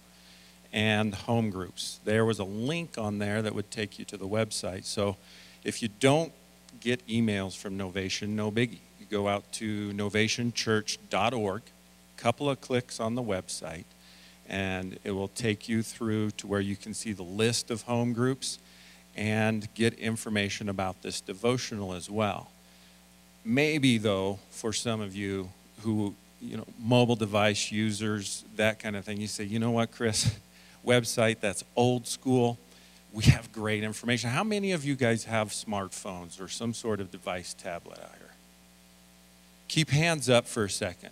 and 0.73 1.13
home 1.13 1.51
groups. 1.51 1.99
There 2.05 2.25
was 2.25 2.39
a 2.39 2.45
link 2.45 2.97
on 2.97 3.19
there 3.19 3.43
that 3.43 3.53
would 3.53 3.73
take 3.73 3.99
you 3.99 4.05
to 4.05 4.17
the 4.17 4.29
website. 4.29 4.85
So 4.85 5.17
if 5.65 5.83
you 5.83 5.89
don't 5.99 6.33
get 6.79 7.05
emails 7.09 7.57
from 7.57 7.77
Novation, 7.77 8.29
no 8.29 8.53
biggie. 8.53 8.79
You 9.05 9.19
go 9.19 9.29
out 9.29 9.51
to 9.55 9.93
novationchurch.org, 9.93 11.63
a 11.63 12.21
couple 12.21 12.49
of 12.49 12.61
clicks 12.63 13.01
on 13.01 13.15
the 13.15 13.23
website, 13.23 13.85
and 14.49 14.99
it 15.05 15.11
will 15.11 15.29
take 15.29 15.69
you 15.69 15.83
through 15.83 16.31
to 16.33 16.47
where 16.47 16.61
you 16.61 16.75
can 16.75 16.95
see 16.95 17.13
the 17.13 17.23
list 17.23 17.71
of 17.71 17.83
home 17.83 18.15
groups 18.15 18.59
and 19.15 19.69
get 19.75 19.93
information 19.95 20.71
about 20.71 21.03
this 21.03 21.21
devotional 21.21 21.93
as 21.93 22.09
well. 22.09 22.51
Maybe, 23.45 23.99
though, 23.99 24.39
for 24.51 24.73
some 24.73 25.03
of 25.03 25.15
you 25.15 25.51
who 25.83 26.15
you 26.41 26.57
know, 26.57 26.67
mobile 26.79 27.17
device 27.17 27.71
users, 27.71 28.45
that 28.57 28.79
kind 28.79 28.97
of 28.97 29.05
thing. 29.05 29.21
You 29.21 29.27
say, 29.27 29.45
you 29.45 29.59
know 29.59 29.71
what, 29.71 29.93
Chris, 29.93 30.35
website 30.87 31.41
that's 31.41 31.63
old 31.77 32.07
school. 32.07 32.59
We 33.13 33.25
have 33.25 33.53
great 33.53 33.85
information. 33.85 34.31
How 34.31 34.45
many 34.45 34.73
of 34.73 34.85
you 34.85 34.97
guys 34.97 35.25
have 35.25 35.51
smartphones 35.51 36.41
or 36.41 36.49
some 36.49 36.73
sort 36.75 37.01
of 37.01 37.11
device 37.11 37.55
tablet 37.55 37.99
out 37.99 38.11
here? 38.19 38.24
Keep 39.69 39.91
hands 39.91 40.29
up 40.29 40.47
for 40.47 40.65
a 40.65 40.71
second. 40.71 41.11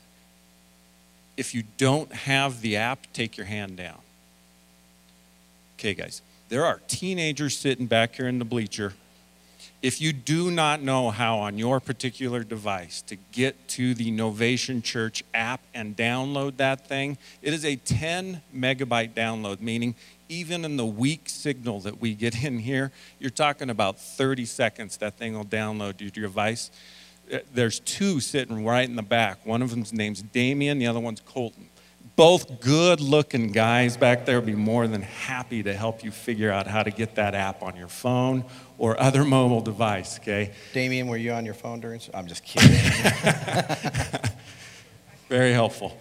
If 1.36 1.55
you 1.55 1.64
don't 1.78 2.12
have 2.12 2.61
the 2.61 2.76
app, 2.76 3.07
take 3.12 3.36
your 3.36 3.46
hand 3.46 3.76
down. 3.76 3.98
Okay, 5.78 5.94
guys, 5.94 6.22
there 6.48 6.64
are 6.64 6.80
teenagers 6.86 7.57
sitting 7.57 7.86
back 7.86 8.16
here 8.16 8.28
in 8.28 8.38
the 8.38 8.44
bleacher. 8.44 8.92
If 9.80 10.00
you 10.00 10.12
do 10.12 10.50
not 10.53 10.80
know 10.80 11.11
how 11.11 11.38
on 11.38 11.59
your 11.59 11.80
particular 11.80 12.44
device 12.44 13.03
to 13.03 13.16
get 13.32 13.66
to 13.68 13.94
the 13.94 14.12
Novation 14.12 14.84
Church 14.84 15.24
app 15.34 15.61
and 15.74 15.96
download 15.96 16.59
that 16.59 16.86
thing, 16.86 17.18
it 17.42 17.53
is 17.53 17.64
a 17.64 17.74
10 17.74 18.42
megabyte 18.55 19.12
download, 19.12 19.61
meaning 19.61 19.96
even 20.28 20.64
in 20.64 20.76
the 20.76 20.86
weak 20.86 21.28
signal 21.28 21.80
that 21.80 22.00
we 22.00 22.14
get 22.14 22.44
in 22.44 22.61
here, 22.61 22.92
you're 23.18 23.30
talking 23.30 23.70
about 23.70 23.98
30 23.98 24.44
seconds 24.44 24.98
that 24.98 25.18
thing 25.18 25.34
will 25.34 25.44
download 25.44 25.96
to 25.96 26.05
your 26.05 26.12
device. 26.12 26.70
Uh, 27.31 27.39
There's 27.53 27.81
two 27.81 28.20
sitting 28.20 28.64
right 28.64 28.89
in 28.89 28.97
the 28.97 29.03
back. 29.03 29.45
One 29.45 29.61
of 29.61 29.70
them's 29.70 29.93
name's 29.93 30.23
Damien, 30.23 30.79
the 30.79 30.87
other 30.87 31.01
one's 31.01 31.20
Colton 31.20 31.68
both 32.16 32.61
good 32.61 33.01
looking 33.01 33.53
guys 33.53 33.97
back 33.97 34.27
there 34.27 34.37
would 34.37 34.47
be 34.47 34.55
more 34.55 34.87
than 34.87 35.03
happy 35.03 35.62
to 35.62 35.73
help 35.73 36.05
you 36.05 36.11
figure 36.11 36.51
out 36.51 36.66
how 36.66 36.83
to 36.83 36.91
get 36.91 37.14
that 37.14 37.35
app 37.35 37.62
on 37.62 37.77
your 37.77 37.89
phone 37.89 38.45
or 38.79 39.01
other 39.01 39.25
mobile 39.25 39.61
device, 39.61 40.18
okay? 40.18 40.53
Damien, 40.73 41.07
were 41.09 41.16
you 41.16 41.33
on 41.33 41.45
your 41.45 41.55
phone 41.55 41.81
during? 41.81 42.01
I'm 42.12 42.27
just 42.27 42.45
kidding. 42.45 42.70
Very 45.29 45.53
helpful. 45.53 45.97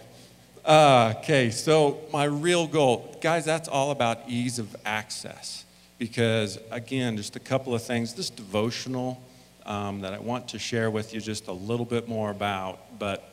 Uh, 0.65 1.13
okay, 1.17 1.49
so 1.49 2.01
my 2.11 2.25
real 2.25 2.67
goal, 2.67 3.17
guys, 3.21 3.45
that's 3.45 3.67
all 3.67 3.91
about 3.91 4.19
ease 4.27 4.59
of 4.59 4.75
access. 4.85 5.65
Because, 5.97 6.59
again, 6.71 7.15
just 7.17 7.35
a 7.35 7.39
couple 7.39 7.73
of 7.73 7.83
things. 7.83 8.13
This 8.15 8.29
devotional 8.29 9.21
um, 9.65 10.01
that 10.01 10.13
I 10.13 10.19
want 10.19 10.49
to 10.49 10.59
share 10.59 10.89
with 10.89 11.13
you 11.13 11.21
just 11.21 11.47
a 11.47 11.53
little 11.53 11.85
bit 11.85 12.07
more 12.07 12.31
about, 12.31 12.99
but 12.99 13.23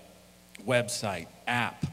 website, 0.66 1.26
app, 1.46 1.84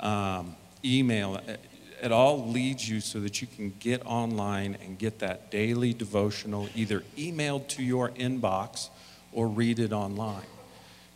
um, 0.00 0.56
email, 0.84 1.36
it, 1.36 1.60
it 2.02 2.12
all 2.12 2.48
leads 2.48 2.88
you 2.88 3.00
so 3.00 3.20
that 3.20 3.40
you 3.40 3.46
can 3.46 3.72
get 3.78 4.04
online 4.04 4.76
and 4.84 4.98
get 4.98 5.20
that 5.20 5.50
daily 5.50 5.94
devotional 5.94 6.68
either 6.74 7.02
emailed 7.16 7.68
to 7.68 7.82
your 7.82 8.10
inbox 8.10 8.88
or 9.32 9.48
read 9.48 9.78
it 9.78 9.92
online. 9.92 10.44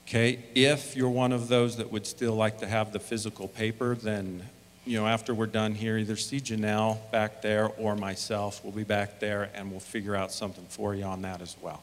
Okay, 0.06 0.38
if 0.54 0.96
you're 0.96 1.10
one 1.10 1.32
of 1.32 1.48
those 1.48 1.76
that 1.76 1.92
would 1.92 2.06
still 2.06 2.34
like 2.34 2.60
to 2.60 2.66
have 2.66 2.92
the 2.92 2.98
physical 2.98 3.46
paper, 3.46 3.94
then 3.94 4.42
you 4.86 4.98
know 4.98 5.06
after 5.06 5.34
we're 5.34 5.44
done 5.44 5.74
here, 5.74 5.98
either 5.98 6.16
see 6.16 6.40
Janelle 6.40 6.98
back 7.10 7.42
there 7.42 7.66
or 7.76 7.94
myself 7.94 8.62
We'll 8.64 8.72
be 8.72 8.84
back 8.84 9.20
there, 9.20 9.50
and 9.54 9.70
we'll 9.70 9.80
figure 9.80 10.16
out 10.16 10.32
something 10.32 10.64
for 10.70 10.94
you 10.94 11.04
on 11.04 11.20
that 11.22 11.42
as 11.42 11.56
well. 11.60 11.82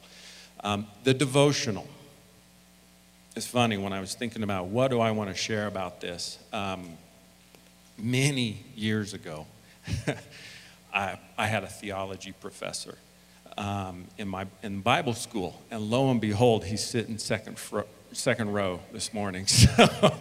Um, 0.64 0.88
the 1.04 1.14
devotional. 1.14 1.88
It's 3.36 3.48
funny 3.48 3.78
when 3.78 3.94
I 3.94 4.00
was 4.00 4.16
thinking 4.16 4.44
about 4.44 4.68
what 4.68 4.90
do 4.90 5.00
I 5.00 5.12
want 5.12 5.30
to 5.30 5.36
share 5.36 5.68
about 5.68 6.02
this. 6.02 6.40
Um, 6.54 6.98
many 7.98 8.64
years 8.76 9.14
ago, 9.14 9.46
I, 10.94 11.20
I 11.38 11.48
had 11.48 11.64
a 11.64 11.68
theology 11.68 12.32
professor 12.32 12.98
um, 13.58 14.06
in 14.18 14.28
my 14.28 14.48
in 14.64 14.82
Bible 14.82 15.14
school, 15.14 15.62
and 15.72 15.90
lo 15.90 16.10
and 16.12 16.20
behold, 16.20 16.66
he's 16.66 16.84
sitting 16.84 17.18
second 17.18 17.58
second 18.12 18.54
row 18.54 18.80
this 18.92 19.14
morning. 19.14 19.46
So 19.56 20.14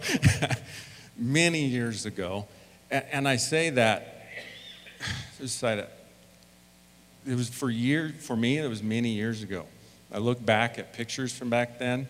many 1.17 1.65
years 1.65 2.05
ago, 2.05 2.45
and, 2.91 3.05
and 3.11 3.27
I 3.27 3.37
say 3.37 3.69
that 3.69 4.11
it 7.25 7.35
was 7.35 7.49
for 7.49 7.69
years 7.69 8.13
for 8.19 8.35
me. 8.35 8.57
It 8.57 8.67
was 8.67 8.83
many 8.83 9.09
years 9.09 9.43
ago. 9.43 9.65
I 10.11 10.19
look 10.19 10.43
back 10.45 10.79
at 10.79 10.93
pictures 10.93 11.35
from 11.35 11.49
back 11.49 11.79
then. 11.79 12.07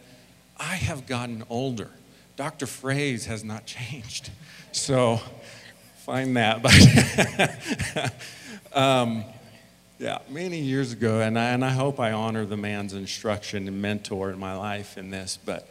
I 0.57 0.75
have 0.75 1.05
gotten 1.07 1.43
older. 1.49 1.89
Dr. 2.35 2.65
Phrase 2.65 3.25
has 3.25 3.43
not 3.43 3.65
changed. 3.65 4.29
So 4.71 5.21
find 6.03 6.35
that. 6.35 6.61
But 8.73 8.77
um, 8.77 9.23
yeah, 9.99 10.19
many 10.29 10.59
years 10.59 10.91
ago, 10.91 11.21
and 11.21 11.39
I, 11.39 11.51
and 11.51 11.63
I 11.63 11.69
hope 11.69 11.97
I 11.97 12.11
honor 12.11 12.45
the 12.45 12.57
man's 12.57 12.93
instruction 12.93 13.69
and 13.69 13.81
mentor 13.81 14.31
in 14.31 14.37
my 14.37 14.57
life 14.57 14.97
in 14.97 15.11
this, 15.11 15.39
but, 15.45 15.69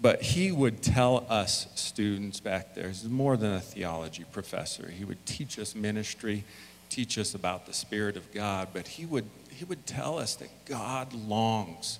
but 0.00 0.22
he 0.22 0.52
would 0.52 0.80
tell 0.80 1.26
us 1.28 1.66
students 1.74 2.38
back 2.38 2.76
there, 2.76 2.86
he's 2.86 3.04
more 3.04 3.36
than 3.36 3.52
a 3.52 3.60
theology 3.60 4.24
professor. 4.30 4.88
He 4.88 5.04
would 5.04 5.26
teach 5.26 5.58
us 5.58 5.74
ministry, 5.74 6.44
teach 6.90 7.16
us 7.18 7.34
about 7.34 7.66
the 7.66 7.72
Spirit 7.72 8.16
of 8.16 8.32
God, 8.32 8.68
but 8.72 8.86
he 8.86 9.06
would, 9.06 9.24
he 9.50 9.64
would 9.64 9.86
tell 9.86 10.18
us 10.18 10.34
that 10.36 10.48
God 10.66 11.14
longs 11.14 11.98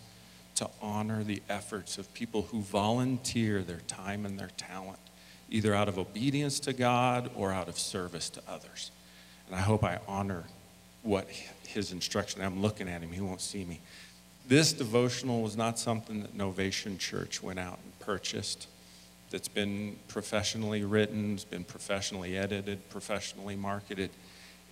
to 0.57 0.68
honor 0.82 1.24
the 1.24 1.43
efforts 1.49 1.97
of 1.97 2.12
people 2.12 2.43
who 2.43 2.61
volunteer 2.61 3.62
their 3.62 3.80
time 3.86 4.26
and 4.26 4.38
their 4.38 4.51
talent, 4.57 4.99
either 5.49 5.74
out 5.74 5.88
of 5.88 5.99
obedience 5.99 6.61
to 6.61 6.72
God 6.72 7.30
or 7.34 7.53
out 7.53 7.68
of 7.68 7.78
service 7.78 8.28
to 8.30 8.43
others. 8.47 8.91
And 9.47 9.57
I 9.57 9.61
hope 9.61 9.82
I 9.82 10.01
honor 10.07 10.45
what 11.03 11.28
his 11.66 11.93
instruction. 11.93 12.43
I'm 12.43 12.61
looking 12.61 12.88
at 12.88 13.01
him, 13.01 13.11
he 13.11 13.20
won't 13.20 13.41
see 13.41 13.64
me. 13.64 13.80
This 14.47 14.72
devotional 14.72 15.43
was 15.43 15.57
not 15.57 15.78
something 15.78 16.22
that 16.22 16.36
Novation 16.36 16.99
Church 16.99 17.43
went 17.43 17.59
out 17.59 17.78
and 17.82 17.99
purchased. 18.01 18.66
That's 19.30 19.49
been 19.49 19.97
professionally 20.09 20.84
written, 20.84 21.34
it's 21.34 21.45
been 21.45 21.62
professionally 21.62 22.36
edited, 22.36 22.88
professionally 22.91 23.55
marketed. 23.55 24.11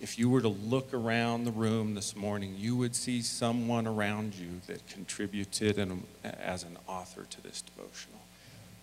If 0.01 0.17
you 0.17 0.29
were 0.29 0.41
to 0.41 0.47
look 0.47 0.93
around 0.93 1.43
the 1.43 1.51
room 1.51 1.93
this 1.93 2.15
morning, 2.15 2.55
you 2.57 2.77
would 2.77 2.95
see 2.95 3.21
someone 3.21 3.85
around 3.85 4.33
you 4.33 4.61
that 4.67 4.87
contributed 4.87 5.77
in, 5.77 6.03
as 6.23 6.63
an 6.63 6.77
author 6.87 7.25
to 7.29 7.41
this 7.41 7.61
devotional. 7.61 8.19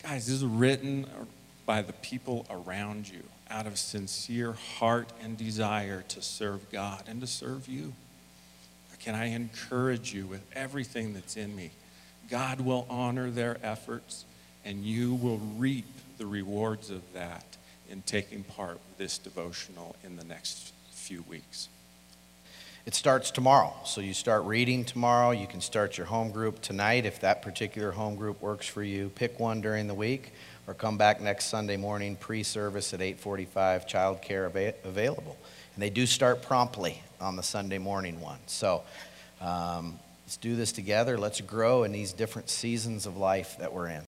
Guys, 0.03 0.27
this 0.27 0.37
is 0.37 0.45
written 0.45 1.07
by 1.65 1.81
the 1.81 1.95
people 1.95 2.47
around 2.51 3.09
you 3.09 3.23
out 3.49 3.67
of 3.67 3.79
sincere 3.79 4.53
heart 4.53 5.11
and 5.23 5.39
desire 5.39 6.05
to 6.09 6.21
serve 6.21 6.71
God 6.71 7.05
and 7.07 7.21
to 7.23 7.27
serve 7.27 7.67
you. 7.67 7.95
Can 9.01 9.15
I 9.15 9.27
encourage 9.27 10.13
you 10.13 10.27
with 10.27 10.43
everything 10.55 11.15
that's 11.15 11.37
in 11.37 11.57
me? 11.57 11.71
God 12.29 12.61
will 12.61 12.87
honor 12.91 13.31
their 13.31 13.57
efforts, 13.63 14.25
and 14.65 14.85
you 14.85 15.15
will 15.15 15.39
reap 15.57 15.87
the 16.19 16.27
rewards 16.27 16.91
of 16.91 17.03
that 17.15 17.57
in 17.89 18.03
taking 18.03 18.43
part 18.43 18.75
with 18.75 18.99
this 18.99 19.17
devotional 19.17 19.97
in 20.03 20.17
the 20.17 20.25
next 20.25 20.73
few 21.07 21.23
weeks. 21.29 21.69
It 22.85 22.95
starts 22.95 23.31
tomorrow. 23.31 23.73
So 23.85 24.01
you 24.01 24.13
start 24.13 24.43
reading 24.43 24.85
tomorrow. 24.85 25.31
You 25.31 25.47
can 25.47 25.61
start 25.61 25.97
your 25.97 26.07
home 26.07 26.33
group 26.33 26.61
tonight 26.61 27.07
if 27.07 27.21
that 27.21 27.43
particular 27.43 27.93
home 27.93 28.17
group 28.17 28.43
works 28.43 28.67
for 28.67 28.83
you. 28.83 29.11
Pick 29.15 29.39
one 29.39 29.61
during 29.61 29.87
the 29.87 29.95
week 29.95 30.33
or 30.67 30.75
come 30.75 30.99
back 30.99 31.21
next 31.21 31.45
Sunday 31.47 31.77
morning 31.77 32.17
pre-service 32.17 32.93
at 32.93 33.01
8:45 33.01 33.87
childcare 33.87 34.47
ava- 34.49 34.75
available. 34.83 35.37
And 35.75 35.83
they 35.83 35.91
do 35.91 36.07
start 36.07 36.43
promptly 36.43 37.05
on 37.21 37.37
the 37.37 37.43
Sunday 37.45 37.79
morning 37.79 38.21
one. 38.21 38.41
So 38.47 38.83
um, 39.41 40.01
let's 40.25 40.37
do 40.37 40.57
this 40.57 40.73
together. 40.73 41.17
Let's 41.17 41.41
grow 41.41 41.85
in 41.85 41.93
these 41.93 42.13
different 42.13 42.51
seasons 42.51 43.07
of 43.07 43.17
life 43.17 43.59
that 43.61 43.73
we're 43.73 43.89
in. 43.89 44.03